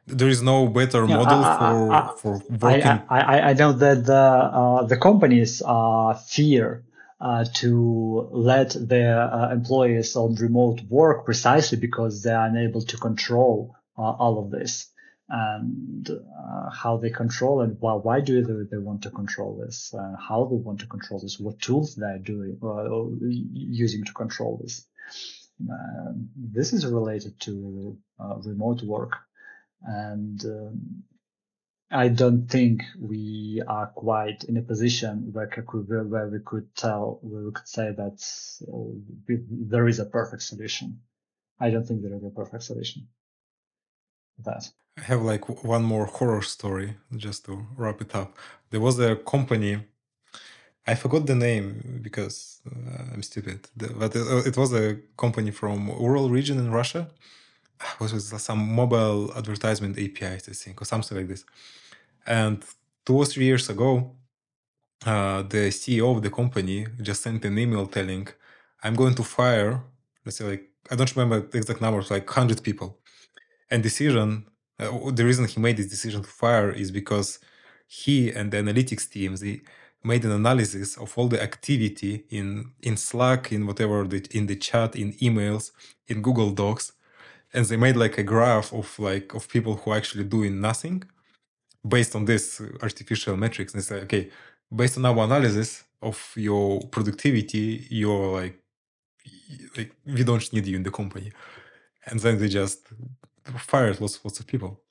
there 0.05 0.29
is 0.29 0.41
no 0.41 0.67
better 0.67 1.05
yeah, 1.05 1.17
model 1.17 1.43
I, 1.43 1.57
for 1.57 1.93
I, 1.93 2.13
for 2.17 2.41
working. 2.49 3.01
I, 3.09 3.39
I, 3.49 3.53
know 3.53 3.73
that 3.73 4.05
the 4.05 4.13
uh, 4.13 4.83
the 4.85 4.97
companies 4.97 5.61
uh, 5.65 6.13
fear 6.13 6.85
uh, 7.19 7.45
to 7.55 8.29
let 8.31 8.75
their 8.79 9.21
uh, 9.21 9.51
employees 9.51 10.15
on 10.15 10.35
remote 10.35 10.81
work 10.89 11.25
precisely 11.25 11.77
because 11.77 12.23
they 12.23 12.31
are 12.31 12.47
unable 12.47 12.81
to 12.81 12.97
control 12.97 13.75
uh, 13.97 14.01
all 14.01 14.43
of 14.43 14.51
this. 14.51 14.89
and 15.29 16.09
uh, 16.09 16.69
how 16.69 16.97
they 16.97 17.09
control 17.09 17.61
it. 17.61 17.71
Why, 17.79 17.93
why 17.93 18.21
do 18.21 18.41
they, 18.43 18.53
they 18.71 18.77
want 18.77 19.01
to 19.03 19.09
control 19.09 19.61
this? 19.63 19.93
Uh, 19.93 20.15
how 20.17 20.45
they 20.45 20.55
want 20.55 20.79
to 20.79 20.87
control 20.87 21.19
this? 21.19 21.39
What 21.39 21.59
tools 21.59 21.95
they're 21.95 22.17
doing 22.19 22.57
uh, 22.63 23.27
using 23.51 24.05
to 24.05 24.13
control 24.13 24.59
this? 24.63 24.85
Um, 25.59 26.29
this 26.35 26.73
is 26.73 26.85
related 26.85 27.39
to 27.41 27.97
uh, 28.19 28.35
remote 28.37 28.83
work, 28.83 29.17
and 29.81 30.43
um, 30.45 31.03
I 31.89 32.09
don't 32.09 32.47
think 32.47 32.83
we 32.99 33.61
are 33.65 33.87
quite 33.87 34.43
in 34.43 34.57
a 34.57 34.61
position 34.61 35.29
where, 35.31 35.47
where 36.03 36.27
we 36.27 36.39
could 36.45 36.75
tell, 36.75 37.19
where 37.21 37.43
we 37.43 37.51
could 37.51 37.67
say 37.67 37.91
that 37.91 38.23
uh, 38.67 39.35
there 39.49 39.87
is 39.87 39.99
a 39.99 40.05
perfect 40.05 40.43
solution. 40.43 40.99
I 41.59 41.69
don't 41.69 41.85
think 41.87 42.01
there 42.01 42.15
is 42.15 42.23
a 42.23 42.29
perfect 42.29 42.63
solution. 42.63 43.07
That. 44.43 44.69
I 44.97 45.01
have 45.01 45.21
like 45.21 45.63
one 45.63 45.83
more 45.83 46.05
horror 46.05 46.41
story 46.41 46.95
just 47.15 47.45
to 47.45 47.65
wrap 47.75 48.01
it 48.01 48.13
up. 48.13 48.37
There 48.69 48.81
was 48.81 48.99
a 48.99 49.15
company, 49.15 49.79
I 50.87 50.95
forgot 50.95 51.25
the 51.27 51.35
name 51.35 51.99
because 52.01 52.61
uh, 52.67 53.03
I'm 53.13 53.23
stupid, 53.23 53.69
but 53.77 54.15
it, 54.15 54.47
it 54.47 54.57
was 54.57 54.73
a 54.73 54.97
company 55.17 55.51
from 55.51 55.87
Ural 55.89 56.29
region 56.29 56.57
in 56.59 56.71
Russia 56.71 57.07
It 57.95 57.99
was 58.01 58.13
it 58.33 58.39
some 58.39 58.59
mobile 58.75 59.33
advertisement 59.37 59.97
APIs, 59.99 60.49
I 60.49 60.53
think, 60.53 60.81
or 60.81 60.85
something 60.85 61.17
like 61.17 61.27
this. 61.27 61.45
And 62.27 62.63
two 63.05 63.17
or 63.17 63.25
three 63.25 63.45
years 63.45 63.69
ago, 63.69 64.15
uh, 65.05 65.43
the 65.43 65.71
CEO 65.71 66.15
of 66.15 66.23
the 66.23 66.29
company 66.31 66.87
just 67.01 67.23
sent 67.23 67.45
an 67.45 67.57
email 67.59 67.87
telling, 67.87 68.27
"I'm 68.83 68.95
going 68.95 69.15
to 69.15 69.23
fire." 69.23 69.83
Let's 70.25 70.37
say 70.39 70.45
like 70.53 70.63
I 70.91 70.95
don't 70.97 71.15
remember 71.15 71.47
the 71.47 71.57
exact 71.59 71.81
numbers, 71.81 72.11
like 72.11 72.29
hundred 72.29 72.63
people. 72.63 72.89
And 73.71 73.83
decision, 73.83 74.47
uh, 74.79 75.11
the 75.11 75.25
reason 75.25 75.45
he 75.47 75.59
made 75.61 75.77
this 75.77 75.89
decision 75.89 76.21
to 76.23 76.29
fire 76.29 76.71
is 76.71 76.91
because 76.91 77.39
he 77.87 78.31
and 78.31 78.51
the 78.51 78.57
analytics 78.57 79.09
team, 79.09 79.35
they 79.37 79.61
made 80.03 80.25
an 80.25 80.31
analysis 80.31 80.97
of 80.97 81.17
all 81.17 81.27
the 81.27 81.41
activity 81.41 82.25
in 82.29 82.71
in 82.81 82.97
Slack, 82.97 83.51
in 83.51 83.65
whatever 83.67 84.05
the, 84.05 84.25
in 84.31 84.47
the 84.47 84.55
chat, 84.55 84.95
in 84.95 85.13
emails, 85.13 85.71
in 86.07 86.21
Google 86.21 86.51
Docs, 86.51 86.93
and 87.53 87.65
they 87.65 87.77
made 87.77 87.95
like 87.95 88.17
a 88.17 88.23
graph 88.23 88.73
of 88.73 88.97
like 88.99 89.33
of 89.33 89.49
people 89.49 89.75
who 89.75 89.91
are 89.91 89.97
actually 89.97 90.23
doing 90.23 90.61
nothing 90.61 91.03
based 91.87 92.15
on 92.15 92.25
this 92.25 92.61
artificial 92.81 93.37
metrics. 93.37 93.73
And 93.73 93.83
say 93.83 94.01
okay 94.01 94.29
based 94.75 94.97
on 94.97 95.05
our 95.05 95.23
analysis 95.23 95.83
of 96.01 96.33
your 96.35 96.81
productivity 96.91 97.87
you're 97.89 98.41
like 98.41 98.59
like 99.77 99.91
we 100.05 100.23
don't 100.23 100.51
need 100.53 100.67
you 100.67 100.75
in 100.75 100.83
the 100.83 100.91
company. 100.91 101.31
And 102.05 102.19
then 102.19 102.39
they 102.39 102.49
just 102.49 102.87
fired 103.57 103.99
lots 104.01 104.23
lots 104.23 104.39
of 104.39 104.47
people 104.47 104.81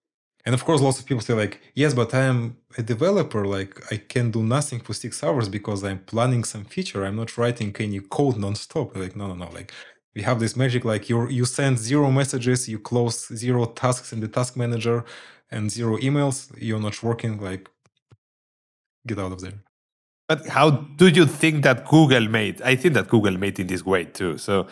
and 0.46 0.54
of 0.54 0.64
course 0.64 0.80
lots 0.80 0.98
of 1.00 1.04
people 1.04 1.20
say 1.20 1.34
like 1.34 1.60
yes 1.74 1.92
but 1.92 2.14
i 2.14 2.22
am 2.22 2.56
a 2.78 2.82
developer. 2.82 3.44
Like 3.44 3.72
i 3.92 3.96
can 3.96 4.30
do 4.30 4.42
nothing 4.42 4.80
for 4.80 4.94
six 4.94 5.22
hours 5.22 5.48
because 5.48 5.82
i'm 5.84 5.98
planning 5.98 6.44
some 6.44 6.64
feature. 6.64 7.04
I'm 7.04 7.16
not 7.16 7.36
writing 7.36 7.74
any 7.78 8.00
code 8.00 8.36
non-stop. 8.38 8.96
Like 8.96 9.16
no 9.16 9.26
no 9.28 9.34
no. 9.34 9.48
Like 9.50 9.72
we 10.14 10.22
have 10.22 10.38
this 10.40 10.56
magic 10.56 10.84
like 10.84 11.08
you 11.10 11.28
you 11.28 11.44
send 11.44 11.78
zero 11.78 12.10
messages 12.10 12.68
you 12.68 12.78
close 12.78 13.16
zero 13.34 13.66
tasks 13.66 14.12
in 14.12 14.20
the 14.20 14.28
task 14.28 14.56
manager 14.56 15.04
and 15.50 15.70
zero 15.70 15.96
emails. 15.98 16.36
You're 16.58 16.80
not 16.80 17.02
working. 17.02 17.40
Like 17.40 17.68
get 19.06 19.18
out 19.18 19.32
of 19.32 19.40
there. 19.40 19.58
But 20.28 20.46
how 20.46 20.70
do 20.70 21.08
you 21.08 21.26
think 21.26 21.62
that 21.62 21.86
google 21.86 22.26
made 22.28 22.60
i 22.62 22.74
think 22.74 22.94
that 22.94 23.06
google 23.08 23.36
made 23.38 23.58
in 23.58 23.66
this 23.66 23.84
way 23.84 24.04
too. 24.04 24.38
So 24.38 24.66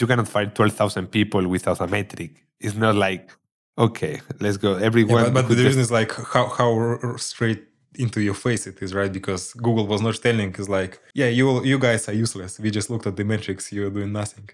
you 0.00 0.06
cannot 0.06 0.28
find 0.28 0.54
12000 0.54 1.08
people 1.08 1.46
without 1.48 1.80
a 1.80 1.86
metric. 1.86 2.44
It's 2.60 2.76
not 2.76 2.94
like 2.94 3.30
okay 3.78 4.20
let's 4.40 4.56
go. 4.56 4.74
Everyone 4.76 5.24
yeah, 5.24 5.30
but, 5.30 5.48
but 5.48 5.56
the 5.56 5.64
reason 5.64 5.80
is 5.80 5.90
like 5.90 6.12
how 6.12 6.48
how 6.48 7.16
straight 7.16 7.64
into 7.96 8.20
your 8.20 8.34
face 8.34 8.66
it 8.66 8.82
is 8.82 8.92
right? 8.94 9.12
Because 9.12 9.52
google 9.54 9.86
was 9.86 10.00
not 10.00 10.16
telling 10.16 10.52
is 10.54 10.68
like 10.68 11.00
yeah 11.14 11.28
you 11.28 11.64
you 11.64 11.78
guys 11.78 12.08
are 12.08 12.12
useless. 12.12 12.58
We 12.58 12.70
just 12.70 12.90
looked 12.90 13.06
at 13.06 13.16
the 13.16 13.24
metrics. 13.24 13.72
You're 13.72 13.90
doing 13.90 14.12
nothing 14.12 14.48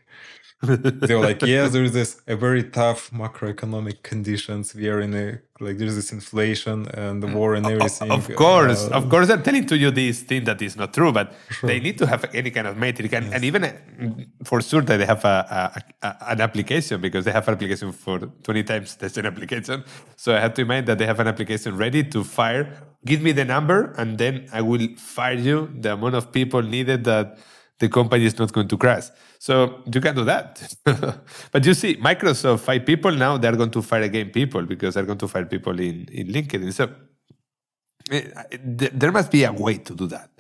they 0.63 1.15
were 1.15 1.23
like 1.23 1.41
yes 1.43 1.73
there's 1.73 1.93
this 1.93 2.21
a 2.27 2.37
very 2.37 2.63
tough 2.63 3.11
macroeconomic 3.13 4.03
conditions 4.03 4.75
we 4.75 4.89
are 4.89 5.01
in 5.01 5.15
a 5.15 5.39
like 5.59 5.79
there's 5.79 5.95
this 5.95 6.13
inflation 6.13 6.87
and 6.89 7.23
the 7.23 7.27
war 7.27 7.55
and 7.55 7.65
everything 7.67 8.11
of 8.11 8.29
course 8.37 8.87
uh, 8.89 8.99
of 8.99 9.09
course 9.09 9.29
they're 9.29 9.41
telling 9.41 9.65
to 9.65 9.77
you 9.79 9.91
this 9.91 10.21
thing 10.21 10.45
that 10.45 10.61
is 10.61 10.77
not 10.77 10.93
true 10.93 11.13
but 11.13 11.33
sure. 11.49 11.67
they 11.67 11.81
need 11.81 11.97
to 11.97 12.07
have 12.07 12.27
any 12.35 12.51
kind 12.51 12.67
of 12.67 12.77
metric 12.77 13.11
and, 13.15 13.27
yes. 13.27 13.35
and 13.35 13.45
even 13.45 13.65
uh, 13.65 13.73
for 14.45 14.61
sure 14.61 14.83
that 14.83 14.99
they 14.99 15.07
have 15.07 15.25
a, 15.25 15.73
a, 16.03 16.07
a, 16.07 16.31
an 16.33 16.41
application 16.43 17.01
because 17.01 17.25
they 17.25 17.33
have 17.33 17.49
an 17.49 17.55
application 17.55 17.91
for 17.91 18.19
20 18.19 18.63
times 18.63 18.97
the 18.97 19.09
same 19.09 19.25
application 19.25 19.83
so 20.17 20.35
i 20.35 20.41
have 20.41 20.53
to 20.53 20.61
imagine 20.61 20.85
that 20.85 20.99
they 20.99 21.07
have 21.07 21.21
an 21.21 21.27
application 21.27 21.75
ready 21.75 22.05
to 22.05 22.23
fire 22.23 22.71
give 23.07 23.23
me 23.23 23.33
the 23.33 23.47
number 23.47 23.95
and 23.97 24.19
then 24.19 24.47
i 24.53 24.61
will 24.61 24.87
fire 24.97 25.39
you 25.39 25.71
the 25.81 25.95
amount 25.95 26.15
of 26.15 26.31
people 26.33 26.61
needed 26.63 27.05
that 27.05 27.39
the 27.81 27.89
company 27.89 28.27
is 28.27 28.39
not 28.39 28.53
going 28.53 28.69
to 28.69 28.77
crash. 28.77 29.09
So 29.39 29.83
you 29.93 30.01
can 30.01 30.15
do 30.15 30.25
that. 30.25 30.75
but 31.53 31.67
you 31.67 31.75
see, 31.75 31.97
Microsoft 31.97 32.61
five 32.61 32.85
people 32.87 33.11
now, 33.11 33.39
they're 33.39 33.57
going 33.57 33.71
to 33.73 33.83
fire 33.83 34.03
again 34.03 34.31
people 34.31 34.63
because 34.63 34.95
they're 34.95 35.07
going 35.07 35.19
to 35.19 35.29
fire 35.29 35.47
people 35.47 35.81
in, 35.81 36.07
in 36.13 36.29
LinkedIn. 36.29 36.73
So 36.73 36.91
there 38.63 39.13
must 39.13 39.31
be 39.31 39.45
a 39.45 39.53
way 39.53 39.79
to 39.79 39.95
do 39.95 40.07
that 40.09 40.31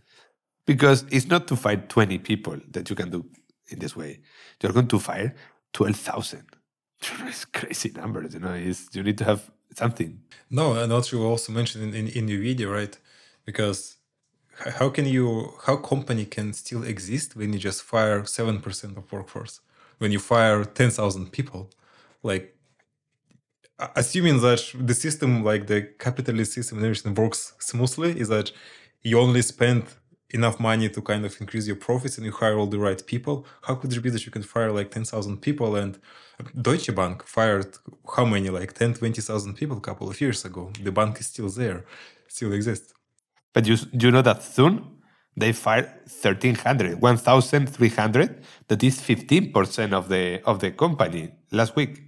because 0.66 1.04
it's 1.10 1.26
not 1.26 1.48
to 1.48 1.56
fire 1.56 1.76
20 1.76 2.18
people 2.18 2.58
that 2.70 2.90
you 2.90 2.96
can 2.96 3.10
do 3.10 3.24
in 3.68 3.78
this 3.78 3.96
way. 3.96 4.20
You're 4.62 4.72
going 4.72 4.88
to 4.88 4.98
fire 4.98 5.34
12,000. 5.72 6.44
It's 7.26 7.46
crazy 7.46 7.90
numbers, 7.96 8.34
you 8.34 8.40
know. 8.40 8.52
It's, 8.52 8.88
you 8.92 9.02
need 9.02 9.16
to 9.18 9.24
have 9.24 9.50
something. 9.74 10.20
No, 10.50 10.74
and 10.74 10.92
what 10.92 11.10
you 11.10 11.22
also 11.24 11.52
mentioned 11.52 11.84
in, 11.84 11.94
in, 11.94 12.08
in 12.08 12.28
your 12.28 12.42
video, 12.42 12.70
right? 12.70 12.98
Because 13.46 13.96
how 14.60 14.90
can 14.90 15.06
you 15.06 15.54
how 15.66 15.76
company 15.76 16.24
can 16.24 16.52
still 16.52 16.82
exist 16.84 17.36
when 17.36 17.52
you 17.52 17.58
just 17.58 17.82
fire 17.82 18.22
7% 18.22 18.96
of 18.96 19.12
workforce? 19.12 19.60
When 19.98 20.12
you 20.12 20.18
fire 20.18 20.64
10,000 20.64 21.32
people? 21.32 21.70
Like 22.22 22.54
assuming 23.96 24.40
that 24.42 24.62
the 24.74 24.94
system 24.94 25.42
like 25.42 25.66
the 25.66 25.82
capitalist 25.98 26.52
system 26.52 26.78
and 26.78 26.86
everything 26.86 27.14
works 27.14 27.54
smoothly 27.58 28.18
is 28.20 28.28
that 28.28 28.52
you 29.02 29.18
only 29.18 29.40
spend 29.40 29.84
enough 30.30 30.60
money 30.60 30.88
to 30.88 31.00
kind 31.00 31.24
of 31.24 31.40
increase 31.40 31.66
your 31.66 31.76
profits 31.76 32.18
and 32.18 32.26
you 32.26 32.30
hire 32.30 32.58
all 32.58 32.66
the 32.66 32.78
right 32.78 33.04
people 33.06 33.46
how 33.62 33.74
could 33.74 33.90
it 33.90 34.02
be 34.02 34.10
that 34.10 34.26
you 34.26 34.30
can 34.30 34.42
fire 34.42 34.70
like 34.70 34.90
10,000 34.90 35.38
people 35.38 35.76
and 35.76 35.98
Deutsche 36.60 36.94
Bank 36.94 37.24
fired 37.26 37.78
how 38.16 38.26
many? 38.26 38.50
Like 38.50 38.74
10 38.74 38.94
20,000 38.94 39.54
people 39.54 39.78
a 39.78 39.80
couple 39.80 40.08
of 40.08 40.20
years 40.20 40.44
ago. 40.44 40.70
The 40.82 40.92
bank 40.92 41.18
is 41.20 41.26
still 41.26 41.48
there 41.48 41.84
still 42.28 42.52
exists 42.52 42.92
but 43.52 43.66
you, 43.66 43.76
you 43.92 44.10
know 44.10 44.22
that 44.22 44.42
soon 44.42 45.00
they 45.36 45.52
fired 45.52 45.86
1,300, 46.22 47.00
1,300. 47.00 48.42
That 48.68 48.82
is 48.82 49.00
15% 49.00 49.92
of 49.92 50.08
the, 50.08 50.42
of 50.44 50.60
the 50.60 50.70
company 50.72 51.32
last 51.50 51.76
week. 51.76 52.02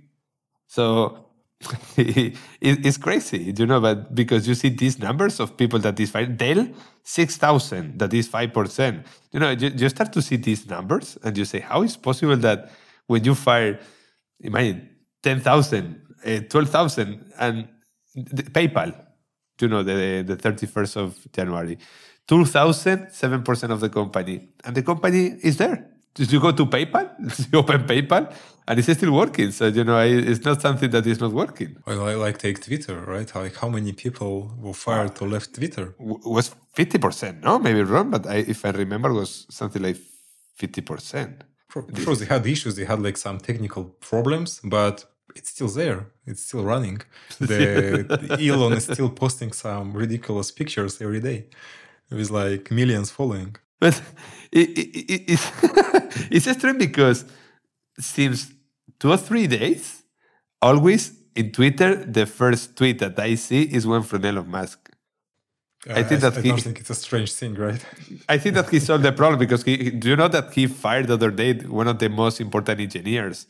So 0.66 1.28
it, 1.96 2.36
it's 2.60 2.96
crazy, 2.96 3.54
you 3.56 3.66
know, 3.66 3.80
but 3.80 4.14
because 4.14 4.48
you 4.48 4.54
see 4.54 4.68
these 4.68 4.98
numbers 4.98 5.40
of 5.40 5.56
people 5.56 5.78
that 5.80 5.98
is 6.00 6.10
fired, 6.10 6.36
Dell, 6.36 6.68
6,000, 7.04 7.98
that 7.98 8.12
is 8.12 8.28
5%. 8.28 9.04
You 9.32 9.40
know, 9.40 9.50
you, 9.50 9.68
you 9.68 9.88
start 9.88 10.12
to 10.12 10.22
see 10.22 10.36
these 10.36 10.66
numbers 10.68 11.18
and 11.22 11.36
you 11.36 11.44
say, 11.44 11.60
how 11.60 11.82
is 11.82 11.96
possible 11.96 12.36
that 12.36 12.70
when 13.06 13.24
you 13.24 13.34
fire, 13.34 13.78
imagine 14.40 14.88
10,000, 15.22 16.00
uh, 16.24 16.40
12,000, 16.48 17.32
and 17.38 17.68
PayPal, 18.16 18.94
you 19.62 19.68
know, 19.68 19.82
the, 19.82 20.22
the 20.26 20.36
31st 20.36 20.96
of 20.96 21.32
January. 21.32 21.78
2000, 22.28 23.06
7% 23.06 23.70
of 23.70 23.80
the 23.80 23.88
company. 23.88 24.48
And 24.64 24.74
the 24.74 24.82
company 24.82 25.36
is 25.42 25.56
there. 25.56 25.88
You 26.18 26.40
go 26.40 26.52
to 26.52 26.66
PayPal, 26.66 27.08
you 27.52 27.58
open 27.58 27.86
PayPal, 27.86 28.32
and 28.68 28.78
it's 28.78 28.92
still 28.92 29.12
working. 29.12 29.50
So, 29.50 29.68
you 29.68 29.82
know, 29.82 29.98
it's 30.00 30.44
not 30.44 30.60
something 30.60 30.90
that 30.90 31.06
is 31.06 31.20
not 31.20 31.32
working. 31.32 31.76
Well, 31.86 32.06
I 32.06 32.14
like 32.14 32.36
take 32.38 32.62
Twitter, 32.62 33.00
right? 33.00 33.34
Like 33.34 33.56
how 33.56 33.70
many 33.70 33.92
people 33.92 34.52
were 34.58 34.74
fired 34.74 35.20
or 35.22 35.28
left 35.28 35.54
Twitter? 35.54 35.94
W- 35.98 36.20
was 36.26 36.54
50%, 36.76 37.42
no? 37.42 37.58
Maybe 37.58 37.82
wrong, 37.82 38.10
but 38.10 38.26
I, 38.26 38.36
if 38.36 38.64
I 38.66 38.70
remember, 38.70 39.12
was 39.12 39.46
something 39.48 39.82
like 39.82 39.96
50%. 40.60 41.40
Of 41.74 42.04
course, 42.04 42.20
they 42.20 42.26
had 42.26 42.46
issues. 42.46 42.76
They 42.76 42.84
had 42.84 43.00
like 43.00 43.16
some 43.16 43.38
technical 43.38 43.84
problems, 43.84 44.60
but 44.62 45.06
it's 45.36 45.50
still 45.50 45.68
there. 45.68 46.06
It's 46.26 46.42
still 46.46 46.64
running. 46.64 47.00
The, 47.38 48.38
Elon 48.40 48.72
is 48.74 48.84
still 48.84 49.10
posting 49.10 49.52
some 49.52 49.92
ridiculous 49.92 50.50
pictures 50.50 51.00
every 51.00 51.20
day 51.20 51.46
with 52.10 52.30
like 52.30 52.70
millions 52.70 53.10
following. 53.10 53.56
But 53.80 54.00
it, 54.52 54.68
it, 54.78 55.22
it's 55.32 55.46
it's 56.30 56.58
strange 56.58 56.78
because 56.78 57.24
seems 57.98 58.52
two 59.00 59.10
or 59.10 59.16
three 59.16 59.46
days, 59.46 60.02
always 60.60 61.12
in 61.34 61.50
Twitter, 61.50 61.96
the 61.96 62.26
first 62.26 62.76
tweet 62.76 62.98
that 63.00 63.18
I 63.18 63.34
see 63.34 63.62
is 63.62 63.86
one 63.86 64.02
from 64.02 64.24
Elon 64.24 64.48
Musk. 64.48 64.78
Uh, 65.88 65.94
I 65.94 66.02
think 66.04 66.20
that 66.20 66.38
I 66.38 66.40
he, 66.40 66.48
don't 66.50 66.60
think 66.60 66.78
it's 66.78 66.90
a 66.90 66.94
strange 66.94 67.32
thing, 67.32 67.54
right? 67.54 67.84
I 68.28 68.38
think 68.38 68.54
that 68.54 68.68
he 68.68 68.78
solved 68.78 69.02
the 69.02 69.12
problem 69.12 69.38
because 69.40 69.64
he. 69.64 69.90
Do 69.90 70.10
you 70.10 70.16
know 70.16 70.28
that 70.28 70.52
he 70.52 70.66
fired 70.66 71.08
the 71.08 71.14
other 71.14 71.30
day 71.30 71.54
one 71.54 71.88
of 71.88 71.98
the 71.98 72.08
most 72.08 72.40
important 72.40 72.80
engineers 72.80 73.46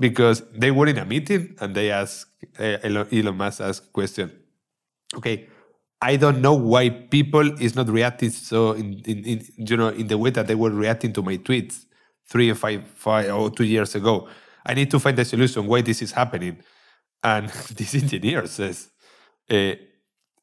because 0.00 0.42
they 0.50 0.72
were 0.72 0.88
in 0.88 0.98
a 0.98 1.04
meeting 1.04 1.54
and 1.60 1.74
they 1.74 1.92
asked 1.92 2.26
uh, 2.58 2.78
Elon, 2.82 3.06
Elon 3.12 3.36
Musk 3.36 3.60
asked 3.60 3.92
question. 3.92 4.32
Okay, 5.14 5.46
I 6.00 6.16
don't 6.16 6.40
know 6.40 6.54
why 6.54 6.88
people 6.88 7.60
is 7.60 7.76
not 7.76 7.88
reacting 7.88 8.30
so 8.30 8.72
in, 8.72 9.00
in, 9.04 9.24
in 9.24 9.46
you 9.56 9.76
know 9.76 9.88
in 9.88 10.08
the 10.08 10.18
way 10.18 10.30
that 10.30 10.46
they 10.46 10.54
were 10.54 10.70
reacting 10.70 11.12
to 11.12 11.22
my 11.22 11.36
tweets 11.36 11.84
three 12.26 12.48
or 12.48 12.54
five, 12.54 12.84
five 12.94 13.30
or 13.30 13.50
two 13.50 13.64
years 13.64 13.94
ago. 13.94 14.28
I 14.64 14.74
need 14.74 14.90
to 14.92 14.98
find 14.98 15.18
a 15.18 15.24
solution 15.24 15.66
why 15.66 15.82
this 15.82 16.00
is 16.00 16.12
happening. 16.12 16.58
And 17.22 17.48
this 17.76 17.94
engineer 17.94 18.46
says, 18.46 18.88
uh, 19.50 19.72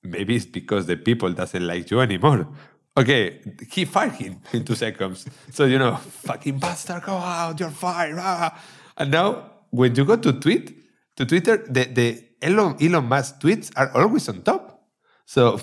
maybe 0.04 0.36
it's 0.36 0.46
because 0.46 0.86
the 0.86 0.98
people 0.98 1.32
doesn't 1.32 1.66
like 1.66 1.90
you 1.90 2.02
anymore. 2.02 2.48
Okay, 2.96 3.40
he 3.72 3.86
fired 3.86 4.14
him 4.14 4.42
in 4.54 4.66
two 4.66 4.76
seconds. 4.76 5.28
So 5.52 5.66
you 5.66 5.80
know, 5.80 5.96
fucking 5.96 6.60
bastard, 6.60 7.04
go 7.04 7.14
out, 7.14 7.60
you're 7.60 7.70
fired. 7.70 8.18
Ah. 8.20 8.60
And 8.98 9.12
now 9.12 9.52
when 9.70 9.96
you 9.96 10.06
go 10.06 10.16
to 10.16 10.34
tweet 10.34 10.78
to 11.16 11.26
Twitter, 11.26 11.58
the, 11.58 11.86
the 11.86 12.24
Elon 12.42 12.78
Elon 12.82 13.06
Musk 13.06 13.40
tweets 13.40 13.72
are 13.76 13.92
always 13.96 14.28
on 14.30 14.42
top. 14.42 14.84
So 15.26 15.60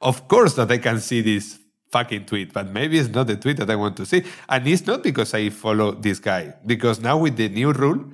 of 0.00 0.28
course 0.28 0.54
that 0.54 0.70
I 0.70 0.78
can 0.78 1.00
see 1.00 1.20
this 1.20 1.58
fucking 1.90 2.26
tweet, 2.26 2.52
but 2.52 2.68
maybe 2.70 2.98
it's 2.98 3.08
not 3.08 3.26
the 3.26 3.36
tweet 3.36 3.56
that 3.58 3.70
I 3.70 3.76
want 3.76 3.96
to 3.98 4.06
see. 4.06 4.24
And 4.48 4.66
it's 4.66 4.86
not 4.86 5.02
because 5.02 5.32
I 5.32 5.50
follow 5.50 5.92
this 5.92 6.18
guy, 6.18 6.54
because 6.66 7.00
now 7.00 7.18
with 7.18 7.36
the 7.36 7.48
new 7.48 7.72
rule, 7.72 8.04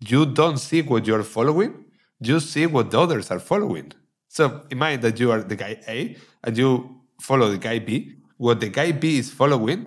you 0.00 0.26
don't 0.26 0.58
see 0.58 0.82
what 0.82 1.06
you're 1.06 1.24
following, 1.24 1.84
you 2.20 2.38
see 2.40 2.66
what 2.66 2.90
the 2.90 3.00
others 3.00 3.30
are 3.30 3.40
following. 3.40 3.92
So 4.28 4.62
imagine 4.70 5.00
that 5.02 5.20
you 5.20 5.30
are 5.32 5.42
the 5.42 5.56
guy 5.56 5.80
A 5.88 6.16
and 6.44 6.56
you 6.56 7.00
follow 7.20 7.50
the 7.50 7.58
guy 7.58 7.78
B. 7.78 8.16
What 8.36 8.60
the 8.60 8.68
guy 8.68 8.92
B 8.92 9.18
is 9.18 9.30
following 9.30 9.86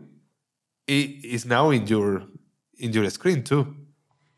is 0.88 1.46
now 1.46 1.70
in 1.70 1.88
your 1.88 2.24
in 2.80 2.94
your 2.94 3.10
screen 3.10 3.44
too. 3.44 3.76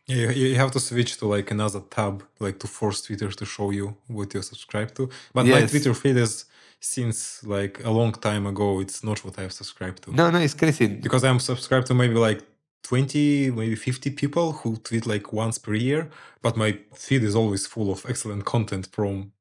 Yeah, 0.09 0.31
you 0.31 0.55
have 0.55 0.71
to 0.71 0.79
switch 0.79 1.17
to 1.19 1.27
like 1.27 1.51
another 1.51 1.81
tab, 1.81 2.23
like 2.39 2.57
to 2.59 2.67
force 2.67 3.01
Twitter 3.01 3.29
to 3.29 3.45
show 3.45 3.69
you 3.69 3.95
what 4.07 4.33
you're 4.33 4.43
subscribed 4.43 4.95
to. 4.95 5.09
But 5.33 5.45
yes. 5.45 5.61
my 5.61 5.67
Twitter 5.67 5.93
feed 5.93 6.17
is 6.17 6.45
since 6.79 7.43
like 7.43 7.83
a 7.85 7.91
long 7.91 8.13
time 8.13 8.47
ago. 8.47 8.79
It's 8.79 9.03
not 9.03 9.23
what 9.23 9.37
I've 9.37 9.53
subscribed 9.53 10.03
to. 10.03 10.15
No, 10.15 10.31
no, 10.31 10.39
it's 10.39 10.55
crazy. 10.55 10.87
Because 10.87 11.23
I'm 11.23 11.39
subscribed 11.39 11.87
to 11.87 11.93
maybe 11.93 12.15
like 12.15 12.41
20, 12.83 13.51
maybe 13.51 13.75
50 13.75 14.09
people 14.11 14.53
who 14.53 14.77
tweet 14.77 15.05
like 15.05 15.31
once 15.31 15.59
per 15.59 15.75
year. 15.75 16.09
But 16.41 16.57
my 16.57 16.79
feed 16.95 17.23
is 17.23 17.35
always 17.35 17.67
full 17.67 17.91
of 17.91 18.03
excellent 18.09 18.45
content 18.45 18.87
from 18.91 19.31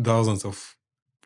dozens 0.00 0.44
of 0.44 0.76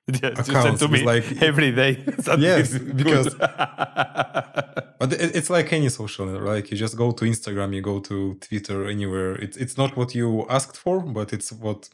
yes, 0.23 0.49
accounts. 0.49 0.81
to 0.81 0.89
me 0.89 1.03
like 1.03 1.43
every 1.43 1.73
day. 1.73 2.05
yes, 2.39 2.77
because 2.79 3.35
but 4.99 5.13
it's 5.13 5.49
like 5.49 5.73
any 5.73 5.89
social 5.89 6.27
like 6.27 6.71
you 6.71 6.77
just 6.77 6.97
go 6.97 7.11
to 7.13 7.25
Instagram, 7.25 7.75
you 7.75 7.81
go 7.81 8.01
to 8.01 8.35
Twitter, 8.35 8.87
anywhere. 8.87 9.35
It's 9.37 9.57
it's 9.57 9.79
not 9.79 9.97
what 9.97 10.15
you 10.15 10.47
asked 10.51 10.77
for, 10.77 11.01
but 11.01 11.33
it's 11.33 11.53
what 11.53 11.89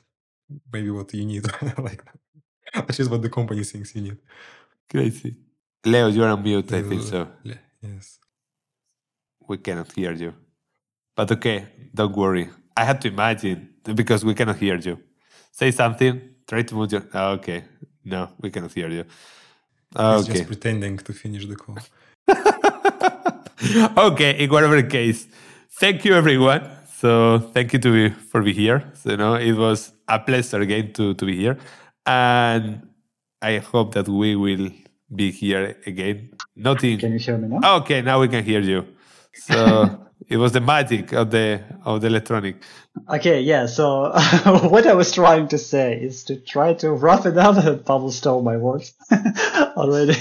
maybe 0.73 0.91
what 0.91 1.15
you 1.15 1.25
need. 1.25 1.47
like 1.79 2.03
that 2.75 2.99
is 2.99 3.09
what 3.09 3.23
the 3.23 3.31
company 3.31 3.63
thinks 3.63 3.95
you 3.95 4.03
need. 4.03 4.19
Crazy. 4.91 5.37
Leo, 5.85 6.09
you're 6.09 6.29
on 6.29 6.43
mute. 6.43 6.73
I 6.73 6.83
think 6.83 7.03
so. 7.03 7.29
Yes. 7.81 8.19
We 9.49 9.59
cannot 9.59 9.93
hear 9.93 10.13
you. 10.13 10.35
But 11.17 11.31
okay, 11.31 11.67
don't 11.95 12.17
worry. 12.17 12.51
I 12.77 12.85
had 12.85 13.01
to 13.03 13.09
imagine 13.09 13.69
because 13.95 14.25
we 14.25 14.35
cannot 14.35 14.57
hear 14.57 14.77
you. 14.77 14.99
Say 15.53 15.71
something. 15.71 16.21
Try 16.47 16.63
to 16.63 16.75
move 16.75 16.91
your. 16.93 17.03
Oh, 17.15 17.33
okay. 17.33 17.65
No, 18.05 18.31
we 18.41 18.51
cannot 18.51 18.73
hear 18.73 18.89
you. 18.89 19.05
Okay. 19.97 20.17
He's 20.17 20.27
just 20.27 20.47
pretending 20.47 20.99
to 20.99 21.13
finish 21.13 21.47
the 21.47 21.57
call. 21.57 21.79
okay, 24.07 24.43
in 24.43 24.51
whatever 24.51 24.83
case, 24.83 25.27
thank 25.79 26.05
you 26.05 26.15
everyone. 26.15 26.63
So 26.99 27.39
thank 27.55 27.73
you 27.73 27.79
to 27.81 27.93
be 27.93 28.11
for 28.11 28.43
be 28.43 28.53
here. 28.53 28.85
So 28.95 29.11
you 29.11 29.17
know 29.17 29.35
it 29.35 29.53
was 29.53 29.93
a 30.09 30.19
pleasure 30.19 30.61
again 30.61 30.93
to 30.95 31.15
to 31.15 31.25
be 31.27 31.37
here, 31.37 31.59
and 32.07 32.87
I 33.43 33.59
hope 33.59 33.95
that 33.95 34.09
we 34.09 34.37
will 34.37 34.71
be 35.15 35.31
here 35.31 35.77
again. 35.87 36.31
Not 36.55 36.85
in. 36.85 36.99
Can 36.99 37.13
you 37.13 37.19
hear 37.19 37.39
me 37.39 37.49
now? 37.49 37.79
Okay, 37.79 38.03
now 38.03 38.21
we 38.21 38.29
can 38.29 38.45
hear 38.45 38.61
you. 38.61 38.87
So 39.33 40.07
it 40.29 40.37
was 40.37 40.53
the 40.53 40.61
magic 40.61 41.13
of 41.13 41.31
the 41.31 41.63
of 41.85 42.01
the 42.01 42.07
electronic. 42.07 42.57
Okay, 43.09 43.41
yeah. 43.41 43.67
So 43.67 44.13
what 44.69 44.87
I 44.87 44.95
was 44.95 45.13
trying 45.13 45.49
to 45.49 45.59
say 45.59 46.01
is 46.01 46.25
to 46.25 46.37
try 46.37 46.75
to 46.75 46.93
rough 46.93 47.27
it 47.27 47.39
up. 47.39 47.85
Pablo 47.85 48.11
stole 48.11 48.43
my 48.43 48.57
words 48.57 48.95
already. 49.77 50.17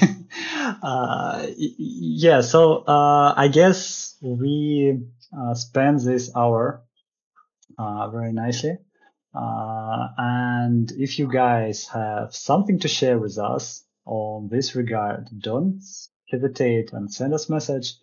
Uh, 0.84 1.48
yeah. 1.58 2.42
So 2.42 2.84
uh, 2.86 3.34
I 3.36 3.48
guess 3.50 4.16
we 4.22 5.00
uh, 5.38 5.54
spent 5.54 6.04
this 6.04 6.36
hour 6.36 6.84
uh, 7.78 8.10
very 8.10 8.34
nicely. 8.34 8.78
Uh, 9.34 10.08
and 10.18 10.92
if 10.92 11.20
you 11.20 11.28
guys 11.32 11.88
have 11.88 12.34
something 12.34 12.80
to 12.80 12.88
share 12.88 13.20
with 13.20 13.38
us 13.38 13.84
on 14.06 14.50
this 14.50 14.76
regard, 14.76 15.28
don't 15.38 15.82
hesitate 16.30 16.94
and 16.94 17.14
send 17.14 17.34
us 17.34 17.50
message 17.50 17.94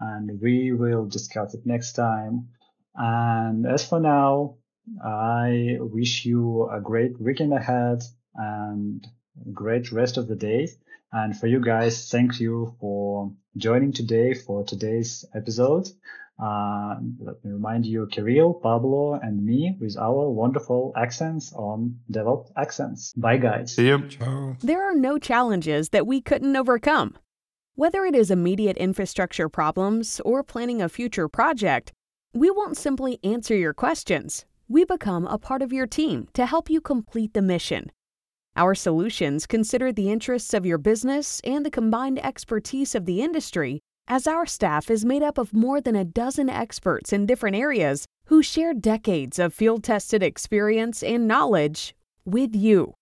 and 0.00 0.40
we 0.40 0.72
will 0.72 1.06
discuss 1.06 1.54
it 1.54 1.64
next 1.64 1.92
time. 1.92 2.48
And 2.94 3.66
as 3.66 3.86
for 3.86 4.00
now, 4.00 4.56
I 5.04 5.76
wish 5.80 6.24
you 6.24 6.68
a 6.70 6.80
great 6.80 7.20
weekend 7.20 7.52
ahead 7.52 8.02
and 8.34 9.06
great 9.52 9.92
rest 9.92 10.16
of 10.16 10.28
the 10.28 10.36
day. 10.36 10.68
And 11.12 11.36
for 11.36 11.46
you 11.46 11.60
guys, 11.60 12.10
thank 12.10 12.40
you 12.40 12.74
for 12.80 13.32
joining 13.56 13.92
today 13.92 14.34
for 14.34 14.64
today's 14.64 15.24
episode. 15.34 15.88
Uh, 16.38 16.96
let 17.18 17.42
me 17.42 17.52
remind 17.52 17.86
you, 17.86 18.06
Kirill, 18.12 18.52
Pablo, 18.54 19.14
and 19.14 19.42
me 19.44 19.76
with 19.80 19.96
our 19.96 20.28
wonderful 20.30 20.92
accents 20.94 21.52
on 21.54 21.98
DevOps 22.12 22.50
Accents. 22.56 23.14
Bye, 23.14 23.38
guys. 23.38 23.74
See 23.74 23.86
you. 23.86 24.06
Ciao. 24.08 24.56
There 24.60 24.82
are 24.82 24.94
no 24.94 25.18
challenges 25.18 25.88
that 25.90 26.06
we 26.06 26.20
couldn't 26.20 26.54
overcome. 26.54 27.16
Whether 27.78 28.06
it 28.06 28.14
is 28.14 28.30
immediate 28.30 28.78
infrastructure 28.78 29.50
problems 29.50 30.18
or 30.24 30.42
planning 30.42 30.80
a 30.80 30.88
future 30.88 31.28
project, 31.28 31.92
we 32.32 32.50
won't 32.50 32.78
simply 32.78 33.18
answer 33.22 33.54
your 33.54 33.74
questions. 33.74 34.46
We 34.66 34.86
become 34.86 35.26
a 35.26 35.36
part 35.36 35.60
of 35.60 35.74
your 35.74 35.86
team 35.86 36.26
to 36.32 36.46
help 36.46 36.70
you 36.70 36.80
complete 36.80 37.34
the 37.34 37.42
mission. 37.42 37.92
Our 38.56 38.74
solutions 38.74 39.46
consider 39.46 39.92
the 39.92 40.10
interests 40.10 40.54
of 40.54 40.64
your 40.64 40.78
business 40.78 41.42
and 41.44 41.66
the 41.66 41.70
combined 41.70 42.18
expertise 42.24 42.94
of 42.94 43.04
the 43.04 43.20
industry, 43.20 43.80
as 44.08 44.26
our 44.26 44.46
staff 44.46 44.90
is 44.90 45.04
made 45.04 45.22
up 45.22 45.36
of 45.36 45.52
more 45.52 45.82
than 45.82 45.96
a 45.96 46.02
dozen 46.02 46.48
experts 46.48 47.12
in 47.12 47.26
different 47.26 47.56
areas 47.56 48.06
who 48.28 48.42
share 48.42 48.72
decades 48.72 49.38
of 49.38 49.52
field 49.52 49.84
tested 49.84 50.22
experience 50.22 51.02
and 51.02 51.28
knowledge 51.28 51.94
with 52.24 52.56
you. 52.56 52.94